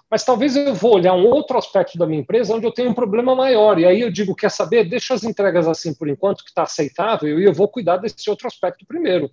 Mas 0.10 0.24
talvez 0.24 0.56
eu 0.56 0.76
vou 0.76 0.96
olhar 0.96 1.14
um 1.16 1.26
outro 1.26 1.58
aspecto 1.58 1.98
da 1.98 2.06
minha 2.06 2.22
empresa 2.22 2.54
onde 2.54 2.68
eu 2.68 2.72
tenho 2.72 2.90
um 2.90 2.94
problema 2.94 3.34
maior. 3.34 3.80
E 3.80 3.86
aí 3.86 4.02
eu 4.02 4.12
digo, 4.12 4.36
quer 4.36 4.52
saber? 4.52 4.88
Deixa 4.88 5.14
as 5.14 5.24
entregas 5.24 5.68
assim 5.68 5.94
por 5.94 6.08
enquanto, 6.08 6.44
que 6.44 6.50
está 6.50 6.64
aceitável, 6.64 7.40
e 7.40 7.44
eu 7.44 7.54
vou 7.54 7.68
cuidar 7.68 7.98
desse 7.98 8.30
outro 8.30 8.46
aspecto 8.46 8.86
primeiro. 8.86 9.32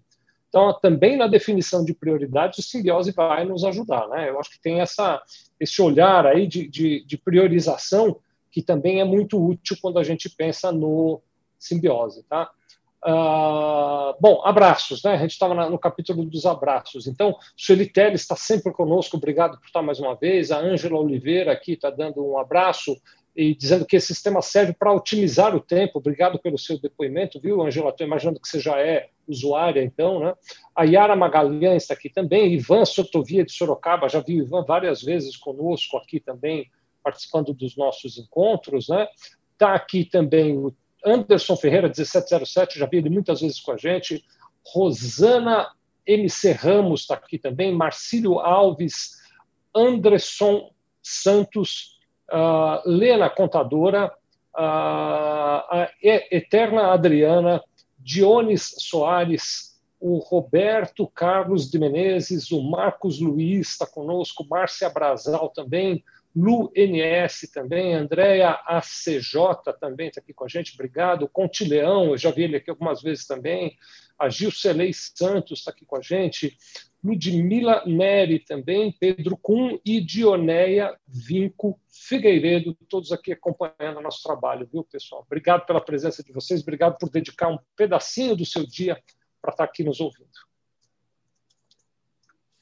Então, 0.50 0.76
também 0.80 1.16
na 1.16 1.28
definição 1.28 1.84
de 1.84 1.94
prioridades, 1.94 2.58
o 2.58 2.62
simbiose 2.62 3.12
vai 3.12 3.44
nos 3.44 3.64
ajudar. 3.64 4.08
Né? 4.08 4.28
Eu 4.28 4.38
acho 4.38 4.50
que 4.50 4.60
tem 4.60 4.80
essa, 4.80 5.22
esse 5.58 5.80
olhar 5.80 6.26
aí 6.26 6.46
de, 6.46 6.68
de, 6.68 7.04
de 7.06 7.16
priorização 7.16 8.18
que 8.50 8.60
também 8.60 9.00
é 9.00 9.04
muito 9.04 9.42
útil 9.42 9.76
quando 9.80 10.00
a 10.00 10.02
gente 10.02 10.28
pensa 10.28 10.72
no 10.72 11.22
simbiose. 11.56 12.24
Tá? 12.24 12.50
Uh, 13.02 14.12
bom, 14.20 14.42
abraços, 14.44 15.02
né? 15.04 15.14
A 15.14 15.18
gente 15.18 15.30
estava 15.30 15.54
no 15.70 15.78
capítulo 15.78 16.24
dos 16.24 16.44
abraços. 16.44 17.06
Então, 17.06 17.36
Sueli 17.56 17.86
Teles 17.86 18.22
está 18.22 18.34
sempre 18.34 18.72
conosco, 18.72 19.16
obrigado 19.16 19.56
por 19.58 19.66
estar 19.66 19.82
mais 19.82 20.00
uma 20.00 20.16
vez. 20.16 20.50
A 20.50 20.58
Ângela 20.58 20.98
Oliveira 20.98 21.52
aqui 21.52 21.74
está 21.74 21.90
dando 21.90 22.26
um 22.26 22.38
abraço 22.38 23.00
e 23.40 23.54
dizendo 23.54 23.86
que 23.86 23.96
esse 23.96 24.08
sistema 24.08 24.42
serve 24.42 24.74
para 24.74 24.92
otimizar 24.92 25.56
o 25.56 25.60
tempo. 25.60 25.98
Obrigado 25.98 26.38
pelo 26.38 26.58
seu 26.58 26.78
depoimento, 26.78 27.40
viu, 27.40 27.62
Angela? 27.62 27.88
Estou 27.88 28.06
imaginando 28.06 28.38
que 28.38 28.46
você 28.46 28.60
já 28.60 28.78
é 28.78 29.08
usuária, 29.26 29.82
então, 29.82 30.20
né? 30.20 30.34
A 30.76 30.84
Yara 30.84 31.16
Magalhães 31.16 31.84
está 31.84 31.94
aqui 31.94 32.10
também, 32.10 32.52
Ivan 32.52 32.84
Sotovia 32.84 33.42
de 33.42 33.50
Sorocaba, 33.50 34.10
já 34.10 34.20
vi 34.20 34.42
o 34.42 34.44
Ivan 34.44 34.62
várias 34.62 35.00
vezes 35.00 35.38
conosco 35.38 35.96
aqui 35.96 36.20
também, 36.20 36.70
participando 37.02 37.54
dos 37.54 37.78
nossos 37.78 38.18
encontros, 38.18 38.90
né? 38.90 39.08
Está 39.54 39.72
aqui 39.72 40.04
também 40.04 40.58
o 40.58 40.76
Anderson 41.02 41.56
Ferreira, 41.56 41.86
1707, 41.86 42.78
já 42.78 42.84
vi 42.84 42.98
ele 42.98 43.08
muitas 43.08 43.40
vezes 43.40 43.58
com 43.58 43.72
a 43.72 43.78
gente. 43.78 44.22
Rosana 44.66 45.72
MC 46.06 46.52
Ramos 46.52 47.00
está 47.00 47.14
aqui 47.14 47.38
também, 47.38 47.74
Marcílio 47.74 48.38
Alves, 48.38 49.12
Anderson 49.74 50.70
Santos, 51.02 51.99
uh, 52.32 52.88
Lena 52.88 53.28
Contadora, 53.28 54.06
uh, 54.56 54.58
a 54.58 55.90
Eterna 56.02 56.92
Adriana, 56.92 57.62
Dionis 57.98 58.74
Soares, 58.78 59.70
o 60.00 60.18
Roberto 60.18 61.06
Carlos 61.06 61.70
de 61.70 61.78
Menezes, 61.78 62.50
o 62.50 62.62
Marcos 62.62 63.20
Luiz 63.20 63.68
está 63.68 63.86
conosco, 63.86 64.46
Márcia 64.48 64.88
Brazal 64.88 65.50
também, 65.50 66.02
Lu 66.34 66.70
NS 66.74 67.50
também, 67.52 67.92
Andréia 67.92 68.50
ACJ 68.64 69.74
também 69.80 70.08
está 70.08 70.20
aqui 70.20 70.32
com 70.32 70.44
a 70.44 70.48
gente, 70.48 70.74
obrigado. 70.74 71.28
Conte 71.28 71.64
Leão, 71.64 72.10
eu 72.10 72.16
já 72.16 72.30
vi 72.30 72.44
ele 72.44 72.56
aqui 72.56 72.70
algumas 72.70 73.02
vezes 73.02 73.26
também. 73.26 73.76
A 74.16 74.28
Gilcelei 74.28 74.92
Santos 74.92 75.58
está 75.58 75.72
aqui 75.72 75.84
com 75.84 75.96
a 75.96 76.00
gente. 76.00 76.56
Ludmila 77.02 77.82
Neri 77.86 78.38
também, 78.38 78.94
Pedro 78.98 79.36
Kuhn 79.36 79.78
e 79.84 80.00
Dioneia 80.00 80.96
Vinco 81.06 81.80
Figueiredo, 81.88 82.76
todos 82.88 83.10
aqui 83.10 83.32
acompanhando 83.32 83.98
o 83.98 84.02
nosso 84.02 84.22
trabalho, 84.22 84.68
viu, 84.70 84.84
pessoal? 84.84 85.22
Obrigado 85.26 85.64
pela 85.66 85.80
presença 85.80 86.22
de 86.22 86.32
vocês, 86.32 86.62
obrigado 86.62 86.98
por 86.98 87.08
dedicar 87.10 87.48
um 87.48 87.58
pedacinho 87.76 88.36
do 88.36 88.44
seu 88.44 88.66
dia 88.66 89.00
para 89.40 89.50
estar 89.50 89.64
aqui 89.64 89.82
nos 89.82 90.00
ouvindo. 90.00 90.28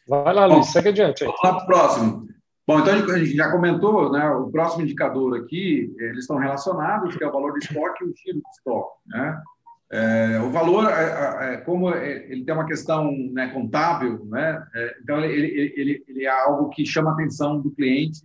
Vai 0.09 0.33
lá, 0.33 0.47
Luiz, 0.47 0.69
segue 0.69 0.89
adiante. 0.89 1.25
Aí. 1.25 1.27
Vamos 1.27 1.43
lá 1.45 1.55
para 1.55 1.65
o 1.65 1.67
próximo. 1.67 2.29
Bom, 2.67 2.81
então 2.81 2.93
a 2.93 3.19
gente 3.19 3.35
já 3.35 3.51
comentou, 3.51 4.13
né, 4.13 4.29
o 4.31 4.51
próximo 4.51 4.83
indicador 4.83 5.41
aqui, 5.41 5.95
eles 5.99 6.21
estão 6.21 6.37
relacionados, 6.37 7.17
que 7.17 7.25
é 7.25 7.27
o 7.27 7.33
valor 7.33 7.53
do 7.53 7.59
estoque 7.59 8.05
e 8.05 8.09
o 8.09 8.15
giro 8.15 8.39
do 8.39 8.49
estoque, 8.51 8.99
né? 9.07 9.43
É, 9.91 10.39
o 10.41 10.51
valor, 10.51 10.91
é, 10.91 11.55
é, 11.55 11.57
como 11.59 11.89
ele 11.95 12.45
tem 12.45 12.53
uma 12.53 12.67
questão 12.67 13.11
né, 13.33 13.49
contábil, 13.49 14.23
né, 14.27 14.63
é, 14.75 14.97
então 15.03 15.19
ele, 15.25 15.47
ele, 15.75 16.05
ele, 16.07 16.25
é 16.25 16.29
algo 16.29 16.69
que 16.69 16.85
chama 16.85 17.11
a 17.11 17.15
atenção 17.15 17.59
do 17.59 17.71
cliente, 17.71 18.21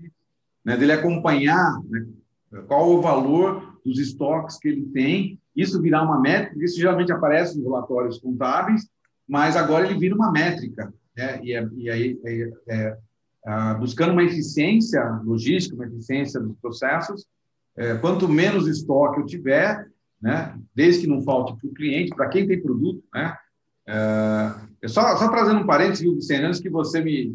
né, 0.64 0.76
dele 0.76 0.92
acompanhar 0.92 1.80
né, 1.86 2.06
qual 2.68 2.90
o 2.90 3.02
valor 3.02 3.80
dos 3.86 3.98
estoques 3.98 4.58
que 4.58 4.68
ele 4.68 4.88
tem, 4.88 5.40
isso 5.56 5.82
virar 5.82 6.04
uma 6.04 6.20
métrica, 6.20 6.66
isso 6.66 6.78
geralmente 6.78 7.14
aparece 7.14 7.56
nos 7.56 7.64
relatórios 7.64 8.20
contábeis, 8.20 8.86
mas 9.26 9.56
agora 9.56 9.86
ele 9.86 9.98
vira 9.98 10.16
uma 10.16 10.34
métrica, 10.34 10.94
né, 11.16 11.40
e, 11.42 11.54
é, 11.54 11.66
e 11.78 11.90
aí 11.90 12.20
é, 12.68 12.98
buscando 13.80 14.12
uma 14.12 14.24
eficiência 14.24 15.02
logística, 15.24 15.76
uma 15.76 15.86
eficiência 15.86 16.42
dos 16.42 16.58
processos, 16.58 17.26
quanto 18.02 18.30
menos 18.30 18.68
estoque 18.68 19.20
eu 19.20 19.26
tiver, 19.26 19.88
né? 20.24 20.58
desde 20.74 21.02
que 21.02 21.08
não 21.08 21.22
falte 21.22 21.54
para 21.60 21.70
o 21.70 21.74
cliente, 21.74 22.16
para 22.16 22.30
quem 22.30 22.48
tem 22.48 22.62
produto. 22.62 23.04
Né? 23.14 23.38
É, 23.86 24.88
só, 24.88 25.18
só 25.18 25.30
trazendo 25.30 25.60
um 25.60 25.68
parênteses, 25.68 26.00
viu, 26.00 26.16
Vicente, 26.16 26.46
antes 26.46 26.62
que 26.62 26.70
você 26.70 27.02
me, 27.02 27.32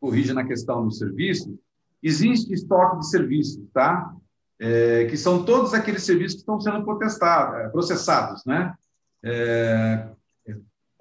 corrija 0.00 0.32
na 0.32 0.44
questão 0.44 0.84
do 0.84 0.92
serviço, 0.92 1.58
existe 2.00 2.52
estoque 2.52 3.00
de 3.00 3.10
serviços, 3.10 3.60
tá? 3.72 4.14
É, 4.58 5.04
que 5.06 5.16
são 5.16 5.44
todos 5.44 5.74
aqueles 5.74 6.04
serviços 6.04 6.34
que 6.34 6.40
estão 6.40 6.60
sendo 6.60 6.78
é, 6.78 7.68
processados, 7.68 8.44
né? 8.46 8.72
É, 9.22 10.08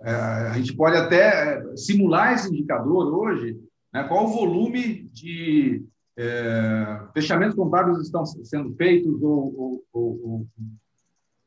é, 0.02 0.12
a 0.12 0.54
gente 0.58 0.76
pode 0.76 0.98
até 0.98 1.64
simular 1.76 2.34
esse 2.34 2.50
indicador 2.50 3.14
hoje, 3.14 3.58
né? 3.94 4.04
qual 4.04 4.26
o 4.26 4.34
volume 4.34 5.10
de 5.14 5.86
é, 6.18 7.02
fechamentos 7.14 7.56
contábeis 7.56 8.00
estão 8.00 8.26
sendo 8.26 8.74
feitos, 8.76 9.22
ou, 9.22 9.84
ou, 9.92 10.22
ou 10.24 10.48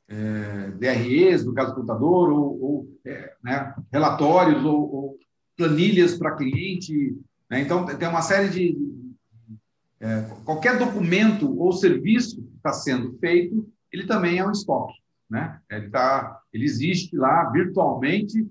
é, 0.09 0.71
DREs, 0.73 1.45
no 1.45 1.55
caso 1.55 1.75
do 1.75 1.81
contador, 1.81 2.31
ou, 2.31 2.63
ou 2.63 2.99
é, 3.05 3.35
né, 3.43 3.75
relatórios, 3.93 4.65
ou, 4.65 4.95
ou 4.95 5.19
planilhas 5.57 6.17
para 6.17 6.37
cliente. 6.37 7.17
Né? 7.51 7.61
Então, 7.61 7.85
tem 7.87 8.09
uma 8.09 8.23
série 8.23 8.49
de. 8.49 8.99
É, 10.01 10.23
qualquer 10.45 10.79
documento 10.79 11.59
ou 11.59 11.73
serviço 11.73 12.37
que 12.37 12.57
está 12.57 12.73
sendo 12.73 13.19
feito, 13.19 13.69
ele 13.93 14.07
também 14.07 14.39
é 14.39 14.47
um 14.47 14.53
estoque. 14.53 14.95
Né? 15.29 15.59
Ele, 15.69 15.91
tá, 15.91 16.41
ele 16.53 16.65
existe 16.65 17.17
lá 17.17 17.51
virtualmente, 17.51 18.47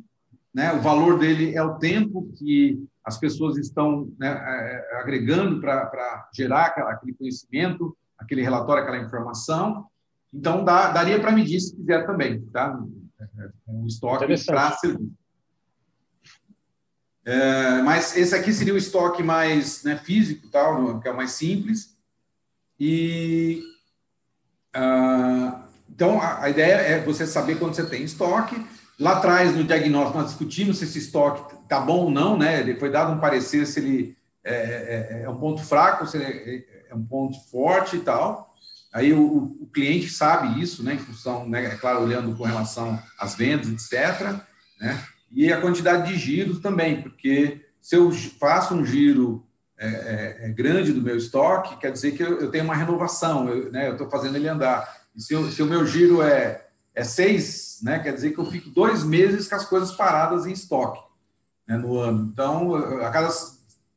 né? 0.53 0.74
o 0.74 0.82
valor 0.82 1.18
dele 1.18 1.55
é 1.55 1.63
o 1.63 1.76
tempo 1.76 2.30
que 2.36 2.84
as 3.08 3.18
pessoas 3.18 3.55
estão 3.58 4.14
né, 4.20 4.28
é, 4.28 4.95
é, 4.95 4.99
agregando 4.99 5.62
para 5.62 6.30
gerar 6.34 6.66
aquele 6.66 7.14
conhecimento, 7.14 7.97
aquele 8.18 8.41
relatório, 8.41 8.84
aquela 8.84 9.01
informação. 9.01 9.88
Então, 10.34 10.66
dá, 10.66 10.91
daria 10.91 11.18
para 11.18 11.32
medir 11.32 11.62
se 11.62 11.74
quiser 11.74 12.05
também, 12.05 12.41
tá? 12.47 12.78
É, 13.22 13.49
um 13.66 13.88
estoque 13.88 14.26
para 14.45 14.72
servir. 14.74 15.10
É, 17.24 17.82
mas 17.82 18.18
esse 18.18 18.36
aqui 18.36 18.51
seria 18.51 18.74
o 18.74 18.78
estoque 18.78 19.24
mais 19.24 19.86
né, 19.86 19.95
físico, 19.95 20.49
tal, 20.49 20.99
que 20.99 21.08
é 21.08 21.12
o 21.12 21.16
mais 21.16 21.32
simples. 21.32 21.97
E 22.78 23.64
ah, 24.74 25.64
então 25.89 26.22
a, 26.22 26.43
a, 26.43 26.49
ideia 26.49 26.76
é 26.76 27.03
você 27.03 27.26
saber 27.26 27.58
quando 27.58 27.74
você 27.74 27.86
tem 27.86 28.03
estoque 28.03 28.55
lá 28.99 29.17
atrás, 29.17 29.55
no 29.55 29.63
diagnóstico, 29.63 30.17
nós 30.17 30.27
discutimos 30.27 30.77
se 30.77 30.85
esse 30.85 30.99
estoque 30.99 31.55
está 31.63 31.79
bom 31.79 32.05
ou 32.05 32.11
não, 32.11 32.37
né? 32.37 32.59
Ele 32.59 32.75
foi 32.75 32.89
dado 32.89 33.13
um 33.13 33.19
parecer 33.19 33.65
se 33.65 33.79
ele 33.79 34.17
é, 34.43 34.53
é, 34.53 35.23
é 35.23 35.29
um 35.29 35.37
ponto 35.37 35.63
fraco, 35.63 36.07
se 36.07 36.17
ele 36.17 36.25
é, 36.25 36.91
é 36.91 36.95
um 36.95 37.03
ponto 37.03 37.39
forte 37.49 37.97
e 37.97 37.99
tal. 37.99 38.53
Aí 38.93 39.13
o, 39.13 39.57
o, 39.61 39.67
cliente 39.67 40.09
sabe 40.09 40.61
isso, 40.61 40.81
né? 40.83 40.95
Em 40.95 40.99
função, 40.99 41.47
né, 41.47 41.65
é 41.65 41.75
claro, 41.75 42.01
olhando 42.01 42.35
com 42.35 42.43
relação 42.43 42.99
às 43.19 43.35
vendas, 43.35 43.69
etc. 43.69 44.35
Né? 44.79 44.99
E 45.31 45.51
a 45.51 45.61
quantidade 45.61 46.11
de 46.11 46.17
giros 46.17 46.59
também, 46.59 47.01
porque 47.01 47.61
se 47.81 47.95
eu 47.95 48.11
faço 48.39 48.73
um 48.73 48.85
giro 48.85 49.45
é, 49.77 49.87
é, 49.87 50.37
é, 50.45 50.49
grande 50.49 50.91
do 50.91 51.01
meu 51.01 51.15
estoque, 51.15 51.77
quer 51.77 51.91
dizer 51.91 52.13
que 52.13 52.23
eu, 52.23 52.39
eu 52.39 52.49
tenho 52.49 52.63
uma 52.63 52.75
renovação, 52.75 53.47
eu 53.47 53.71
né, 53.71 53.91
estou 53.91 54.09
fazendo 54.09 54.35
ele 54.35 54.47
andar. 54.47 54.91
E 55.15 55.21
se, 55.21 55.33
eu, 55.33 55.49
se, 55.51 55.61
o 55.61 55.67
meu 55.67 55.85
giro 55.85 56.21
é, 56.21 56.66
é 56.97 57.03
seis, 57.03 57.77
né, 57.83 57.99
quer 57.99 58.11
dizer 58.11 58.31
que 58.31 58.39
eu 58.39 58.45
fico 58.47 58.71
dois 58.71 59.03
meses 59.03 59.47
com 59.47 59.55
as 59.55 59.65
coisas 59.65 59.91
paradas 59.91 60.47
em 60.47 60.51
estoque 60.51 60.99
né, 61.67 61.77
no 61.77 61.99
ano. 61.99 62.27
Então, 62.33 62.73
a 62.75 63.11
cada 63.11 63.29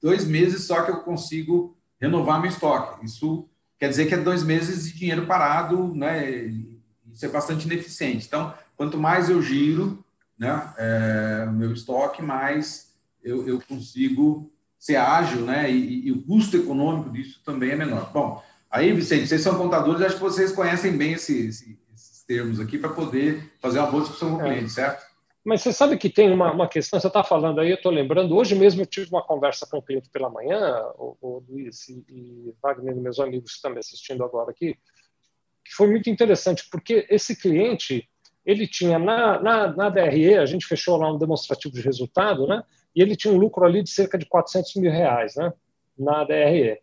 dois 0.03 0.27
meses 0.27 0.67
só 0.67 0.83
que 0.83 0.91
eu 0.91 1.01
consigo 1.01 1.75
renovar 1.99 2.43
meu 2.43 2.51
estoque. 2.51 3.07
Isso 3.07 3.49
quer 3.79 3.89
dizer 3.89 4.05
que 4.05 4.15
é 4.15 4.19
dois 4.19 4.43
meses 4.43 4.85
de 4.85 4.99
dinheiro 4.99 5.25
parado, 5.27 5.95
né? 5.95 6.31
Isso 7.11 7.25
é 7.25 7.29
bastante 7.29 7.65
ineficiente. 7.65 8.27
Então, 8.27 8.53
quanto 8.77 8.99
mais 8.99 9.31
eu 9.31 9.41
giro, 9.41 10.05
né, 10.39 10.71
é, 10.77 11.47
meu 11.47 11.73
estoque, 11.73 12.21
mais 12.21 12.93
eu, 13.25 13.49
eu 13.49 13.63
consigo 13.67 14.53
ser 14.79 14.97
ágil, 14.97 15.41
né? 15.41 15.71
E, 15.71 16.07
e, 16.07 16.13
o 16.13 16.23
custo 16.23 16.55
econômico 16.55 17.11
disso 17.11 17.41
também 17.47 17.71
é 17.71 17.77
menor. 17.77 18.11
Bom, 18.13 18.43
aí, 18.71 18.93
Vicente, 18.93 19.27
vocês 19.27 19.41
são 19.41 19.57
contadores, 19.57 20.03
acho 20.03 20.17
que 20.17 20.21
vocês 20.21 20.53
conhecem 20.53 20.97
bem 20.97 21.15
esse, 21.15 21.47
esse, 21.47 21.80
termos 22.31 22.61
aqui 22.61 22.79
para 22.79 22.91
poder 22.91 23.53
fazer 23.59 23.81
uma 23.81 23.91
boa 23.91 24.05
discussão 24.05 24.37
com 24.37 24.37
o 24.37 24.47
é. 24.47 24.53
cliente, 24.53 24.71
certo? 24.71 25.05
Mas 25.45 25.63
você 25.63 25.73
sabe 25.73 25.99
que 25.99 26.09
tem 26.09 26.31
uma, 26.31 26.53
uma 26.53 26.69
questão, 26.69 27.01
você 27.01 27.09
está 27.09 27.25
falando 27.25 27.61
aí, 27.61 27.71
eu 27.71 27.75
estou 27.75 27.91
lembrando, 27.91 28.37
hoje 28.37 28.55
mesmo 28.55 28.83
eu 28.83 28.87
tive 28.87 29.09
uma 29.11 29.23
conversa 29.23 29.67
com 29.67 29.79
o 29.79 29.83
cliente 29.83 30.09
pela 30.11 30.31
manhã, 30.31 30.81
o, 30.97 31.17
o 31.21 31.45
Luiz 31.49 31.89
e, 31.89 32.05
e 32.09 32.55
Wagner, 32.63 32.95
meus 32.95 33.19
amigos 33.19 33.51
que 33.51 33.57
estão 33.57 33.73
me 33.73 33.81
assistindo 33.81 34.23
agora 34.23 34.53
aqui, 34.53 34.79
que 35.65 35.75
foi 35.75 35.91
muito 35.91 36.09
interessante, 36.09 36.69
porque 36.71 37.05
esse 37.11 37.35
cliente, 37.35 38.09
ele 38.47 38.69
tinha 38.69 38.97
na, 38.97 39.43
na, 39.43 39.75
na 39.75 39.89
DRE, 39.89 40.37
a 40.37 40.47
gente 40.47 40.67
fechou 40.67 40.99
lá 40.99 41.13
um 41.13 41.19
demonstrativo 41.19 41.75
de 41.75 41.81
resultado, 41.81 42.47
né? 42.47 42.63
e 42.95 43.03
ele 43.03 43.17
tinha 43.17 43.35
um 43.35 43.39
lucro 43.39 43.65
ali 43.65 43.83
de 43.83 43.91
cerca 43.91 44.17
de 44.17 44.27
400 44.27 44.77
mil 44.77 44.93
reais 44.93 45.35
né, 45.35 45.53
na 45.99 46.23
DRE. 46.23 46.79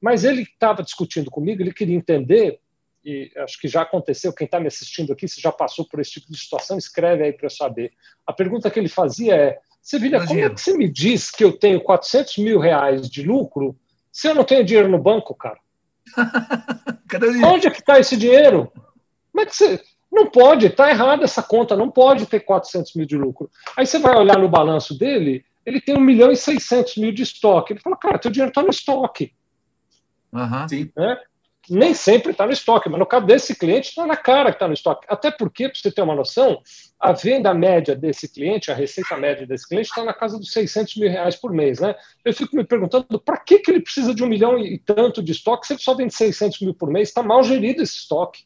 Mas 0.00 0.24
ele 0.24 0.42
estava 0.42 0.82
discutindo 0.82 1.30
comigo, 1.30 1.60
ele 1.60 1.74
queria 1.74 1.96
entender, 1.96 2.59
e 3.04 3.30
acho 3.38 3.58
que 3.60 3.68
já 3.68 3.82
aconteceu, 3.82 4.32
quem 4.32 4.44
está 4.44 4.60
me 4.60 4.66
assistindo 4.66 5.12
aqui, 5.12 5.26
se 5.26 5.40
já 5.40 5.50
passou 5.50 5.86
por 5.86 6.00
esse 6.00 6.12
tipo 6.12 6.30
de 6.30 6.38
situação, 6.38 6.76
escreve 6.76 7.24
aí 7.24 7.32
para 7.32 7.46
eu 7.46 7.50
saber. 7.50 7.92
A 8.26 8.32
pergunta 8.32 8.70
que 8.70 8.78
ele 8.78 8.88
fazia 8.88 9.34
é, 9.34 9.58
Sevilha, 9.82 10.24
como 10.26 10.38
é 10.38 10.50
que 10.50 10.60
você 10.60 10.76
me 10.76 10.88
diz 10.88 11.30
que 11.30 11.42
eu 11.42 11.52
tenho 11.56 11.80
400 11.80 12.38
mil 12.38 12.58
reais 12.58 13.08
de 13.08 13.22
lucro 13.22 13.76
se 14.12 14.28
eu 14.28 14.34
não 14.34 14.44
tenho 14.44 14.64
dinheiro 14.64 14.88
no 14.88 14.98
banco, 14.98 15.34
cara? 15.34 15.58
Onde 17.46 17.66
é 17.66 17.70
que 17.70 17.80
está 17.80 17.98
esse 17.98 18.16
dinheiro? 18.16 18.70
Como 19.32 19.42
é 19.42 19.46
que 19.46 19.56
você... 19.56 19.82
Não 20.12 20.28
pode, 20.28 20.66
está 20.66 20.90
errada 20.90 21.22
essa 21.22 21.40
conta, 21.40 21.76
não 21.76 21.88
pode 21.88 22.26
ter 22.26 22.40
400 22.40 22.94
mil 22.94 23.06
de 23.06 23.16
lucro. 23.16 23.48
Aí 23.76 23.86
você 23.86 23.96
vai 23.96 24.16
olhar 24.16 24.36
no 24.38 24.48
balanço 24.48 24.98
dele, 24.98 25.44
ele 25.64 25.80
tem 25.80 25.96
1 25.96 26.00
milhão 26.00 26.32
e 26.32 26.36
600 26.36 26.96
mil 26.96 27.12
de 27.12 27.22
estoque. 27.22 27.72
Ele 27.72 27.80
fala, 27.80 27.96
cara, 27.96 28.18
teu 28.18 28.30
dinheiro 28.30 28.50
está 28.50 28.60
no 28.60 28.70
estoque. 28.70 29.32
Uhum. 30.32 30.68
Sim. 30.68 30.90
É? 30.98 31.16
Nem 31.68 31.94
sempre 31.94 32.32
está 32.32 32.46
no 32.46 32.52
estoque, 32.52 32.88
mas 32.88 32.98
no 32.98 33.06
caso 33.06 33.26
desse 33.26 33.54
cliente, 33.54 33.90
está 33.90 34.06
na 34.06 34.16
cara 34.16 34.50
que 34.50 34.56
está 34.56 34.66
no 34.66 34.74
estoque. 34.74 35.06
Até 35.08 35.30
porque, 35.30 35.68
para 35.68 35.78
você 35.78 35.92
ter 35.92 36.02
uma 36.02 36.14
noção, 36.14 36.60
a 36.98 37.12
venda 37.12 37.52
média 37.52 37.94
desse 37.94 38.32
cliente, 38.32 38.70
a 38.70 38.74
receita 38.74 39.16
média 39.16 39.46
desse 39.46 39.68
cliente, 39.68 39.88
está 39.88 40.04
na 40.04 40.14
casa 40.14 40.38
dos 40.38 40.52
600 40.52 40.96
mil 40.96 41.10
reais 41.10 41.36
por 41.36 41.52
mês. 41.52 41.78
Né? 41.78 41.94
Eu 42.24 42.32
fico 42.32 42.56
me 42.56 42.64
perguntando 42.64 43.20
para 43.20 43.36
que, 43.36 43.58
que 43.58 43.70
ele 43.70 43.80
precisa 43.80 44.14
de 44.14 44.24
um 44.24 44.28
milhão 44.28 44.58
e 44.58 44.78
tanto 44.78 45.22
de 45.22 45.32
estoque 45.32 45.66
se 45.66 45.74
ele 45.74 45.80
só 45.80 45.94
vende 45.94 46.14
600 46.14 46.60
mil 46.60 46.74
por 46.74 46.90
mês? 46.90 47.08
Está 47.08 47.22
mal 47.22 47.42
gerido 47.42 47.82
esse 47.82 47.96
estoque. 47.96 48.44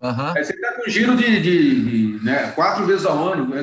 Uhum. 0.00 0.32
Aí 0.34 0.44
você 0.44 0.54
está 0.54 0.72
com 0.72 0.90
giro 0.90 1.14
de, 1.14 1.40
de, 1.40 2.18
de 2.18 2.24
né, 2.24 2.52
quatro 2.52 2.86
vezes 2.86 3.04
ao 3.04 3.32
ano. 3.32 3.46
Né? 3.46 3.62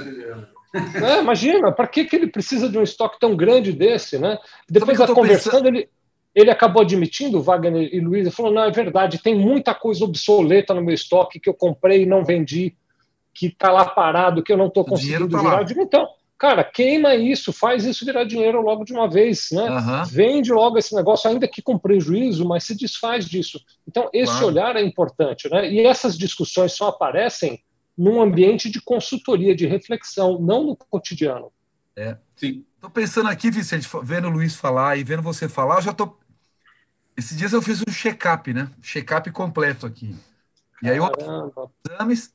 É, 1.03 1.19
imagina, 1.19 1.71
para 1.71 1.87
que, 1.87 2.05
que 2.05 2.15
ele 2.15 2.27
precisa 2.27 2.69
de 2.69 2.77
um 2.77 2.83
estoque 2.83 3.19
tão 3.19 3.35
grande 3.35 3.71
desse, 3.71 4.19
né? 4.19 4.37
Depois 4.69 4.97
da 4.97 5.07
conversando, 5.07 5.63
pensando... 5.63 5.67
ele, 5.67 5.89
ele 6.37 6.51
acabou 6.51 6.83
admitindo, 6.83 7.41
Wagner 7.41 7.89
e 7.91 7.99
Luiz, 7.99 8.31
falou: 8.31 8.53
não, 8.53 8.63
é 8.63 8.69
verdade, 8.69 9.17
tem 9.17 9.33
muita 9.33 9.73
coisa 9.73 10.05
obsoleta 10.05 10.71
no 10.71 10.83
meu 10.83 10.93
estoque 10.93 11.39
que 11.39 11.49
eu 11.49 11.53
comprei 11.53 12.03
e 12.03 12.05
não 12.05 12.23
vendi, 12.23 12.77
que 13.33 13.47
está 13.47 13.71
lá 13.71 13.85
parado, 13.85 14.43
que 14.43 14.53
eu 14.53 14.57
não 14.57 14.67
estou 14.67 14.85
conseguindo 14.85 15.27
tá 15.27 15.39
virar. 15.39 15.63
Digo, 15.63 15.81
então, 15.81 16.07
cara, 16.37 16.63
queima 16.63 17.15
isso, 17.15 17.51
faz 17.51 17.85
isso 17.85 18.05
virar 18.05 18.23
dinheiro 18.23 18.61
logo 18.61 18.85
de 18.85 18.93
uma 18.93 19.09
vez, 19.09 19.47
né? 19.51 19.67
Uhum. 19.67 20.03
Vende 20.05 20.53
logo 20.53 20.77
esse 20.77 20.93
negócio, 20.93 21.27
ainda 21.27 21.47
que 21.47 21.59
com 21.59 21.75
prejuízo, 21.75 22.47
mas 22.47 22.65
se 22.65 22.77
desfaz 22.77 23.25
disso. 23.25 23.59
Então, 23.87 24.07
esse 24.13 24.33
claro. 24.33 24.45
olhar 24.45 24.75
é 24.75 24.83
importante, 24.83 25.49
né? 25.49 25.67
E 25.67 25.79
essas 25.87 26.15
discussões 26.15 26.71
só 26.71 26.89
aparecem 26.89 27.59
num 27.97 28.21
ambiente 28.21 28.69
de 28.69 28.79
consultoria, 28.79 29.55
de 29.55 29.65
reflexão, 29.65 30.37
não 30.39 30.63
no 30.63 30.75
cotidiano. 30.75 31.51
É, 31.95 32.15
sim. 32.35 32.63
Estou 32.75 32.91
pensando 32.91 33.27
aqui, 33.27 33.49
Vicente, 33.49 33.89
vendo 34.03 34.27
o 34.27 34.31
Luiz 34.31 34.55
falar 34.55 34.97
e 34.97 35.03
vendo 35.03 35.23
você 35.23 35.49
falar, 35.49 35.77
eu 35.77 35.81
já 35.81 35.91
estou. 35.91 36.19
Esses 37.17 37.35
dias 37.35 37.51
eu 37.51 37.61
fiz 37.61 37.81
um 37.81 37.91
check-up, 37.91 38.53
né? 38.53 38.69
Check-up 38.81 39.29
completo 39.31 39.85
aqui. 39.85 40.15
E 40.81 40.89
aí 40.89 40.97
eu 40.97 41.11
exames, 41.89 42.33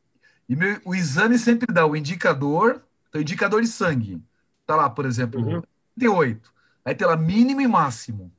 e 0.48 0.56
meu, 0.56 0.80
o 0.84 0.94
exame 0.94 1.38
sempre 1.38 1.72
dá 1.72 1.86
o 1.86 1.96
indicador 1.96 2.82
então, 3.12 3.20
indicador 3.20 3.60
de 3.60 3.68
sangue. 3.68 4.22
Está 4.62 4.74
lá, 4.74 4.88
por 4.88 5.04
exemplo, 5.04 5.38
uhum. 5.38 5.62
38. 5.98 6.50
Aí 6.82 6.94
tem 6.94 7.06
lá 7.06 7.14
mínimo 7.14 7.60
e 7.60 7.66
máximo. 7.66 8.32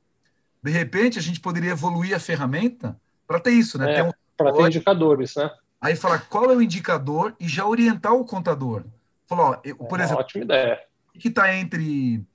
De 0.60 0.70
repente, 0.72 1.16
a 1.16 1.22
gente 1.22 1.38
poderia 1.38 1.70
evoluir 1.70 2.14
a 2.14 2.18
ferramenta 2.18 3.00
para 3.24 3.38
ter 3.38 3.52
isso, 3.52 3.78
né? 3.78 4.00
É, 4.00 4.02
um... 4.02 4.10
para 4.36 4.52
ter 4.52 4.66
indicadores, 4.66 5.36
né? 5.36 5.48
Aí 5.80 5.94
falar 5.94 6.18
qual 6.28 6.50
é 6.50 6.56
o 6.56 6.60
indicador 6.60 7.36
e 7.38 7.46
já 7.46 7.64
orientar 7.64 8.14
o 8.14 8.24
contador. 8.24 8.84
Falou, 9.28 9.52
ó, 9.52 9.84
por 9.84 10.00
é 10.00 10.02
exemplo, 10.02 10.22
ótima 10.22 10.44
ideia. 10.44 10.80
que 11.20 11.28
está 11.28 11.54
entre 11.54 12.26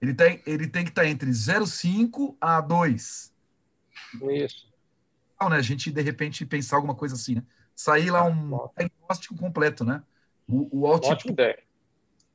ele, 0.00 0.14
tá, 0.14 0.24
ele 0.46 0.66
tem 0.66 0.84
que 0.84 0.90
estar 0.90 1.02
tá 1.02 1.08
entre 1.08 1.28
0,5 1.30 2.34
a 2.40 2.62
2. 2.62 3.33
Isso. 4.30 4.66
Né, 5.48 5.56
a 5.56 5.62
gente, 5.62 5.90
de 5.90 6.00
repente, 6.00 6.46
pensar 6.46 6.76
alguma 6.76 6.94
coisa 6.94 7.14
assim, 7.14 7.36
né? 7.36 7.42
Sair 7.74 8.10
lá 8.10 8.24
um 8.24 8.68
diagnóstico 8.76 9.36
completo, 9.36 9.84
né? 9.84 10.02
O, 10.48 10.80
o 10.80 10.86
output, 10.86 11.34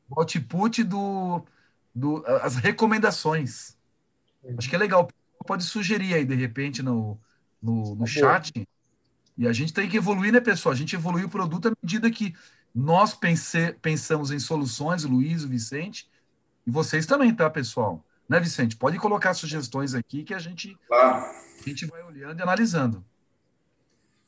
o 0.09 0.19
output 0.19 0.83
do, 0.83 1.43
do 1.93 2.23
as 2.41 2.55
recomendações. 2.55 3.77
Uhum. 4.43 4.55
Acho 4.57 4.69
que 4.69 4.75
é 4.75 4.79
legal. 4.79 5.07
Pode 5.47 5.63
sugerir 5.63 6.13
aí, 6.13 6.25
de 6.25 6.35
repente, 6.35 6.83
no, 6.83 7.17
no, 7.61 7.95
no 7.95 7.99
tá 7.99 8.05
chat. 8.05 8.67
E 9.37 9.47
a 9.47 9.53
gente 9.53 9.73
tem 9.73 9.87
que 9.87 9.97
evoluir, 9.97 10.33
né, 10.33 10.41
pessoal? 10.41 10.73
A 10.73 10.75
gente 10.75 10.95
evolui 10.95 11.23
o 11.23 11.29
produto 11.29 11.69
à 11.69 11.71
medida 11.81 12.11
que 12.11 12.35
nós 12.75 13.13
pense, 13.13 13.73
pensamos 13.81 14.31
em 14.31 14.39
soluções, 14.39 15.05
o 15.05 15.09
Luiz, 15.09 15.43
o 15.43 15.47
Vicente, 15.47 16.09
e 16.67 16.71
vocês 16.71 17.05
também, 17.05 17.33
tá, 17.33 17.49
pessoal? 17.49 18.03
Né, 18.29 18.39
Vicente? 18.39 18.77
Pode 18.77 18.99
colocar 18.99 19.33
sugestões 19.33 19.95
aqui 19.95 20.23
que 20.23 20.35
a 20.35 20.39
gente, 20.39 20.77
claro. 20.87 21.25
a 21.25 21.67
gente 21.67 21.87
vai 21.87 22.03
olhando 22.03 22.39
e 22.39 22.43
analisando. 22.43 23.03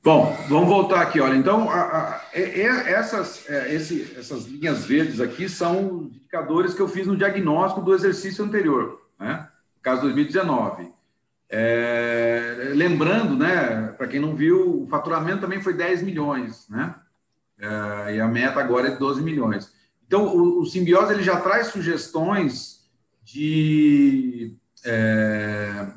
Bom, 0.04 0.36
vamos 0.50 0.68
voltar 0.68 1.02
aqui, 1.02 1.20
olha. 1.20 1.36
Então, 1.36 1.70
a, 1.70 2.16
a, 2.16 2.22
essas, 2.34 3.48
é, 3.48 3.76
esse, 3.76 4.16
essas 4.18 4.46
linhas 4.46 4.84
verdes 4.84 5.22
aqui 5.22 5.48
são 5.48 6.10
indicadores 6.12 6.74
que 6.74 6.82
eu 6.82 6.88
fiz 6.88 7.06
no 7.06 7.16
diagnóstico 7.16 7.82
do 7.82 7.94
exercício 7.94 8.44
anterior, 8.44 9.00
né? 9.20 9.48
Caso 9.84 10.02
2019. 10.02 10.92
É, 11.48 12.72
lembrando, 12.74 13.36
né, 13.36 13.94
para 13.98 14.08
quem 14.08 14.20
não 14.20 14.36
viu, 14.36 14.84
o 14.84 14.88
faturamento 14.88 15.42
também 15.42 15.62
foi 15.62 15.74
10 15.74 16.02
milhões, 16.02 16.68
né? 16.68 16.96
É, 17.60 18.16
e 18.16 18.20
a 18.20 18.28
meta 18.28 18.60
agora 18.60 18.88
é 18.88 18.96
12 18.96 19.22
milhões. 19.22 19.72
Então, 20.08 20.26
o, 20.26 20.62
o 20.62 20.66
Simbiose 20.66 21.14
ele 21.14 21.22
já 21.22 21.40
traz 21.40 21.68
sugestões 21.68 22.81
de 23.32 24.56
é, 24.86 25.88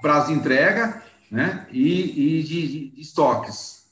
prazo 0.00 0.28
de 0.28 0.38
entrega 0.38 1.02
né? 1.30 1.66
e, 1.70 2.38
e 2.38 2.42
de, 2.42 2.90
de, 2.90 3.00
estoques. 3.00 3.82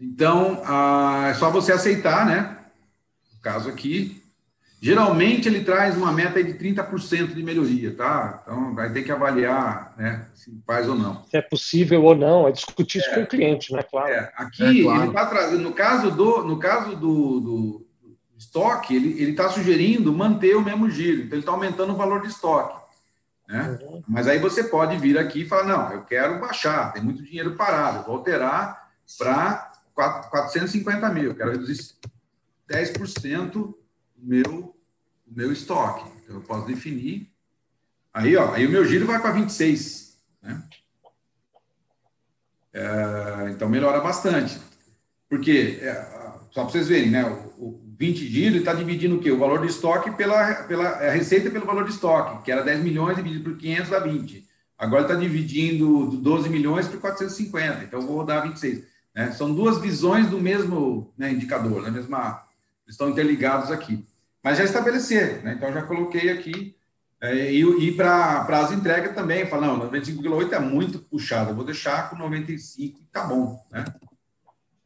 Então, 0.00 0.62
ah, 0.64 1.28
é 1.30 1.34
só 1.34 1.50
você 1.50 1.72
aceitar, 1.72 2.26
né? 2.26 2.56
No 3.34 3.40
caso 3.40 3.68
aqui, 3.68 4.22
geralmente 4.80 5.46
ele 5.46 5.62
traz 5.62 5.96
uma 5.96 6.10
meta 6.10 6.42
de 6.42 6.54
30% 6.54 7.34
de 7.34 7.42
melhoria, 7.42 7.94
tá? 7.94 8.40
Então, 8.42 8.74
vai 8.74 8.90
ter 8.92 9.02
que 9.02 9.12
avaliar 9.12 9.94
né, 9.96 10.26
se 10.34 10.50
faz 10.66 10.88
ou 10.88 10.96
não. 10.96 11.22
Se 11.26 11.36
é 11.36 11.42
possível 11.42 12.02
ou 12.02 12.16
não, 12.16 12.48
é 12.48 12.52
discutir 12.52 12.98
isso 12.98 13.10
é, 13.10 13.14
com 13.14 13.20
o 13.22 13.26
cliente, 13.26 13.72
né? 13.72 13.82
Claro. 13.82 14.08
É, 14.08 14.32
aqui, 14.36 14.80
é, 14.80 14.82
claro. 14.82 15.02
ele 15.02 15.08
está 15.08 15.26
trazendo, 15.26 15.62
no 15.62 15.72
caso 15.72 16.10
do, 16.10 16.44
no 16.44 16.58
caso 16.58 16.96
do, 16.96 17.40
do 17.40 17.89
estoque, 18.40 18.96
ele 18.96 19.32
está 19.32 19.50
sugerindo 19.50 20.12
manter 20.12 20.56
o 20.56 20.64
mesmo 20.64 20.88
giro, 20.88 21.22
então 21.22 21.36
ele 21.36 21.40
está 21.40 21.52
aumentando 21.52 21.92
o 21.92 21.96
valor 21.96 22.22
de 22.22 22.28
estoque. 22.28 22.80
Né? 23.46 23.78
Uhum. 23.82 24.02
Mas 24.08 24.26
aí 24.26 24.38
você 24.38 24.64
pode 24.64 24.96
vir 24.96 25.18
aqui 25.18 25.42
e 25.42 25.48
falar: 25.48 25.64
não, 25.64 25.92
eu 25.92 26.04
quero 26.04 26.40
baixar, 26.40 26.92
tem 26.92 27.02
muito 27.02 27.22
dinheiro 27.22 27.54
parado, 27.54 28.06
vou 28.06 28.16
alterar 28.16 28.90
para 29.18 29.72
450 29.94 31.08
mil, 31.10 31.34
quero 31.34 31.50
reduzir 31.50 31.94
10% 32.68 33.50
do 33.50 33.78
meu, 34.16 34.74
meu 35.26 35.52
estoque. 35.52 36.10
Então, 36.22 36.36
eu 36.36 36.42
posso 36.42 36.66
definir. 36.66 37.30
Aí, 38.14 38.36
ó, 38.36 38.54
aí 38.54 38.66
o 38.66 38.70
meu 38.70 38.84
giro 38.86 39.06
vai 39.06 39.20
para 39.20 39.32
26. 39.32 40.16
Né? 40.42 40.62
É, 42.72 43.50
então, 43.50 43.68
melhora 43.68 44.00
bastante. 44.00 44.58
Porque, 45.28 45.78
é, 45.82 45.94
só 46.52 46.62
para 46.62 46.72
vocês 46.72 46.88
verem, 46.88 47.10
né? 47.10 47.49
O, 48.00 48.04
o 48.04 48.06
20 48.06 48.26
giro 48.26 48.56
está 48.56 48.72
dividindo 48.72 49.16
o 49.16 49.20
quê? 49.20 49.30
O 49.30 49.38
valor 49.38 49.60
de 49.60 49.66
estoque 49.66 50.10
pela, 50.12 50.54
pela 50.64 50.88
a 50.88 51.10
receita 51.10 51.50
pelo 51.50 51.66
valor 51.66 51.84
de 51.84 51.90
estoque, 51.90 52.44
que 52.44 52.50
era 52.50 52.62
10 52.62 52.82
milhões 52.82 53.16
dividido 53.16 53.44
por 53.44 53.58
500 53.58 53.90
dá 53.90 53.98
20. 54.00 54.46
Agora 54.78 55.02
está 55.02 55.14
dividindo 55.14 56.06
12 56.16 56.48
milhões 56.48 56.88
por 56.88 56.98
450, 57.00 57.84
então 57.84 58.00
vou 58.00 58.16
rodar 58.16 58.42
26. 58.44 58.84
Né? 59.14 59.30
São 59.32 59.54
duas 59.54 59.78
visões 59.78 60.28
do 60.28 60.40
mesmo 60.40 61.12
né, 61.18 61.30
indicador, 61.30 61.82
né? 61.82 61.90
mesma, 61.90 62.42
estão 62.88 63.10
interligados 63.10 63.70
aqui. 63.70 64.04
Mas 64.42 64.56
já 64.56 64.64
estabelecer, 64.64 65.42
né? 65.44 65.54
então 65.56 65.70
já 65.72 65.82
coloquei 65.82 66.30
aqui. 66.30 66.74
É, 67.22 67.52
e 67.52 67.60
e 67.60 67.92
para 67.92 68.46
as 68.48 68.72
entregas 68.72 69.14
também, 69.14 69.44
falar, 69.44 69.66
não, 69.66 69.90
95,8 69.90 70.52
é 70.52 70.58
muito 70.58 70.98
puxado, 71.00 71.50
eu 71.50 71.54
vou 71.54 71.66
deixar 71.66 72.08
com 72.08 72.16
95 72.16 72.98
e 72.98 73.04
tá 73.12 73.24
bom. 73.24 73.62
Né? 73.70 73.84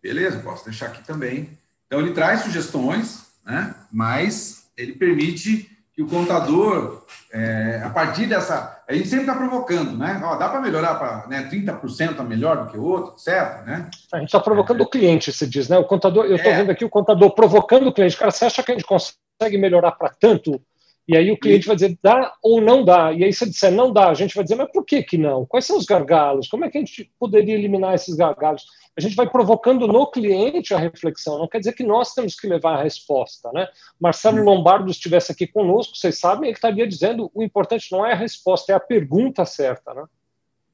Beleza, 0.02 0.40
posso 0.40 0.64
deixar 0.64 0.86
aqui 0.86 1.04
também. 1.04 1.56
Então, 1.87 2.01
ele 2.01 2.12
traz 2.12 2.41
sugestões, 2.41 3.26
né? 3.45 3.74
mas 3.93 4.70
ele 4.76 4.93
permite 4.93 5.70
que 5.95 6.03
o 6.03 6.09
contador, 6.09 7.05
é, 7.32 7.80
a 7.85 7.89
partir 7.89 8.26
dessa. 8.26 8.82
A 8.89 8.93
gente 8.93 9.09
sempre 9.09 9.26
está 9.26 9.35
provocando, 9.37 9.97
né? 9.97 10.20
Ó, 10.24 10.35
dá 10.35 10.49
para 10.49 10.61
melhorar 10.61 10.97
para 10.97 11.28
né, 11.28 11.49
30% 11.49 12.18
a 12.18 12.24
melhor 12.24 12.64
do 12.64 12.70
que 12.70 12.76
o 12.76 12.82
outro, 12.82 13.16
certo? 13.16 13.64
Né? 13.64 13.89
A 14.12 14.18
gente 14.18 14.26
está 14.26 14.41
provocando 14.41 14.80
é, 14.80 14.82
o 14.82 14.89
cliente, 14.89 15.32
se 15.32 15.47
diz, 15.47 15.68
né? 15.68 15.78
O 15.78 15.85
contador, 15.85 16.24
eu 16.24 16.35
estou 16.35 16.51
é. 16.51 16.57
vendo 16.57 16.70
aqui 16.70 16.85
o 16.85 16.91
contador 16.91 17.30
provocando 17.32 17.87
o 17.87 17.93
cliente. 17.93 18.16
Cara, 18.16 18.32
você 18.32 18.45
acha 18.45 18.62
que 18.62 18.72
a 18.72 18.74
gente 18.74 18.85
consegue 18.85 19.57
melhorar 19.57 19.93
para 19.93 20.11
tanto? 20.11 20.61
E 21.07 21.16
aí 21.16 21.30
o 21.30 21.38
cliente 21.38 21.64
e... 21.64 21.68
vai 21.68 21.76
dizer 21.76 21.98
dá 22.02 22.34
ou 22.42 22.61
não 22.61 22.84
dá. 22.84 23.12
E 23.12 23.24
aí 23.24 23.32
se 23.32 23.48
disser 23.48 23.72
não 23.72 23.92
dá, 23.92 24.09
a 24.11 24.14
gente 24.14 24.34
vai 24.34 24.44
dizer, 24.44 24.57
mas 24.57 24.70
por 24.72 24.84
que, 24.84 25.02
que 25.02 25.18
não? 25.18 25.44
Quais 25.46 25.64
são 25.64 25.76
os 25.76 25.84
gargalos? 25.84 26.48
Como 26.48 26.64
é 26.64 26.70
que 26.70 26.78
a 26.78 26.80
gente 26.80 27.11
poderia 27.18 27.55
eliminar 27.55 27.94
esses 27.94 28.14
gargalos? 28.14 28.64
a 28.96 29.00
gente 29.00 29.16
vai 29.16 29.28
provocando 29.28 29.88
no 29.88 30.07
cliente 30.07 30.72
a 30.72 30.78
reflexão. 30.78 31.38
Não 31.38 31.48
quer 31.48 31.59
dizer 31.59 31.72
que 31.72 31.82
nós 31.82 32.14
temos 32.14 32.36
que 32.36 32.46
levar 32.46 32.78
a 32.78 32.82
resposta, 32.82 33.50
né? 33.52 33.66
Marcelo 34.00 34.42
Lombardo 34.42 34.90
estivesse 34.90 35.32
aqui 35.32 35.46
conosco, 35.46 35.96
vocês 35.96 36.18
sabem, 36.18 36.48
ele 36.48 36.57
estaria 36.57 36.86
dizendo 36.86 37.30
o 37.34 37.42
importante 37.42 37.90
não 37.90 38.07
é 38.07 38.12
a 38.12 38.16
resposta, 38.16 38.72
é 38.72 38.76
a 38.76 38.80
pergunta 38.80 39.44
certa, 39.44 39.92
né? 39.94 40.05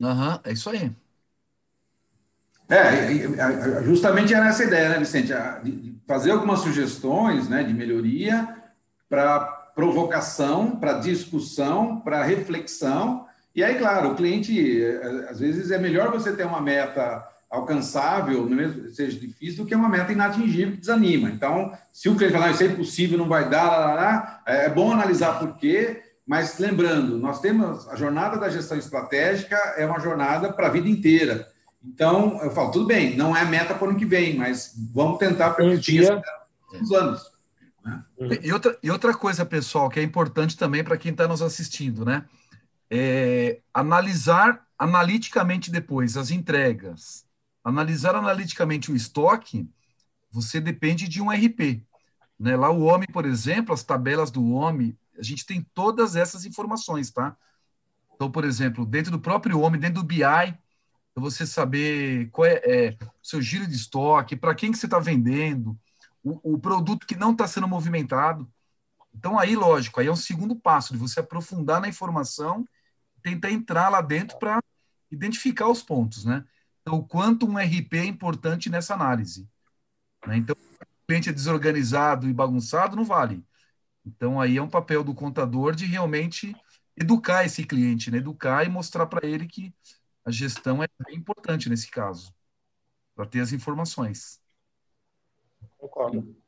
Uhum, 0.01 0.39
é 0.45 0.53
isso 0.53 0.68
aí. 0.68 0.93
É, 2.68 3.83
justamente 3.85 4.33
era 4.33 4.49
essa 4.49 4.64
ideia, 4.64 4.91
né, 4.91 4.99
Vicente? 4.99 5.33
De 5.64 5.95
fazer 6.07 6.31
algumas 6.31 6.61
sugestões 6.61 7.49
né, 7.49 7.64
de 7.64 7.72
melhoria 7.72 8.49
para 9.09 9.60
provocação, 9.75 10.77
para 10.77 10.95
discussão, 10.95 12.01
para 12.01 12.23
reflexão. 12.23 13.27
E 13.55 13.64
aí, 13.64 13.77
claro, 13.77 14.11
o 14.12 14.14
cliente, 14.14 14.85
às 15.29 15.41
vezes, 15.41 15.71
é 15.71 15.79
melhor 15.79 16.11
você 16.11 16.33
ter 16.33 16.45
uma 16.45 16.61
meta 16.61 17.27
alcançável, 17.51 18.49
mesmo 18.49 18.89
seja 18.91 19.18
difícil, 19.18 19.64
do 19.64 19.68
que 19.68 19.75
uma 19.75 19.89
meta 19.89 20.12
inatingível 20.12 20.73
que 20.73 20.81
desanima. 20.81 21.29
Então, 21.29 21.73
se 21.93 22.09
o 22.09 22.14
cliente 22.14 22.35
falar, 22.35 22.53
isso 22.53 22.62
é 22.62 22.66
impossível, 22.66 23.18
não 23.18 23.29
vai 23.29 23.49
dar, 23.49 23.68
lá, 23.68 23.79
lá, 23.79 23.95
lá, 23.95 24.43
é 24.47 24.68
bom 24.68 24.93
analisar 24.93 25.39
por 25.41 25.57
quê, 25.57 26.01
mas 26.25 26.59
lembrando, 26.59 27.18
nós 27.18 27.41
temos 27.41 27.89
a 27.89 27.97
jornada 27.97 28.39
da 28.39 28.49
gestão 28.49 28.79
estratégica 28.79 29.57
é 29.77 29.85
uma 29.85 29.99
jornada 29.99 30.53
para 30.53 30.68
a 30.68 30.71
vida 30.71 30.89
inteira. 30.89 31.49
Então, 31.85 32.39
eu 32.43 32.53
falo, 32.53 32.71
tudo 32.71 32.87
bem, 32.87 33.16
não 33.16 33.37
é 33.37 33.45
meta 33.45 33.75
para 33.75 33.87
o 33.87 33.91
ano 33.91 33.99
que 33.99 34.05
vem, 34.05 34.37
mas 34.37 34.73
vamos 34.95 35.18
tentar 35.18 35.51
permitir 35.51 36.09
um 36.12 36.21
uns 36.73 36.93
anos. 36.93 37.30
Né? 37.85 38.05
E, 38.43 38.53
outra, 38.53 38.78
e 38.83 38.91
outra 38.91 39.16
coisa, 39.16 39.45
pessoal, 39.47 39.89
que 39.89 40.01
é 40.01 40.03
importante 40.03 40.57
também 40.57 40.85
para 40.85 40.97
quem 40.97 41.12
está 41.12 41.26
nos 41.26 41.43
assistindo, 41.43 42.05
né? 42.05 42.24
É 42.91 43.61
analisar 43.72 44.66
analiticamente 44.78 45.70
depois 45.70 46.16
as 46.16 46.31
entregas, 46.31 47.24
analisar 47.62 48.14
analiticamente 48.14 48.91
o 48.91 48.97
estoque, 48.97 49.68
você 50.31 50.61
depende 50.61 51.07
de 51.07 51.20
um 51.20 51.31
RP. 51.31 51.85
Né? 52.39 52.57
Lá 52.57 52.70
o 52.70 52.83
homem, 52.83 53.07
por 53.12 53.26
exemplo, 53.26 53.74
as 53.74 53.85
tabelas 53.85 54.31
do 54.31 54.53
homem, 54.53 54.97
a 55.18 55.22
gente 55.22 55.45
tem 55.45 55.64
todas 55.74 56.16
essas 56.16 56.45
informações, 56.45 57.11
tá? 57.11 57.37
Então, 58.14 58.31
por 58.31 58.45
exemplo, 58.45 58.87
dentro 58.87 59.11
do 59.11 59.20
próprio 59.20 59.61
homem, 59.61 59.81
dentro 59.81 60.03
do 60.03 60.07
BI, 60.07 60.24
você 61.14 61.47
saber 61.47 62.31
qual 62.31 62.47
é, 62.47 62.61
é 62.64 62.97
o 63.03 63.26
seu 63.26 63.43
giro 63.43 63.66
de 63.66 63.74
estoque, 63.74 64.37
para 64.37 64.55
quem 64.55 64.72
que 64.72 64.78
você 64.78 64.87
está 64.87 64.99
vendendo, 64.99 65.78
o, 66.23 66.55
o, 66.55 66.59
produto 66.59 67.07
que 67.07 67.16
não 67.16 67.33
está 67.33 67.47
sendo 67.47 67.68
movimentado. 67.68 68.51
Então, 69.14 69.39
aí, 69.39 69.57
lógico, 69.57 70.01
aí 70.01 70.07
é 70.07 70.12
um 70.12 70.16
segundo 70.16 70.55
passo 70.57 70.93
de 70.93 70.99
você 70.99 71.21
aprofundar 71.21 71.81
na 71.81 71.89
informação, 71.89 72.66
tentar 73.23 73.51
entrar 73.51 73.89
lá 73.89 74.01
dentro 74.01 74.39
para 74.39 74.62
identificar 75.11 75.68
os 75.68 75.83
pontos, 75.83 76.25
né? 76.25 76.45
Então, 76.83 76.95
o 76.99 77.07
quanto 77.07 77.47
um 77.47 77.59
RP 77.59 77.95
é 77.95 78.05
importante 78.05 78.71
nessa 78.71 78.95
análise. 78.95 79.49
Né? 80.27 80.39
Então, 80.39 80.57
o 80.57 81.07
cliente 81.07 81.29
é 81.29 81.33
desorganizado 81.33 82.29
e 82.29 82.33
bagunçado, 82.33 82.97
não 82.97 83.05
vale. 83.05 83.45
Então, 84.05 84.41
aí 84.41 84.57
é 84.57 84.62
um 84.62 84.68
papel 84.68 85.05
do 85.05 85.14
contador 85.14 85.75
de 85.75 85.87
realmente 85.87 86.55
educar 86.97 87.45
esse 87.45 87.64
cliente, 87.64 88.11
né? 88.11 88.18
educar 88.18 88.64
e 88.64 88.68
mostrar 88.68 89.07
para 89.07 89.27
ele 89.27 89.47
que 89.47 89.75
a 90.25 90.31
gestão 90.31 90.83
é 90.83 90.89
bem 91.07 91.16
importante 91.16 91.68
nesse 91.68 91.91
caso, 91.91 92.35
para 93.14 93.27
ter 93.27 93.41
as 93.41 93.53
informações. 93.53 94.41
Concordo. 95.79 96.41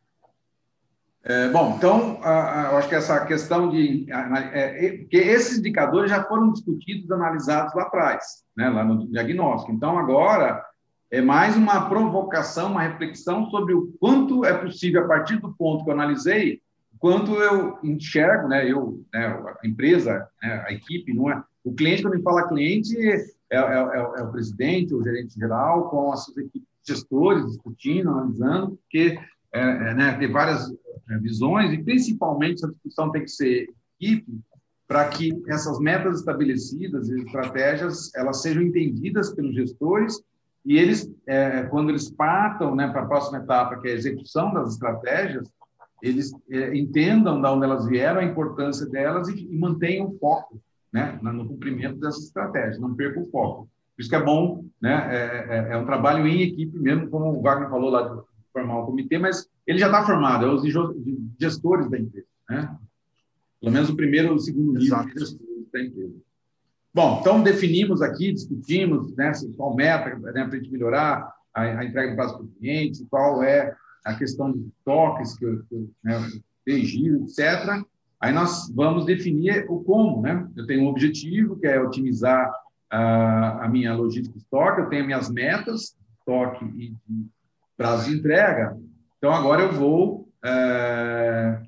É, 1.24 1.48
bom, 1.50 1.76
então, 1.76 2.16
eu 2.16 2.76
acho 2.78 2.88
que 2.88 2.96
essa 2.96 3.24
questão 3.24 3.70
de. 3.70 4.06
É, 4.10 4.86
é, 4.86 4.96
que 5.04 5.16
esses 5.16 5.58
indicadores 5.58 6.10
já 6.10 6.24
foram 6.24 6.52
discutidos, 6.52 7.10
analisados 7.12 7.72
lá 7.74 7.84
atrás, 7.84 8.44
né, 8.56 8.68
lá 8.68 8.84
no 8.84 9.08
diagnóstico. 9.08 9.72
Então, 9.72 9.96
agora, 9.96 10.64
é 11.12 11.20
mais 11.20 11.56
uma 11.56 11.88
provocação, 11.88 12.72
uma 12.72 12.82
reflexão 12.82 13.48
sobre 13.50 13.72
o 13.72 13.92
quanto 14.00 14.44
é 14.44 14.52
possível, 14.52 15.04
a 15.04 15.08
partir 15.08 15.36
do 15.36 15.52
ponto 15.52 15.84
que 15.84 15.90
eu 15.90 15.94
analisei, 15.94 16.60
quanto 16.98 17.34
eu 17.34 17.78
enxergo, 17.84 18.48
né, 18.48 18.68
eu, 18.68 19.04
né, 19.12 19.26
a 19.62 19.66
empresa, 19.66 20.28
né, 20.42 20.64
a 20.66 20.72
equipe, 20.72 21.14
não 21.14 21.30
é. 21.30 21.40
O 21.62 21.72
cliente, 21.72 22.02
quando 22.02 22.14
ele 22.14 22.22
fala 22.24 22.48
cliente, 22.48 22.96
é, 22.98 23.14
é, 23.50 23.58
é, 23.58 24.12
é 24.18 24.22
o 24.22 24.32
presidente, 24.32 24.92
o 24.92 25.04
gerente 25.04 25.38
geral, 25.38 25.88
com 25.88 26.10
as 26.12 26.24
suas 26.24 26.38
equipes 26.38 26.71
gestores, 26.86 27.46
discutindo, 27.46 28.10
analisando, 28.10 28.76
porque 28.76 29.18
é, 29.52 29.60
é, 29.60 29.94
né, 29.94 30.16
ter 30.18 30.28
várias 30.28 30.70
é, 31.10 31.18
visões 31.18 31.72
e, 31.72 31.82
principalmente, 31.82 32.54
essa 32.54 32.72
discussão 32.72 33.10
tem 33.10 33.22
que 33.22 33.30
ser 33.30 33.68
equipe 34.00 34.40
para 34.86 35.08
que 35.08 35.32
essas 35.48 35.78
metas 35.78 36.18
estabelecidas 36.18 37.08
e 37.08 37.20
estratégias 37.20 38.14
elas 38.14 38.42
sejam 38.42 38.62
entendidas 38.62 39.34
pelos 39.34 39.54
gestores 39.54 40.22
e 40.64 40.76
eles, 40.76 41.10
é, 41.26 41.64
quando 41.64 41.90
eles 41.90 42.10
partam 42.10 42.74
né, 42.74 42.88
para 42.88 43.02
a 43.02 43.06
próxima 43.06 43.38
etapa, 43.38 43.80
que 43.80 43.88
é 43.88 43.92
a 43.92 43.96
execução 43.96 44.52
das 44.52 44.74
estratégias, 44.74 45.50
eles 46.02 46.32
é, 46.50 46.76
entendam 46.76 47.40
de 47.40 47.48
onde 47.48 47.64
elas 47.64 47.86
vieram, 47.86 48.20
a 48.20 48.24
importância 48.24 48.86
delas 48.86 49.28
e, 49.28 49.46
e 49.46 49.58
mantenham 49.58 50.08
o 50.08 50.18
foco 50.18 50.60
né, 50.92 51.18
no 51.22 51.48
cumprimento 51.48 51.98
dessas 51.98 52.24
estratégias, 52.24 52.78
não 52.78 52.94
percam 52.94 53.22
o 53.22 53.30
foco. 53.30 53.68
Por 54.02 54.06
isso 54.06 54.10
que 54.10 54.16
é 54.16 54.24
bom, 54.24 54.64
né, 54.80 55.08
é, 55.10 55.70
é, 55.70 55.72
é 55.74 55.78
um 55.78 55.86
trabalho 55.86 56.26
em 56.26 56.42
equipe 56.42 56.76
mesmo, 56.76 57.08
como 57.08 57.38
o 57.38 57.40
Wagner 57.40 57.70
falou 57.70 57.88
lá 57.88 58.08
de 58.08 58.20
formar 58.52 58.80
um 58.80 58.86
comitê, 58.86 59.16
mas 59.16 59.48
ele 59.64 59.78
já 59.78 59.86
está 59.86 60.04
formado, 60.04 60.44
é 60.44 60.48
os 60.52 60.62
gestores 61.38 61.88
da 61.88 62.00
empresa, 62.00 62.26
né? 62.50 62.76
Pelo 63.60 63.72
menos 63.72 63.90
o 63.90 63.96
primeiro 63.96 64.30
ou 64.30 64.34
o 64.34 64.40
segundo 64.40 64.76
nível 64.76 65.04
de 65.04 65.20
gestores 65.20 65.38
da 65.72 65.80
empresa. 65.80 66.14
Bom, 66.92 67.18
então 67.20 67.42
definimos 67.44 68.02
aqui, 68.02 68.32
discutimos 68.32 69.14
né, 69.14 69.32
qual 69.56 69.76
meta 69.76 70.16
né, 70.18 70.32
para 70.32 70.56
a 70.56 70.56
gente 70.56 70.72
melhorar 70.72 71.32
a, 71.54 71.62
a 71.62 71.84
entrega 71.84 72.10
do 72.10 72.16
prazo 72.16 72.38
para 72.38 72.44
o 72.44 72.48
cliente, 72.48 73.06
qual 73.08 73.40
é 73.40 73.72
a 74.04 74.14
questão 74.14 74.50
de 74.50 74.68
toques, 74.84 75.38
que 75.38 75.44
eu, 75.44 75.62
que, 75.70 75.88
né, 76.02 76.28
giro, 76.66 77.22
etc. 77.22 77.84
Aí 78.20 78.32
nós 78.32 78.68
vamos 78.74 79.06
definir 79.06 79.64
o 79.70 79.78
como, 79.84 80.20
né? 80.20 80.48
Eu 80.56 80.66
tenho 80.66 80.82
um 80.82 80.88
objetivo, 80.88 81.56
que 81.56 81.68
é 81.68 81.80
otimizar 81.80 82.52
a, 82.96 83.68
minha 83.68 83.94
logística 83.94 84.36
de 84.36 84.44
estoque, 84.44 84.82
eu 84.82 84.88
tenho 84.88 85.06
minhas 85.06 85.30
metas, 85.30 85.96
estoque 86.18 86.64
e 86.64 86.94
prazo 87.76 88.10
de 88.10 88.18
entrega. 88.18 88.76
Então, 89.16 89.32
agora 89.32 89.62
eu 89.62 89.72
vou 89.72 90.28
é, 90.44 91.62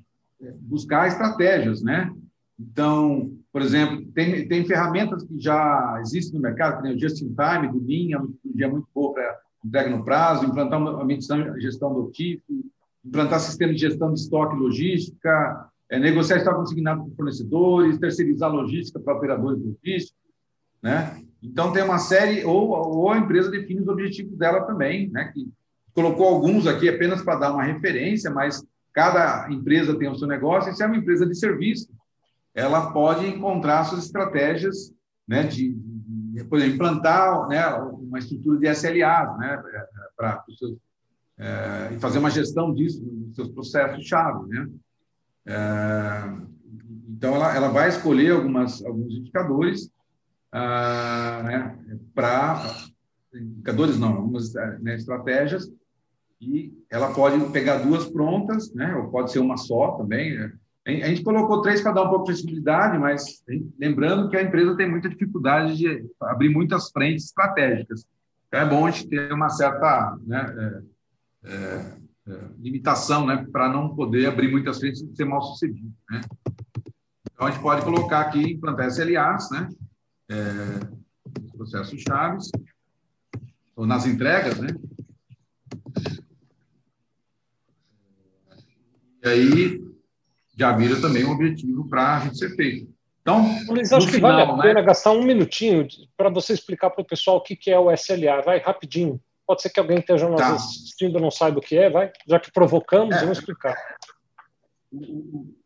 buscar 0.61 1.07
estratégias, 1.07 1.81
né? 1.81 2.11
Então, 2.59 3.31
por 3.51 3.61
exemplo, 3.61 4.05
tem, 4.13 4.47
tem 4.47 4.65
ferramentas 4.65 5.23
que 5.23 5.39
já 5.39 5.97
existem 6.01 6.35
no 6.35 6.41
mercado, 6.41 6.81
como 6.81 6.93
o 6.93 6.99
Just 6.99 7.21
in 7.21 7.33
Time, 7.33 7.71
do 7.71 7.83
Lean, 7.85 8.13
é 8.13 8.17
uma 8.17 8.27
metodologia 8.27 8.69
muito 8.69 8.87
boa 8.93 9.13
para 9.13 9.39
entrega 9.65 9.89
no 9.89 10.05
prazo, 10.05 10.45
implantar 10.45 10.79
uma 10.79 11.03
medição, 11.03 11.59
gestão 11.59 11.93
do 11.93 12.11
TIF, 12.11 12.43
implantar 13.03 13.39
sistema 13.39 13.73
de 13.73 13.79
gestão 13.79 14.13
de 14.13 14.19
estoque 14.19 14.55
e 14.55 14.59
logística, 14.59 15.69
é, 15.89 15.99
negociar 15.99 16.37
estoque 16.37 16.57
consignado 16.57 17.03
com 17.03 17.15
fornecedores, 17.15 17.97
terceirizar 17.97 18.51
logística 18.51 18.99
para 18.99 19.15
operadores 19.15 19.59
logísticos, 19.59 20.24
né? 20.85 21.19
Então, 21.41 21.73
tem 21.73 21.81
uma 21.81 21.97
série, 21.97 22.45
ou, 22.45 22.69
ou 22.69 23.09
a 23.09 23.17
empresa 23.17 23.49
define 23.49 23.81
os 23.81 23.87
objetivos 23.87 24.37
dela 24.37 24.61
também, 24.67 25.09
né? 25.09 25.31
Que 25.33 25.51
colocou 25.95 26.27
alguns 26.27 26.67
aqui 26.67 26.87
apenas 26.87 27.23
para 27.23 27.39
dar 27.39 27.53
uma 27.53 27.63
referência, 27.63 28.29
mas 28.29 28.63
cada 28.93 29.51
empresa 29.51 29.97
tem 29.97 30.07
o 30.07 30.15
seu 30.15 30.27
negócio, 30.27 30.71
e 30.71 30.75
se 30.75 30.83
é 30.83 30.85
uma 30.85 30.97
empresa 30.97 31.25
de 31.25 31.35
serviço, 31.35 31.89
ela 32.53 32.91
pode 32.91 33.25
encontrar 33.25 33.83
suas 33.85 34.05
estratégias 34.05 34.93
né, 35.27 35.41
de, 35.43 35.73
de, 35.73 36.43
por 36.43 36.59
exemplo, 36.59 36.75
implantar 36.75 37.47
né, 37.47 37.67
uma 37.67 38.19
estrutura 38.19 38.59
de 38.59 38.67
SLA 38.69 39.37
né, 39.37 39.63
para 40.15 40.43
é, 41.39 41.93
e 41.93 41.99
fazer 41.99 42.19
uma 42.19 42.29
gestão 42.29 42.73
disso 42.73 43.03
nos 43.03 43.35
seus 43.35 43.49
processos-chave. 43.49 44.47
Né? 44.49 44.69
É, 45.47 46.33
então, 47.09 47.35
ela, 47.35 47.55
ela 47.55 47.67
vai 47.69 47.89
escolher 47.89 48.31
algumas, 48.31 48.85
alguns 48.85 49.13
indicadores 49.15 49.89
ah, 50.57 51.41
né, 51.43 51.77
para 52.13 52.63
indicadores 53.33 53.99
não, 53.99 54.15
algumas 54.15 54.53
né, 54.53 54.95
estratégias 54.95 55.69
e 56.39 56.73
ela 56.89 57.13
pode 57.13 57.51
pegar 57.51 57.79
duas 57.79 58.05
prontas, 58.05 58.73
né, 58.73 58.95
ou 58.95 59.09
pode 59.09 59.33
ser 59.33 59.39
uma 59.39 59.57
só 59.57 59.97
também. 59.97 60.37
Né? 60.37 60.53
A 60.85 61.07
gente 61.07 61.23
colocou 61.23 61.61
três 61.61 61.81
para 61.81 61.91
dar 61.91 62.03
um 62.03 62.09
pouco 62.09 62.23
de 62.25 62.31
flexibilidade, 62.31 62.97
mas 62.97 63.43
lembrando 63.77 64.29
que 64.29 64.37
a 64.37 64.41
empresa 64.41 64.77
tem 64.77 64.89
muita 64.89 65.09
dificuldade 65.09 65.75
de 65.75 66.05
abrir 66.21 66.49
muitas 66.49 66.89
frentes 66.89 67.25
estratégicas. 67.25 68.05
Então 68.47 68.59
é 68.61 68.65
bom 68.65 68.85
a 68.85 68.91
gente 68.91 69.09
ter 69.09 69.33
uma 69.33 69.49
certa 69.49 70.17
né, 70.25 70.83
é, 71.43 71.51
é, 71.51 71.95
é 72.29 72.39
limitação 72.59 73.25
né, 73.25 73.45
para 73.51 73.67
não 73.67 73.93
poder 73.93 74.27
abrir 74.27 74.49
muitas 74.49 74.79
frentes 74.79 75.01
e 75.01 75.15
ser 75.15 75.25
mal 75.25 75.41
sucedido. 75.41 75.91
Né? 76.09 76.21
Então 77.33 77.47
a 77.47 77.51
gente 77.51 77.61
pode 77.61 77.83
colocar 77.83 78.21
aqui, 78.21 78.53
implantar 78.53 78.87
SLAs, 78.87 79.49
né, 79.51 79.67
é, 80.29 81.55
processos 81.55 82.01
chaves, 82.01 82.49
ou 83.75 83.85
nas 83.85 84.05
entregas, 84.05 84.59
né? 84.59 84.69
E 89.23 89.27
aí 89.27 89.85
já 90.57 90.71
vira 90.71 90.99
também 91.01 91.25
um 91.25 91.31
objetivo 91.31 91.87
para 91.89 92.17
a 92.17 92.19
gente 92.21 92.37
ser 92.37 92.55
feito. 92.55 92.93
Então, 93.21 93.43
Luiz, 93.67 93.91
acho 93.91 94.05
que 94.05 94.13
final, 94.13 94.31
vale 94.31 94.51
a 94.51 94.61
pena 94.61 94.81
né? 94.81 94.85
gastar 94.85 95.11
um 95.11 95.23
minutinho 95.23 95.87
para 96.15 96.29
você 96.29 96.53
explicar 96.53 96.91
para 96.91 97.01
o 97.01 97.05
pessoal 97.05 97.37
o 97.37 97.41
que, 97.41 97.55
que 97.55 97.71
é 97.71 97.79
o 97.79 97.91
SLA. 97.91 98.41
Vai 98.43 98.59
rapidinho. 98.59 99.19
Pode 99.47 99.63
ser 99.63 99.71
que 99.71 99.79
alguém 99.79 99.97
esteja 99.97 100.29
nos 100.29 100.39
tá. 100.39 100.53
assistindo 100.53 101.19
não 101.19 101.31
saiba 101.31 101.57
o 101.57 101.61
que 101.61 101.75
é, 101.75 101.89
vai. 101.89 102.11
Já 102.27 102.39
que 102.39 102.51
provocamos, 102.51 103.15
é, 103.15 103.21
vamos 103.21 103.39
explicar. 103.39 103.75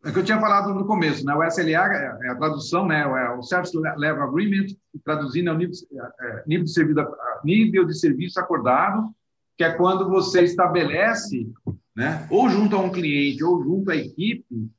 É 0.04 0.10
que 0.10 0.18
eu 0.18 0.24
tinha 0.24 0.40
falado 0.40 0.74
no 0.74 0.86
começo, 0.86 1.24
né? 1.24 1.34
O 1.34 1.44
SLA 1.44 1.68
é, 1.70 2.18
é 2.22 2.30
a 2.30 2.36
tradução, 2.36 2.86
né? 2.86 3.02
É 3.02 3.30
o 3.30 3.42
Service 3.42 3.76
Level 3.76 4.22
Agreement, 4.22 4.66
traduzindo 5.04 5.50
é 5.50 5.52
o 5.52 5.56
nível, 5.56 5.74
é, 6.20 6.42
nível, 6.46 6.64
de 6.64 6.72
serviço, 6.72 7.06
nível 7.44 7.84
de 7.84 7.98
serviço 7.98 8.40
acordado, 8.40 9.14
que 9.56 9.64
é 9.64 9.72
quando 9.72 10.08
você 10.08 10.42
estabelece 10.42 11.46
né? 11.94 12.26
ou 12.30 12.48
junto 12.48 12.76
a 12.76 12.80
um 12.80 12.90
cliente, 12.90 13.44
ou 13.44 13.62
junto 13.62 13.90
à 13.90 13.96
equipe, 13.96 14.70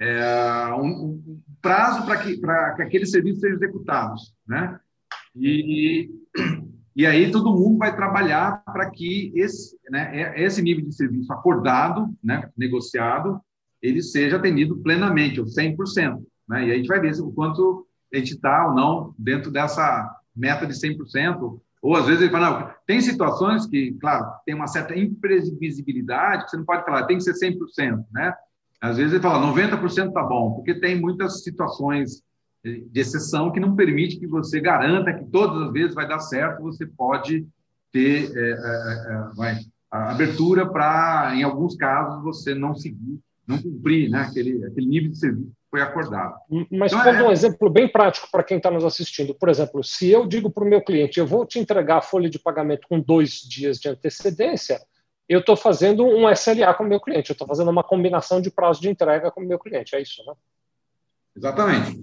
é, 0.00 0.74
um, 0.74 0.86
um, 0.86 1.42
prazo 1.60 2.06
para 2.06 2.16
que, 2.16 2.38
que 2.38 2.82
aqueles 2.82 3.10
serviços 3.10 3.40
sejam 3.40 3.56
executados. 3.56 4.34
Né? 4.48 4.80
E, 5.36 6.10
e 6.96 7.06
aí 7.06 7.30
todo 7.30 7.54
mundo 7.54 7.78
vai 7.78 7.94
trabalhar 7.94 8.62
para 8.64 8.88
que 8.90 9.30
esse, 9.34 9.76
né, 9.90 10.10
é, 10.22 10.42
esse 10.42 10.62
nível 10.62 10.86
de 10.86 10.94
serviço 10.94 11.30
acordado, 11.32 12.08
né, 12.24 12.48
negociado, 12.56 13.40
ele 13.82 14.02
seja 14.02 14.36
atendido 14.36 14.76
plenamente, 14.78 15.40
ou 15.40 15.46
100%. 15.46 16.22
Né? 16.48 16.68
E 16.68 16.72
a 16.72 16.76
gente 16.76 16.86
vai 16.86 17.00
ver 17.00 17.14
o 17.20 17.32
quanto 17.32 17.86
a 18.12 18.16
gente 18.16 18.34
está 18.34 18.66
ou 18.66 18.74
não 18.74 19.14
dentro 19.18 19.50
dessa 19.50 20.08
meta 20.34 20.66
de 20.66 20.74
100%, 20.74 21.60
ou 21.82 21.96
às 21.96 22.06
vezes 22.06 22.22
ele 22.22 22.30
fala, 22.30 22.50
não, 22.50 22.70
tem 22.86 23.00
situações 23.00 23.66
que, 23.66 23.92
claro, 24.00 24.26
tem 24.44 24.54
uma 24.54 24.66
certa 24.66 24.98
imprevisibilidade, 24.98 26.44
que 26.44 26.50
você 26.50 26.56
não 26.56 26.64
pode 26.64 26.84
falar, 26.84 27.06
tem 27.06 27.16
que 27.16 27.24
ser 27.24 27.32
100%, 27.32 28.04
né? 28.12 28.34
Às 28.80 28.96
vezes 28.96 29.12
ele 29.12 29.22
fala, 29.22 29.46
90% 29.46 30.08
está 30.08 30.22
bom, 30.22 30.54
porque 30.54 30.74
tem 30.74 31.00
muitas 31.00 31.42
situações 31.42 32.22
de 32.62 32.88
exceção 32.94 33.50
que 33.50 33.60
não 33.60 33.74
permite 33.74 34.18
que 34.18 34.26
você 34.26 34.60
garanta 34.60 35.14
que 35.14 35.24
todas 35.26 35.62
as 35.62 35.72
vezes 35.72 35.94
vai 35.94 36.06
dar 36.06 36.20
certo, 36.20 36.62
você 36.62 36.86
pode 36.86 37.46
ter 37.90 38.30
é, 38.36 38.50
é, 38.50 38.52
é, 38.52 39.30
vai, 39.34 39.58
abertura 39.90 40.70
para, 40.70 41.34
em 41.34 41.42
alguns 41.42 41.76
casos, 41.76 42.22
você 42.22 42.54
não 42.54 42.74
seguir, 42.74 43.18
não 43.50 43.62
cumprir 43.62 44.08
né, 44.08 44.20
aquele, 44.20 44.64
aquele 44.64 44.86
nível 44.86 45.10
de 45.10 45.18
serviço 45.18 45.52
foi 45.70 45.80
acordado. 45.80 46.40
Mas 46.70 46.92
então, 46.92 47.04
pondo 47.04 47.16
é... 47.16 47.22
um 47.28 47.30
exemplo 47.30 47.70
bem 47.70 47.88
prático 47.88 48.28
para 48.30 48.42
quem 48.42 48.56
está 48.56 48.70
nos 48.70 48.84
assistindo, 48.84 49.34
por 49.34 49.48
exemplo, 49.48 49.84
se 49.84 50.10
eu 50.10 50.26
digo 50.26 50.50
para 50.50 50.64
o 50.64 50.68
meu 50.68 50.82
cliente, 50.82 51.20
eu 51.20 51.26
vou 51.26 51.46
te 51.46 51.58
entregar 51.58 51.98
a 51.98 52.02
folha 52.02 52.28
de 52.28 52.38
pagamento 52.38 52.88
com 52.88 53.00
dois 53.00 53.40
dias 53.40 53.78
de 53.78 53.88
antecedência, 53.88 54.80
eu 55.28 55.40
estou 55.40 55.56
fazendo 55.56 56.04
um 56.04 56.28
SLA 56.30 56.74
com 56.74 56.82
o 56.82 56.88
meu 56.88 57.00
cliente, 57.00 57.30
eu 57.30 57.34
estou 57.34 57.46
fazendo 57.46 57.70
uma 57.70 57.84
combinação 57.84 58.40
de 58.40 58.50
prazo 58.50 58.80
de 58.80 58.90
entrega 58.90 59.30
com 59.30 59.40
o 59.40 59.46
meu 59.46 59.58
cliente, 59.58 59.94
é 59.94 60.02
isso, 60.02 60.24
né? 60.26 60.32
Exatamente. 61.36 62.00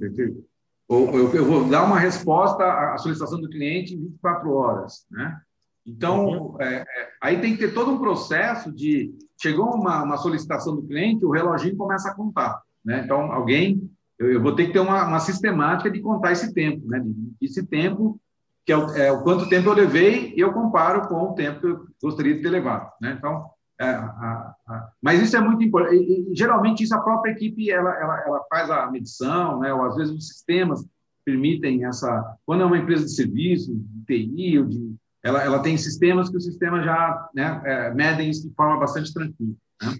Eu, 0.89 1.33
eu 1.35 1.45
vou 1.45 1.67
dar 1.67 1.83
uma 1.83 1.99
resposta 1.99 2.63
à 2.63 2.97
solicitação 2.97 3.41
do 3.41 3.49
cliente 3.49 3.93
em 3.93 3.99
24 3.99 4.53
horas, 4.53 5.05
né? 5.11 5.41
Então, 5.85 6.25
uhum. 6.25 6.61
é, 6.61 6.81
é, 6.81 7.09
aí 7.21 7.39
tem 7.39 7.53
que 7.53 7.59
ter 7.59 7.73
todo 7.73 7.91
um 7.91 7.99
processo 7.99 8.71
de 8.71 9.13
chegou 9.39 9.73
uma, 9.73 10.03
uma 10.03 10.17
solicitação 10.17 10.75
do 10.75 10.83
cliente, 10.83 11.25
o 11.25 11.31
reloginho 11.31 11.77
começa 11.77 12.09
a 12.09 12.15
contar. 12.15 12.61
Né? 12.83 13.01
Então, 13.03 13.31
alguém, 13.31 13.89
eu, 14.17 14.31
eu, 14.33 14.41
vou 14.41 14.55
ter 14.55 14.67
que 14.67 14.73
ter 14.73 14.79
uma, 14.79 15.05
uma, 15.05 15.19
sistemática 15.19 15.89
de 15.89 15.99
contar 15.99 16.31
esse 16.31 16.53
tempo, 16.53 16.87
né? 16.87 17.03
Esse 17.41 17.65
tempo, 17.65 18.19
que 18.65 18.71
é 18.71 18.77
o, 18.77 18.89
é 18.95 19.11
o, 19.11 19.23
quanto 19.23 19.49
tempo 19.49 19.69
eu 19.69 19.73
levei, 19.73 20.33
eu 20.35 20.53
comparo 20.53 21.07
com 21.07 21.15
o 21.15 21.33
tempo 21.33 21.59
que 21.59 21.67
eu 21.67 21.87
gostaria 22.01 22.35
de 22.35 22.41
ter 22.41 22.49
levado, 22.49 22.91
né? 23.01 23.15
Então, 23.17 23.45
é, 23.79 23.85
a, 23.85 24.55
a, 24.67 24.89
mas 25.01 25.21
isso 25.21 25.37
é 25.37 25.39
muito 25.39 25.63
importante. 25.63 25.97
E, 25.97 26.31
e, 26.31 26.35
geralmente, 26.35 26.83
isso 26.83 26.95
a 26.95 27.01
própria 27.01 27.31
equipe 27.31 27.69
ela, 27.69 27.93
ela, 27.93 28.23
ela 28.25 28.45
faz 28.49 28.71
a 28.71 28.89
medição, 28.89 29.59
né? 29.59 29.71
ou 29.71 29.83
às 29.83 29.95
vezes 29.95 30.13
os 30.13 30.27
sistemas 30.27 30.83
permitem 31.23 31.85
essa. 31.85 32.35
Quando 32.45 32.63
é 32.63 32.65
uma 32.65 32.77
empresa 32.77 33.05
de 33.05 33.13
serviço, 33.13 33.75
de 33.75 34.05
TI, 34.05 34.59
ou 34.59 34.65
de, 34.65 34.95
ela, 35.27 35.43
ela 35.43 35.59
tem 35.59 35.77
sistemas 35.77 36.29
que 36.29 36.37
o 36.37 36.41
sistema 36.41 36.81
já 36.81 37.29
né, 37.35 37.61
é, 37.65 37.93
medem 37.93 38.29
isso 38.29 38.47
de 38.47 38.55
forma 38.55 38.79
bastante 38.79 39.13
tranquila. 39.13 39.53
Né? 39.81 39.99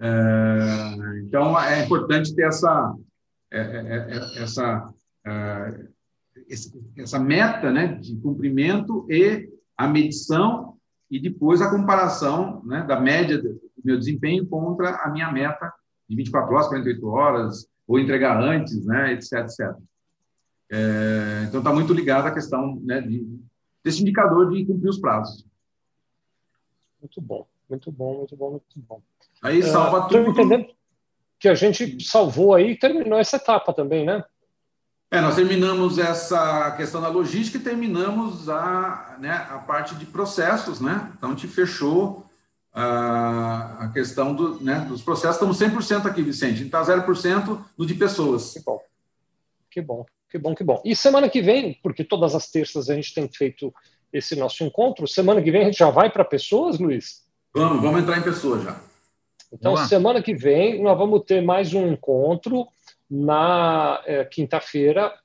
É, 0.00 1.20
então, 1.20 1.58
é 1.58 1.82
importante 1.82 2.34
ter 2.34 2.46
essa, 2.46 2.94
é, 3.50 3.58
é, 3.58 4.42
essa, 4.42 4.92
essa 6.94 7.18
meta 7.18 7.72
né, 7.72 7.94
de 7.94 8.16
cumprimento 8.16 9.06
e 9.10 9.48
a 9.78 9.88
medição 9.88 10.76
e 11.10 11.18
depois 11.18 11.62
a 11.62 11.70
comparação 11.70 12.62
né, 12.66 12.82
da 12.82 13.00
média 13.00 13.40
do 13.40 13.58
meu 13.82 13.98
desempenho 13.98 14.46
contra 14.46 14.96
a 14.96 15.10
minha 15.10 15.32
meta 15.32 15.72
de 16.06 16.16
24 16.16 16.54
horas, 16.54 16.68
48 16.68 17.08
horas, 17.08 17.66
ou 17.86 17.98
entregar 17.98 18.38
antes, 18.42 18.84
né, 18.84 19.14
etc, 19.14 19.32
etc. 19.38 19.74
É, 20.70 21.44
então, 21.48 21.60
está 21.60 21.72
muito 21.72 21.94
ligado 21.94 22.26
à 22.26 22.30
questão 22.30 22.78
né, 22.84 23.00
de, 23.00 23.26
desse 23.84 24.00
indicador 24.00 24.50
de 24.50 24.64
cumprir 24.64 24.88
os 24.88 24.98
prazos. 24.98 25.44
Muito 27.00 27.20
bom, 27.20 27.46
muito 27.68 27.92
bom, 27.92 28.18
muito 28.18 28.34
bom, 28.34 28.50
muito 28.52 28.64
bom. 28.76 29.02
Aí 29.42 29.62
salva 29.62 30.06
uh, 30.06 30.08
tudo. 30.08 30.30
entendendo 30.30 30.66
que 31.38 31.48
a 31.48 31.54
gente 31.54 32.02
salvou 32.02 32.54
aí 32.54 32.70
e 32.70 32.78
terminou 32.78 33.18
essa 33.18 33.36
etapa 33.36 33.74
também, 33.74 34.06
né? 34.06 34.24
É, 35.10 35.20
nós 35.20 35.36
terminamos 35.36 35.98
essa 35.98 36.72
questão 36.72 37.00
da 37.00 37.08
logística 37.08 37.58
e 37.58 37.60
terminamos 37.60 38.48
a, 38.48 39.16
né, 39.20 39.46
a 39.50 39.58
parte 39.58 39.94
de 39.94 40.06
processos, 40.06 40.80
né? 40.80 41.12
Então, 41.16 41.28
a 41.28 41.32
gente 41.32 41.46
fechou 41.46 42.26
a, 42.72 43.84
a 43.84 43.88
questão 43.90 44.34
do, 44.34 44.60
né, 44.60 44.80
dos 44.80 45.02
processos. 45.02 45.36
Estamos 45.36 45.58
100% 45.58 46.06
aqui, 46.06 46.22
Vicente. 46.22 46.54
A 46.54 46.56
gente 46.56 46.66
está 46.66 46.82
0% 46.82 47.64
no 47.78 47.86
de 47.86 47.94
pessoas. 47.94 48.54
Que 48.54 48.60
bom. 48.60 48.82
Que 49.70 49.80
bom, 49.80 50.06
que 50.34 50.38
bom, 50.38 50.52
que 50.52 50.64
bom. 50.64 50.82
E 50.84 50.96
semana 50.96 51.28
que 51.28 51.40
vem, 51.40 51.78
porque 51.80 52.02
todas 52.02 52.34
as 52.34 52.50
terças 52.50 52.90
a 52.90 52.94
gente 52.96 53.14
tem 53.14 53.28
feito 53.28 53.72
esse 54.12 54.34
nosso 54.34 54.64
encontro, 54.64 55.06
semana 55.06 55.40
que 55.40 55.48
vem 55.48 55.62
a 55.62 55.64
gente 55.66 55.78
já 55.78 55.90
vai 55.90 56.10
para 56.10 56.24
pessoas, 56.24 56.80
Luiz? 56.80 57.22
Vamos, 57.54 57.80
vamos 57.80 58.02
entrar 58.02 58.18
em 58.18 58.22
pessoas 58.22 58.64
já. 58.64 58.80
Então, 59.52 59.76
semana 59.76 60.20
que 60.20 60.34
vem, 60.34 60.82
nós 60.82 60.98
vamos 60.98 61.22
ter 61.24 61.40
mais 61.40 61.72
um 61.72 61.86
encontro 61.86 62.66
na 63.08 64.02
é, 64.06 64.24
quinta-feira, 64.24 65.16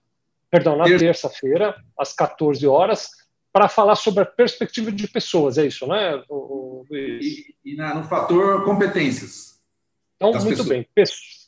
perdão, 0.51 0.77
na 0.77 0.85
terça-feira, 0.85 1.75
às 1.97 2.13
14 2.13 2.67
horas, 2.67 3.09
para 3.51 3.67
falar 3.67 3.95
sobre 3.95 4.21
a 4.21 4.27
perspectiva 4.27 4.91
de 4.91 5.07
pessoas, 5.07 5.57
é 5.57 5.65
isso, 5.65 5.87
né? 5.87 6.23
O, 6.29 6.85
e, 6.91 7.55
e 7.65 7.75
na, 7.75 7.95
no 7.95 8.03
fator 8.03 8.63
competências. 8.63 9.59
Então, 10.17 10.31
muito 10.33 10.49
pessoas. 10.49 10.67
bem. 10.67 10.87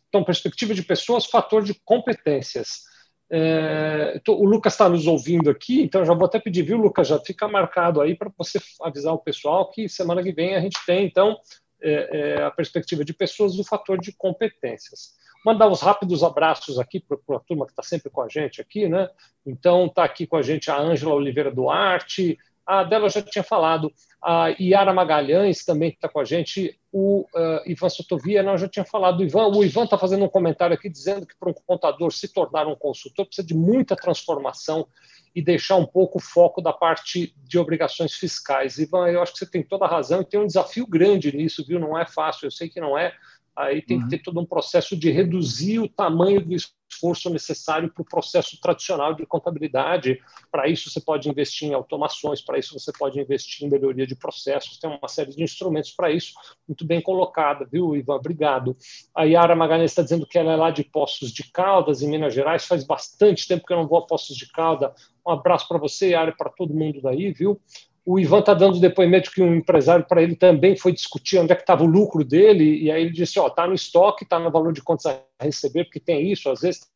Então, 0.10 0.24
perspectiva 0.24 0.74
de 0.74 0.82
pessoas, 0.82 1.28
fator 1.28 1.64
de 1.64 1.76
competências. 1.86 2.90
É, 3.34 4.12
então, 4.18 4.36
o 4.36 4.44
Lucas 4.44 4.74
está 4.74 4.90
nos 4.90 5.08
ouvindo 5.08 5.50
aqui, 5.50 5.82
então 5.82 6.04
já 6.04 6.14
vou 6.14 6.26
até 6.26 6.38
pedir, 6.38 6.64
viu, 6.64 6.78
Lucas? 6.78 7.08
Já 7.08 7.18
fica 7.18 7.48
marcado 7.48 8.02
aí 8.02 8.14
para 8.14 8.30
você 8.38 8.60
avisar 8.82 9.14
o 9.14 9.20
pessoal 9.20 9.72
que 9.72 9.88
semana 9.88 10.22
que 10.22 10.34
vem 10.34 10.54
a 10.54 10.60
gente 10.60 10.78
tem, 10.86 11.06
então, 11.06 11.38
é, 11.82 12.10
é, 12.12 12.44
a 12.44 12.52
perspectiva 12.52 13.06
de 13.06 13.14
pessoas 13.14 13.56
do 13.56 13.64
fator 13.64 13.98
de 13.98 14.12
competências. 14.12 15.16
Mandar 15.46 15.70
uns 15.70 15.82
rápidos 15.82 16.26
abraços 16.26 16.78
aqui 16.78 17.00
para 17.00 17.38
a 17.38 17.40
turma 17.40 17.66
que 17.66 17.72
está 17.72 17.82
sempre 17.82 18.10
com 18.10 18.22
a 18.22 18.28
gente 18.28 18.60
aqui, 18.60 18.90
né? 18.90 19.10
Então, 19.46 19.86
está 19.86 20.04
aqui 20.04 20.28
com 20.28 20.36
a 20.36 20.42
gente 20.42 20.70
a 20.70 20.78
Ângela 20.78 21.16
Oliveira 21.16 21.50
Duarte, 21.50 22.38
A 22.72 22.86
dela 22.86 23.08
eu 23.08 23.10
já 23.10 23.22
tinha 23.22 23.44
falado. 23.44 23.92
A 24.24 24.48
Yara 24.58 24.94
Magalhães 24.94 25.66
também 25.66 25.90
está 25.90 26.08
com 26.08 26.22
a 26.22 26.24
gente. 26.24 26.80
O 26.90 27.26
uh, 27.36 27.70
Ivan 27.70 27.90
Sotovia, 27.90 28.42
eu 28.42 28.58
já 28.58 28.70
tinha 28.70 28.86
falado. 28.86 29.22
Ivan 29.22 29.48
o 29.48 29.62
Ivan 29.62 29.84
está 29.84 29.98
fazendo 29.98 30.24
um 30.24 30.30
comentário 30.30 30.74
aqui 30.74 30.88
dizendo 30.88 31.28
que 31.28 31.36
para 31.38 31.50
um 31.50 31.54
contador 31.54 32.14
se 32.14 32.30
tornar 32.30 32.68
um 32.68 32.76
consultor 32.76 33.26
precisa 33.26 33.46
de 33.46 33.54
muita 33.54 33.94
transformação 33.94 34.88
e 35.36 35.42
deixar 35.42 35.76
um 35.76 35.86
pouco 35.86 36.18
o 36.18 36.22
foco 36.22 36.62
da 36.62 36.72
parte 36.72 37.36
de 37.44 37.60
obrigações 37.60 38.14
fiscais. 38.14 38.78
Ivan, 38.78 39.10
eu 39.10 39.22
acho 39.22 39.34
que 39.34 39.40
você 39.40 39.52
tem 39.52 39.64
toda 39.64 39.84
a 39.84 39.90
razão 39.90 40.22
e 40.22 40.26
tem 40.26 40.40
um 40.40 40.48
desafio 40.48 40.88
grande 40.88 41.36
nisso, 41.36 41.66
viu? 41.68 41.78
Não 41.78 42.00
é 42.00 42.06
fácil, 42.06 42.46
eu 42.46 42.52
sei 42.52 42.70
que 42.70 42.80
não 42.80 42.98
é, 42.98 43.14
Aí 43.56 43.82
tem 43.82 43.98
uhum. 43.98 44.04
que 44.04 44.10
ter 44.18 44.24
todo 44.24 44.40
um 44.40 44.46
processo 44.46 44.96
de 44.96 45.12
reduzir 45.12 45.80
o 45.80 45.88
tamanho 45.88 46.46
do 46.46 46.54
esforço 46.54 47.30
necessário 47.30 47.92
para 47.92 48.02
o 48.02 48.06
processo 48.06 48.60
tradicional 48.62 49.14
de 49.14 49.26
contabilidade. 49.26 50.22
Para 50.52 50.68
isso, 50.68 50.90
você 50.90 51.02
pode 51.02 51.30
investir 51.30 51.70
em 51.70 51.74
automações, 51.74 52.42
para 52.42 52.58
isso, 52.58 52.78
você 52.78 52.92
pode 52.92 53.20
investir 53.20 53.66
em 53.66 53.70
melhoria 53.70 54.08
de 54.08 54.16
processos. 54.16 54.78
Tem 54.78 54.90
uma 54.90 55.08
série 55.08 55.32
de 55.32 55.44
instrumentos 55.44 55.92
para 55.92 56.12
isso, 56.12 56.34
muito 56.68 56.86
bem 56.86 57.02
colocada, 57.02 57.66
viu, 57.70 57.96
Ivan? 57.96 58.16
Obrigado. 58.16 58.76
A 59.16 59.24
Yara 59.24 59.56
Magalhães 59.56 59.92
está 59.92 60.02
dizendo 60.02 60.26
que 60.26 60.38
ela 60.38 60.54
é 60.54 60.56
lá 60.56 60.72
de 60.72 60.84
Poços 60.84 61.32
de 61.32 61.50
Caldas, 61.52 62.02
em 62.02 62.10
Minas 62.10 62.34
Gerais. 62.34 62.66
Faz 62.66 62.84
bastante 62.84 63.48
tempo 63.48 63.66
que 63.66 63.74
eu 63.74 63.78
não 63.78 63.88
vou 63.88 64.00
a 64.00 64.06
Poços 64.06 64.38
de 64.38 64.50
Caldas. 64.52 64.92
Um 65.26 65.32
abraço 65.32 65.68
para 65.68 65.78
você, 65.78 66.10
Yara, 66.10 66.32
e 66.32 66.36
para 66.36 66.50
todo 66.50 66.74
mundo 66.74 67.02
daí, 67.02 67.32
viu? 67.32 67.60
O 68.06 68.20
Ivan 68.20 68.40
está 68.40 68.54
dando 68.54 68.80
depoimento 68.80 69.32
que 69.32 69.42
um 69.42 69.56
empresário 69.56 70.06
para 70.06 70.22
ele 70.22 70.36
também 70.36 70.76
foi 70.76 70.92
discutir 70.92 71.38
onde 71.38 71.54
é 71.54 71.56
que 71.56 71.62
estava 71.62 71.84
o 71.84 71.88
lucro 71.88 72.24
dele, 72.24 72.84
e 72.84 72.92
aí 72.92 73.04
ele 73.04 73.12
disse, 73.12 73.40
ó, 73.40 73.48
está 73.48 73.68
no 73.68 73.74
estoque, 73.74 74.24
está 74.24 74.40
no 74.40 74.52
valor 74.52 74.74
de 74.74 74.82
contas 74.82 75.06
a 75.06 75.24
receber, 75.40 75.86
porque 75.86 76.00
tem 76.00 76.32
isso, 76.32 76.50
às 76.50 76.62
vezes 76.62 76.90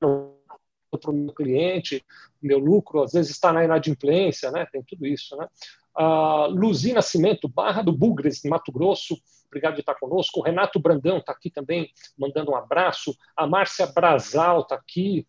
para 0.00 1.10
o 1.10 1.14
meu 1.14 1.32
cliente, 1.32 2.04
meu 2.42 2.58
lucro, 2.58 3.02
às 3.02 3.12
vezes 3.12 3.30
está 3.30 3.52
na 3.52 3.64
inadimplência, 3.64 4.50
né? 4.50 4.66
tem 4.66 4.82
tudo 4.82 5.06
isso. 5.06 5.36
Né? 5.36 5.46
A 5.94 6.46
Luzi 6.46 6.92
Nascimento, 6.92 7.48
Barra 7.48 7.82
do 7.82 7.92
Bugres, 7.92 8.42
Mato 8.44 8.72
Grosso, 8.72 9.16
obrigado 9.46 9.74
de 9.74 9.80
estar 9.80 9.94
conosco. 9.94 10.40
O 10.40 10.42
Renato 10.42 10.80
Brandão 10.80 11.18
está 11.18 11.32
aqui 11.32 11.50
também, 11.50 11.90
mandando 12.18 12.50
um 12.50 12.56
abraço. 12.56 13.16
A 13.36 13.46
Márcia 13.46 13.86
Brazal 13.86 14.62
está 14.62 14.74
aqui, 14.74 15.26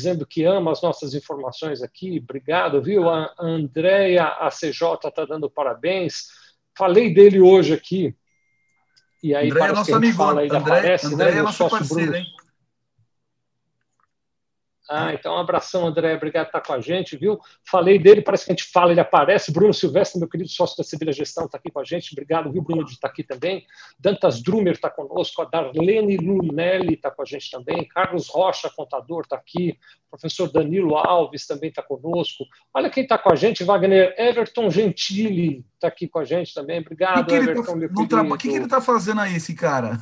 dizendo 0.00 0.26
que 0.26 0.44
ama 0.44 0.72
as 0.72 0.82
nossas 0.82 1.14
informações 1.14 1.82
aqui. 1.82 2.20
Obrigado, 2.22 2.82
viu? 2.82 3.08
A 3.08 3.34
Andréia 3.38 4.24
ACJ 4.24 4.94
está 5.04 5.24
dando 5.24 5.50
parabéns. 5.50 6.28
Falei 6.76 7.12
dele 7.12 7.40
hoje 7.40 7.74
aqui. 7.74 8.14
E 9.22 9.34
aí, 9.34 9.50
André 9.50 9.64
é 9.64 9.72
nosso 9.72 9.94
amigo. 9.94 10.16
Fala, 10.16 10.42
André, 10.42 10.56
aparece, 10.56 11.06
André 11.06 11.32
né? 11.32 11.38
é 11.38 11.42
nosso 11.42 11.68
parceiro, 11.68 12.16
hein? 12.16 12.26
Ah, 14.92 15.14
então 15.14 15.36
um 15.36 15.38
abração, 15.38 15.86
André. 15.86 16.16
Obrigado 16.16 16.46
por 16.46 16.58
estar 16.58 16.66
com 16.66 16.72
a 16.72 16.80
gente, 16.80 17.16
viu? 17.16 17.38
Falei 17.64 17.96
dele, 17.96 18.22
parece 18.22 18.44
que 18.44 18.50
a 18.50 18.56
gente 18.56 18.68
fala, 18.72 18.90
ele 18.90 18.98
aparece. 18.98 19.52
Bruno 19.52 19.72
Silvestre, 19.72 20.18
meu 20.18 20.28
querido 20.28 20.50
sócio 20.50 20.76
da 20.76 20.82
Sevilha 20.82 21.12
Gestão, 21.12 21.44
está 21.44 21.58
aqui 21.58 21.70
com 21.70 21.78
a 21.78 21.84
gente. 21.84 22.12
Obrigado, 22.12 22.50
viu, 22.50 22.60
Bruno, 22.60 22.84
de 22.84 22.94
estar 22.94 23.06
aqui 23.06 23.22
também. 23.22 23.64
Dantas 24.00 24.42
Drumer 24.42 24.72
está 24.72 24.90
conosco, 24.90 25.42
a 25.42 25.44
Darlene 25.44 26.16
Lunelli 26.16 26.94
está 26.94 27.08
com 27.08 27.22
a 27.22 27.24
gente 27.24 27.48
também. 27.52 27.86
Carlos 27.86 28.28
Rocha, 28.28 28.68
contador, 28.68 29.20
está 29.22 29.36
aqui. 29.36 29.78
O 30.08 30.18
professor 30.18 30.50
Danilo 30.50 30.96
Alves 30.96 31.46
também 31.46 31.68
está 31.68 31.82
conosco. 31.82 32.44
Olha 32.74 32.90
quem 32.90 33.04
está 33.04 33.16
com 33.16 33.32
a 33.32 33.36
gente, 33.36 33.62
Wagner 33.62 34.12
Everton 34.18 34.68
Gentili 34.70 35.64
está 35.74 35.86
aqui 35.86 36.08
com 36.08 36.18
a 36.18 36.24
gente 36.24 36.52
também. 36.52 36.80
Obrigado, 36.80 37.26
que 37.26 37.30
que 37.30 37.36
Everton, 37.36 37.78
tá. 38.08 38.22
O 38.22 38.36
que, 38.36 38.48
que 38.48 38.56
ele 38.56 38.64
está 38.64 38.80
fazendo 38.80 39.20
aí, 39.20 39.36
esse 39.36 39.54
cara? 39.54 39.98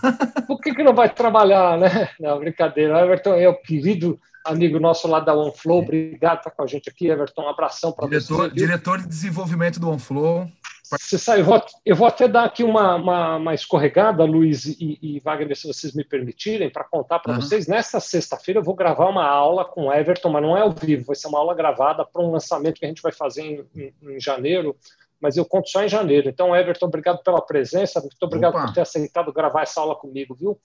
Por 0.46 0.58
que, 0.60 0.74
que 0.74 0.82
não 0.82 0.94
vai 0.94 1.12
trabalhar, 1.12 1.76
né? 1.76 2.08
Não, 2.18 2.38
brincadeira. 2.38 2.98
Everton 3.00 3.34
é 3.34 3.48
o 3.48 3.54
querido 3.54 4.18
amigo 4.48 4.78
nosso 4.80 5.06
lá 5.08 5.20
da 5.20 5.34
OneFlow, 5.34 5.78
obrigado 5.78 6.38
por 6.38 6.48
estar 6.48 6.50
com 6.50 6.62
a 6.62 6.66
gente 6.66 6.88
aqui, 6.88 7.08
Everton, 7.08 7.42
um 7.42 7.48
abração 7.48 7.92
para 7.92 8.06
você. 8.06 8.50
Diretor 8.50 8.98
de 8.98 9.08
desenvolvimento 9.08 9.78
do 9.78 9.88
OneFlow. 9.88 10.48
Você 10.90 11.18
sai, 11.18 11.40
eu, 11.40 11.44
vou, 11.44 11.62
eu 11.84 11.94
vou 11.94 12.06
até 12.06 12.26
dar 12.26 12.44
aqui 12.44 12.64
uma, 12.64 12.94
uma, 12.94 13.36
uma 13.36 13.54
escorregada, 13.54 14.24
Luiz 14.24 14.64
e, 14.64 14.98
e, 15.02 15.20
Wagner, 15.20 15.54
se 15.54 15.66
vocês 15.66 15.92
me 15.92 16.02
permitirem, 16.02 16.70
para 16.70 16.82
contar 16.82 17.18
para 17.18 17.34
uhum. 17.34 17.40
vocês. 17.42 17.66
Nesta 17.66 18.00
sexta-feira 18.00 18.60
eu 18.60 18.64
vou 18.64 18.74
gravar 18.74 19.06
uma 19.08 19.26
aula 19.26 19.66
com 19.66 19.88
o 19.88 19.92
Everton, 19.92 20.30
mas 20.30 20.42
não 20.42 20.56
é 20.56 20.62
ao 20.62 20.70
vivo, 20.70 21.04
vai 21.04 21.16
ser 21.16 21.28
uma 21.28 21.38
aula 21.38 21.54
gravada 21.54 22.06
para 22.06 22.22
um 22.22 22.30
lançamento 22.30 22.78
que 22.78 22.86
a 22.86 22.88
gente 22.88 23.02
vai 23.02 23.12
fazer 23.12 23.42
em, 23.42 23.66
em, 23.76 24.14
em 24.14 24.20
janeiro, 24.20 24.74
mas 25.20 25.36
eu 25.36 25.44
conto 25.44 25.68
só 25.68 25.84
em 25.84 25.88
janeiro. 25.88 26.30
Então, 26.30 26.56
Everton, 26.56 26.86
obrigado 26.86 27.22
pela 27.22 27.42
presença, 27.42 28.00
muito 28.00 28.16
obrigado 28.22 28.54
Opa. 28.54 28.64
por 28.64 28.72
ter 28.72 28.80
aceitado 28.80 29.30
gravar 29.30 29.62
essa 29.62 29.80
aula 29.80 29.94
comigo, 29.94 30.34
viu? 30.34 30.58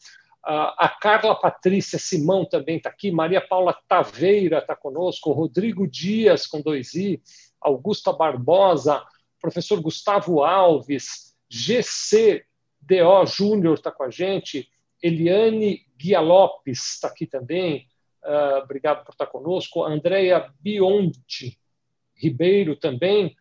A 0.46 0.90
Carla 1.00 1.40
Patrícia 1.40 1.98
Simão 1.98 2.44
também 2.44 2.76
está 2.76 2.90
aqui, 2.90 3.12
Maria 3.12 3.40
Paula 3.40 3.74
Taveira 3.88 4.58
está 4.58 4.76
conosco, 4.76 5.32
Rodrigo 5.32 5.88
Dias, 5.88 6.46
com 6.46 6.62
dois 6.62 6.94
I, 6.96 7.22
Augusta 7.62 8.12
Barbosa, 8.12 9.02
professor 9.40 9.80
Gustavo 9.82 10.44
Alves, 10.44 11.34
GC 11.50 12.44
DO 12.82 13.26
Júnior 13.26 13.76
está 13.76 13.90
com 13.90 14.04
a 14.04 14.10
gente, 14.10 14.70
Eliane 15.02 15.86
Guia 15.98 16.20
Lopes 16.20 16.96
está 16.96 17.08
aqui 17.08 17.26
também, 17.26 17.88
uh, 18.26 18.64
obrigado 18.64 19.06
por 19.06 19.14
estar 19.14 19.28
conosco, 19.28 19.86
Andréia 19.86 20.52
Bionti 20.60 21.58
Ribeiro 22.16 22.76
também, 22.76 23.34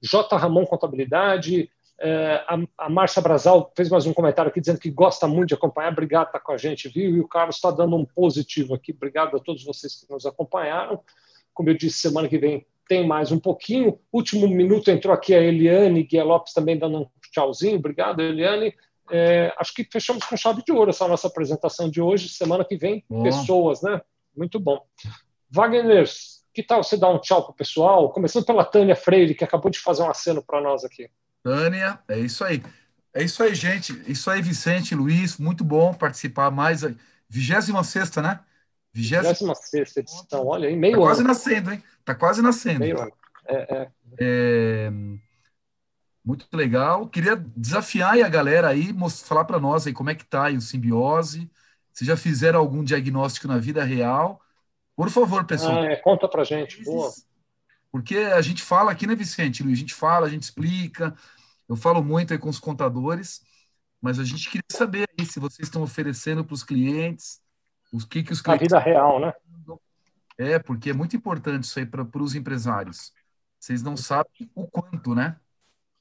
J. 0.00 0.36
Ramon 0.36 0.64
Contabilidade, 0.64 1.68
é, 1.98 2.44
a, 2.46 2.58
a 2.78 2.90
Márcia 2.90 3.22
Brasal 3.22 3.72
fez 3.74 3.88
mais 3.88 4.06
um 4.06 4.12
comentário 4.12 4.50
aqui 4.50 4.60
dizendo 4.60 4.78
que 4.78 4.90
gosta 4.90 5.26
muito 5.26 5.48
de 5.48 5.54
acompanhar. 5.54 5.92
Obrigado 5.92 6.26
por 6.26 6.36
estar 6.36 6.40
com 6.40 6.52
a 6.52 6.56
gente, 6.56 6.88
viu? 6.88 7.16
E 7.16 7.20
o 7.20 7.28
Carlos 7.28 7.56
está 7.56 7.70
dando 7.70 7.96
um 7.96 8.04
positivo 8.04 8.74
aqui. 8.74 8.92
Obrigado 8.92 9.36
a 9.36 9.40
todos 9.40 9.64
vocês 9.64 9.94
que 9.94 10.12
nos 10.12 10.26
acompanharam. 10.26 11.00
Como 11.54 11.70
eu 11.70 11.74
disse, 11.76 12.00
semana 12.00 12.28
que 12.28 12.38
vem 12.38 12.66
tem 12.86 13.06
mais 13.06 13.32
um 13.32 13.38
pouquinho. 13.38 13.98
Último 14.12 14.46
minuto 14.46 14.90
entrou 14.90 15.14
aqui 15.14 15.34
a 15.34 15.40
Eliane 15.40 16.04
Guia 16.04 16.22
Lopes 16.22 16.52
também 16.52 16.78
dando 16.78 16.98
um 16.98 17.06
tchauzinho. 17.32 17.76
Obrigado, 17.76 18.20
Eliane. 18.20 18.74
É, 19.10 19.52
acho 19.58 19.72
que 19.72 19.84
fechamos 19.90 20.24
com 20.24 20.36
chave 20.36 20.62
de 20.64 20.72
ouro 20.72 20.90
essa 20.90 21.08
nossa 21.08 21.28
apresentação 21.28 21.90
de 21.90 22.00
hoje. 22.00 22.28
Semana 22.28 22.64
que 22.64 22.76
vem, 22.76 23.04
bom. 23.08 23.22
pessoas, 23.22 23.82
né? 23.82 24.00
Muito 24.36 24.60
bom. 24.60 24.80
Wagner, 25.50 26.06
que 26.52 26.62
tal 26.62 26.82
você 26.82 26.96
dar 26.96 27.08
um 27.08 27.18
tchau 27.18 27.42
para 27.42 27.52
o 27.52 27.56
pessoal? 27.56 28.10
Começando 28.10 28.44
pela 28.44 28.64
Tânia 28.64 28.96
Freire, 28.96 29.34
que 29.34 29.44
acabou 29.44 29.70
de 29.70 29.78
fazer 29.78 30.02
um 30.02 30.10
aceno 30.10 30.42
para 30.42 30.60
nós 30.60 30.84
aqui. 30.84 31.08
Tânia, 31.46 32.00
é 32.08 32.18
isso 32.18 32.42
aí. 32.42 32.60
É 33.14 33.22
isso 33.22 33.40
aí, 33.40 33.54
gente. 33.54 33.92
Isso 34.10 34.28
aí, 34.28 34.42
Vicente, 34.42 34.96
Luiz, 34.96 35.36
muito 35.36 35.62
bom 35.62 35.94
participar 35.94 36.50
mais. 36.50 36.82
26 37.28 37.68
né? 38.16 38.40
26 38.92 39.96
edição, 39.98 40.44
olha 40.44 40.68
aí, 40.68 40.74
meio 40.74 40.94
tá 40.94 41.00
quase 41.02 41.22
nascendo, 41.22 41.72
hein? 41.72 41.82
Tá 42.04 42.14
quase 42.16 42.42
nascendo. 42.42 42.80
Meio 42.80 43.00
ano. 43.00 43.12
É, 43.46 43.76
é. 43.76 43.88
É... 44.18 44.90
Muito 46.24 46.48
legal. 46.52 47.06
Queria 47.06 47.36
desafiar 47.36 48.14
aí 48.14 48.24
a 48.24 48.28
galera 48.28 48.66
aí, 48.66 48.92
falar 49.24 49.44
para 49.44 49.60
nós 49.60 49.86
aí 49.86 49.92
como 49.92 50.10
é 50.10 50.16
que 50.16 50.24
tá 50.24 50.46
aí 50.46 50.56
o 50.56 50.60
simbiose. 50.60 51.48
Se 51.92 52.04
já 52.04 52.16
fizeram 52.16 52.58
algum 52.58 52.82
diagnóstico 52.82 53.46
na 53.46 53.58
vida 53.58 53.84
real. 53.84 54.40
Por 54.96 55.10
favor, 55.10 55.44
pessoal. 55.44 55.78
Ah, 55.78 55.92
é, 55.92 55.96
conta 55.96 56.26
pra 56.26 56.42
gente. 56.42 56.82
Boa. 56.82 57.12
Porque 57.96 58.16
a 58.16 58.42
gente 58.42 58.62
fala 58.62 58.90
aqui, 58.90 59.06
né, 59.06 59.14
Vicente? 59.14 59.62
A 59.62 59.74
gente 59.74 59.94
fala, 59.94 60.26
a 60.26 60.28
gente 60.28 60.42
explica, 60.42 61.14
eu 61.68 61.76
falo 61.76 62.02
muito 62.02 62.32
aí 62.32 62.38
com 62.38 62.48
os 62.48 62.58
contadores, 62.58 63.40
mas 64.00 64.18
a 64.18 64.24
gente 64.24 64.48
queria 64.48 64.62
saber 64.70 65.08
aí 65.18 65.26
se 65.26 65.40
vocês 65.40 65.66
estão 65.66 65.82
oferecendo 65.82 66.44
para 66.44 66.54
os 66.54 66.62
clientes, 66.62 67.40
os 67.92 68.04
que, 68.04 68.22
que 68.22 68.32
os 68.32 68.40
clientes. 68.40 68.72
A 68.72 68.78
vida 68.78 68.90
real, 68.90 69.20
né? 69.20 69.32
É, 70.38 70.58
porque 70.58 70.90
é 70.90 70.92
muito 70.92 71.16
importante 71.16 71.64
isso 71.64 71.78
aí 71.78 71.86
para 71.86 72.06
os 72.22 72.34
empresários. 72.34 73.12
Vocês 73.58 73.82
não 73.82 73.96
sabem 73.96 74.50
o 74.54 74.66
quanto, 74.66 75.14
né? 75.14 75.36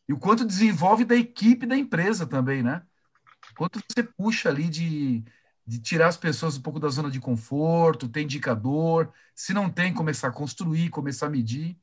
E 0.08 0.14
o 0.14 0.20
quanto 0.20 0.46
desenvolve 0.46 1.06
da 1.06 1.16
equipe 1.16 1.66
da 1.66 1.76
empresa 1.76 2.28
também, 2.28 2.62
né? 2.62 2.84
Quanto 3.58 3.80
você 3.80 4.04
puxa 4.04 4.50
ali 4.50 4.70
de, 4.70 5.24
de 5.66 5.80
tirar 5.80 6.08
as 6.08 6.18
pessoas 6.18 6.58
um 6.58 6.62
pouco 6.62 6.80
da 6.80 6.90
zona 6.90 7.10
de 7.10 7.20
conforto, 7.20 8.10
tem 8.10 8.26
indicador, 8.26 9.12
se 9.34 9.54
não 9.54 9.70
tem, 9.70 9.94
começar 9.94 10.28
a 10.28 10.32
construir, 10.32 10.90
começar 10.90 11.28
a 11.28 11.30
medir. 11.30 11.78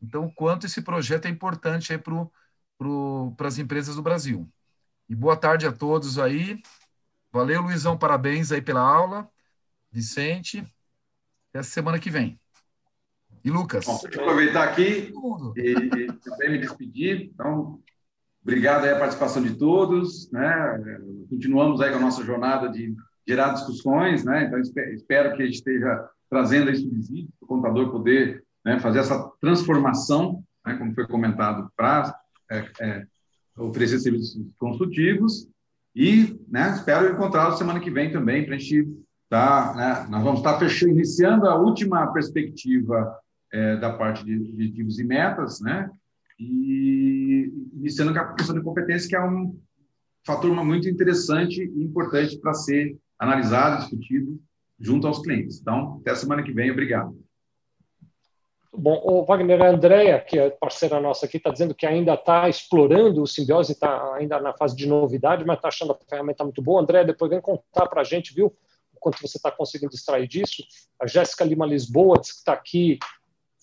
Então, 0.00 0.26
o 0.26 0.32
quanto 0.32 0.66
esse 0.66 0.80
projeto 0.80 1.26
é 1.26 1.28
importante 1.28 1.92
aí 1.92 1.98
para 1.98 2.14
para 3.36 3.48
as 3.48 3.58
empresas 3.58 3.96
do 3.96 4.02
Brasil. 4.02 4.48
E 5.08 5.14
boa 5.14 5.36
tarde 5.36 5.66
a 5.66 5.72
todos 5.72 6.18
aí. 6.18 6.62
Valeu, 7.32 7.62
Luizão, 7.62 7.98
parabéns 7.98 8.52
aí 8.52 8.62
pela 8.62 8.80
aula. 8.80 9.28
Vicente, 9.90 10.60
até 11.50 11.60
a 11.60 11.62
semana 11.62 11.98
que 11.98 12.10
vem. 12.10 12.38
E 13.44 13.50
Lucas? 13.50 13.84
Bom, 13.84 14.00
deixa 14.02 14.18
eu 14.18 14.24
aproveitar 14.24 14.64
aqui 14.64 15.12
e, 15.56 16.06
também 16.24 16.52
me 16.52 16.58
despedir. 16.58 17.30
Então, 17.32 17.80
obrigado 18.42 18.84
aí 18.84 18.92
a 18.92 18.98
participação 18.98 19.42
de 19.42 19.54
todos. 19.56 20.30
Né? 20.30 20.96
Continuamos 21.28 21.80
aí 21.80 21.90
com 21.90 21.98
a 21.98 22.00
nossa 22.00 22.24
jornada 22.24 22.70
de 22.70 22.94
gerar 23.28 23.52
discussões. 23.52 24.24
Né? 24.24 24.44
Então, 24.44 24.58
espero 24.60 25.36
que 25.36 25.42
a 25.42 25.46
gente 25.46 25.56
esteja 25.56 26.08
trazendo 26.30 26.70
esse 26.70 26.88
visível 26.88 27.30
para 27.38 27.44
o 27.44 27.48
contador 27.48 27.90
poder 27.90 28.44
né, 28.64 28.80
fazer 28.80 29.00
essa 29.00 29.30
transformação, 29.40 30.42
né, 30.66 30.74
como 30.76 30.94
foi 30.94 31.06
comentado, 31.06 31.70
para 31.76 32.18
é, 32.54 32.72
é, 32.80 33.06
oferecer 33.56 33.98
serviços 33.98 34.40
consultivos 34.58 35.48
e 35.94 36.38
né, 36.48 36.72
espero 36.74 37.12
encontrá-los 37.12 37.58
semana 37.58 37.80
que 37.80 37.90
vem 37.90 38.10
também 38.10 38.44
para 38.44 38.56
a 38.56 38.58
gente 38.58 38.88
tá, 39.28 39.74
né, 39.76 40.06
nós 40.10 40.22
vamos 40.22 40.40
estar 40.40 40.58
fechando, 40.58 40.92
iniciando 40.92 41.48
a 41.48 41.56
última 41.56 42.12
perspectiva 42.12 43.16
é, 43.52 43.76
da 43.76 43.92
parte 43.92 44.24
de 44.24 44.36
objetivos 44.36 44.98
e 44.98 45.04
metas, 45.04 45.60
né? 45.60 45.88
E 46.38 47.52
iniciando 47.74 48.12
com 48.12 48.18
a 48.18 48.34
questão 48.34 48.56
de 48.56 48.62
competência, 48.62 49.08
que 49.08 49.14
é 49.14 49.24
um 49.24 49.56
fator 50.26 50.52
muito 50.64 50.88
interessante 50.88 51.62
e 51.62 51.84
importante 51.84 52.36
para 52.40 52.52
ser 52.52 52.96
analisado, 53.18 53.82
discutido 53.82 54.40
junto 54.80 55.06
aos 55.06 55.22
clientes. 55.22 55.60
Então, 55.60 55.98
até 56.00 56.14
semana 56.16 56.42
que 56.42 56.52
vem. 56.52 56.70
Obrigado. 56.70 57.16
Bom, 58.76 59.00
o 59.04 59.24
Wagner 59.24 59.62
a 59.62 59.68
Andrea, 59.68 60.20
que 60.20 60.38
é 60.38 60.50
parceira 60.50 61.00
nossa 61.00 61.26
aqui, 61.26 61.36
está 61.36 61.50
dizendo 61.50 61.74
que 61.74 61.86
ainda 61.86 62.14
está 62.14 62.48
explorando 62.48 63.22
o 63.22 63.26
simbiose, 63.26 63.72
está 63.72 64.14
ainda 64.14 64.40
na 64.40 64.52
fase 64.52 64.74
de 64.74 64.86
novidade, 64.86 65.44
mas 65.44 65.56
está 65.56 65.68
achando 65.68 65.92
a 65.92 65.98
ferramenta 66.08 66.42
muito 66.42 66.60
boa. 66.60 66.82
André, 66.82 67.04
depois 67.04 67.30
vem 67.30 67.40
contar 67.40 67.86
para 67.86 68.00
a 68.00 68.04
gente, 68.04 68.34
viu, 68.34 68.52
quanto 68.98 69.20
você 69.20 69.36
está 69.36 69.50
conseguindo 69.50 69.94
extrair 69.94 70.26
disso. 70.26 70.64
A 71.00 71.06
Jéssica 71.06 71.44
Lima 71.44 71.66
Lisboa, 71.66 72.18
que 72.18 72.26
está 72.26 72.52
aqui 72.52 72.98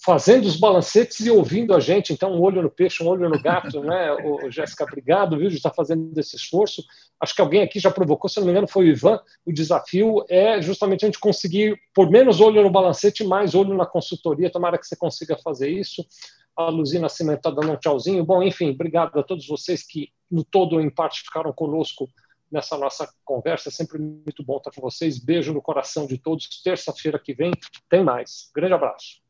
fazendo 0.04 0.46
os 0.46 0.56
balancetes 0.56 1.20
e 1.20 1.30
ouvindo 1.30 1.76
a 1.76 1.80
gente. 1.80 2.12
Então, 2.12 2.34
um 2.34 2.42
olho 2.42 2.62
no 2.62 2.72
peixe, 2.72 3.04
um 3.04 3.08
olho 3.08 3.30
no 3.30 3.40
gato, 3.40 3.82
né? 3.82 4.12
O, 4.14 4.50
Jéssica, 4.50 4.84
obrigado, 4.84 5.38
viu, 5.38 5.48
de 5.48 5.58
estar 5.58 5.72
fazendo 5.72 6.18
esse 6.18 6.36
esforço. 6.36 6.84
Acho 7.20 7.36
que 7.36 7.42
alguém 7.42 7.62
aqui 7.62 7.80
já 7.80 7.92
provocou, 7.92 8.28
se 8.28 8.40
não 8.40 8.46
me 8.46 8.52
engano, 8.52 8.68
foi 8.68 8.86
o 8.86 8.90
Ivan. 8.90 9.20
O 9.46 9.54
desafio 9.54 10.26
é 10.28 10.60
justamente 10.60 11.06
a 11.06 11.08
gente 11.08 11.20
conseguir, 11.20 11.80
por 11.94 12.10
menos 12.10 12.42
olho 12.42 12.64
no 12.64 12.72
balancete, 12.72 13.24
mais 13.24 13.54
olho 13.54 13.76
na 13.76 13.86
consultoria. 13.86 14.52
Tomara 14.52 14.80
que 14.80 14.88
você 14.88 14.96
consiga 14.96 15.38
fazer 15.38 15.70
isso. 15.70 16.04
A 16.58 16.70
Luzina 16.70 17.04
Nascimento 17.04 17.38
está 17.38 17.52
dando 17.52 17.72
um 17.72 17.78
tchauzinho. 17.78 18.26
Bom, 18.26 18.42
enfim, 18.42 18.72
obrigado 18.72 19.20
a 19.20 19.24
todos 19.24 19.48
vocês 19.48 19.86
que, 19.86 20.10
no 20.30 20.44
todo 20.44 20.74
ou 20.74 20.82
em 20.82 20.90
parte, 20.90 21.22
ficaram 21.22 21.54
conosco 21.54 22.10
nessa 22.52 22.76
nossa 22.76 23.08
conversa. 23.24 23.70
É 23.70 23.72
sempre 23.72 24.00
muito 24.00 24.44
bom 24.44 24.58
estar 24.58 24.72
com 24.72 24.82
vocês. 24.82 25.24
Beijo 25.24 25.54
no 25.54 25.62
coração 25.62 26.08
de 26.08 26.18
todos. 26.18 26.48
Terça-feira 26.64 27.20
que 27.20 27.36
vem 27.36 27.52
tem 27.88 28.04
mais. 28.04 28.50
Grande 28.56 28.74
abraço. 28.74 29.21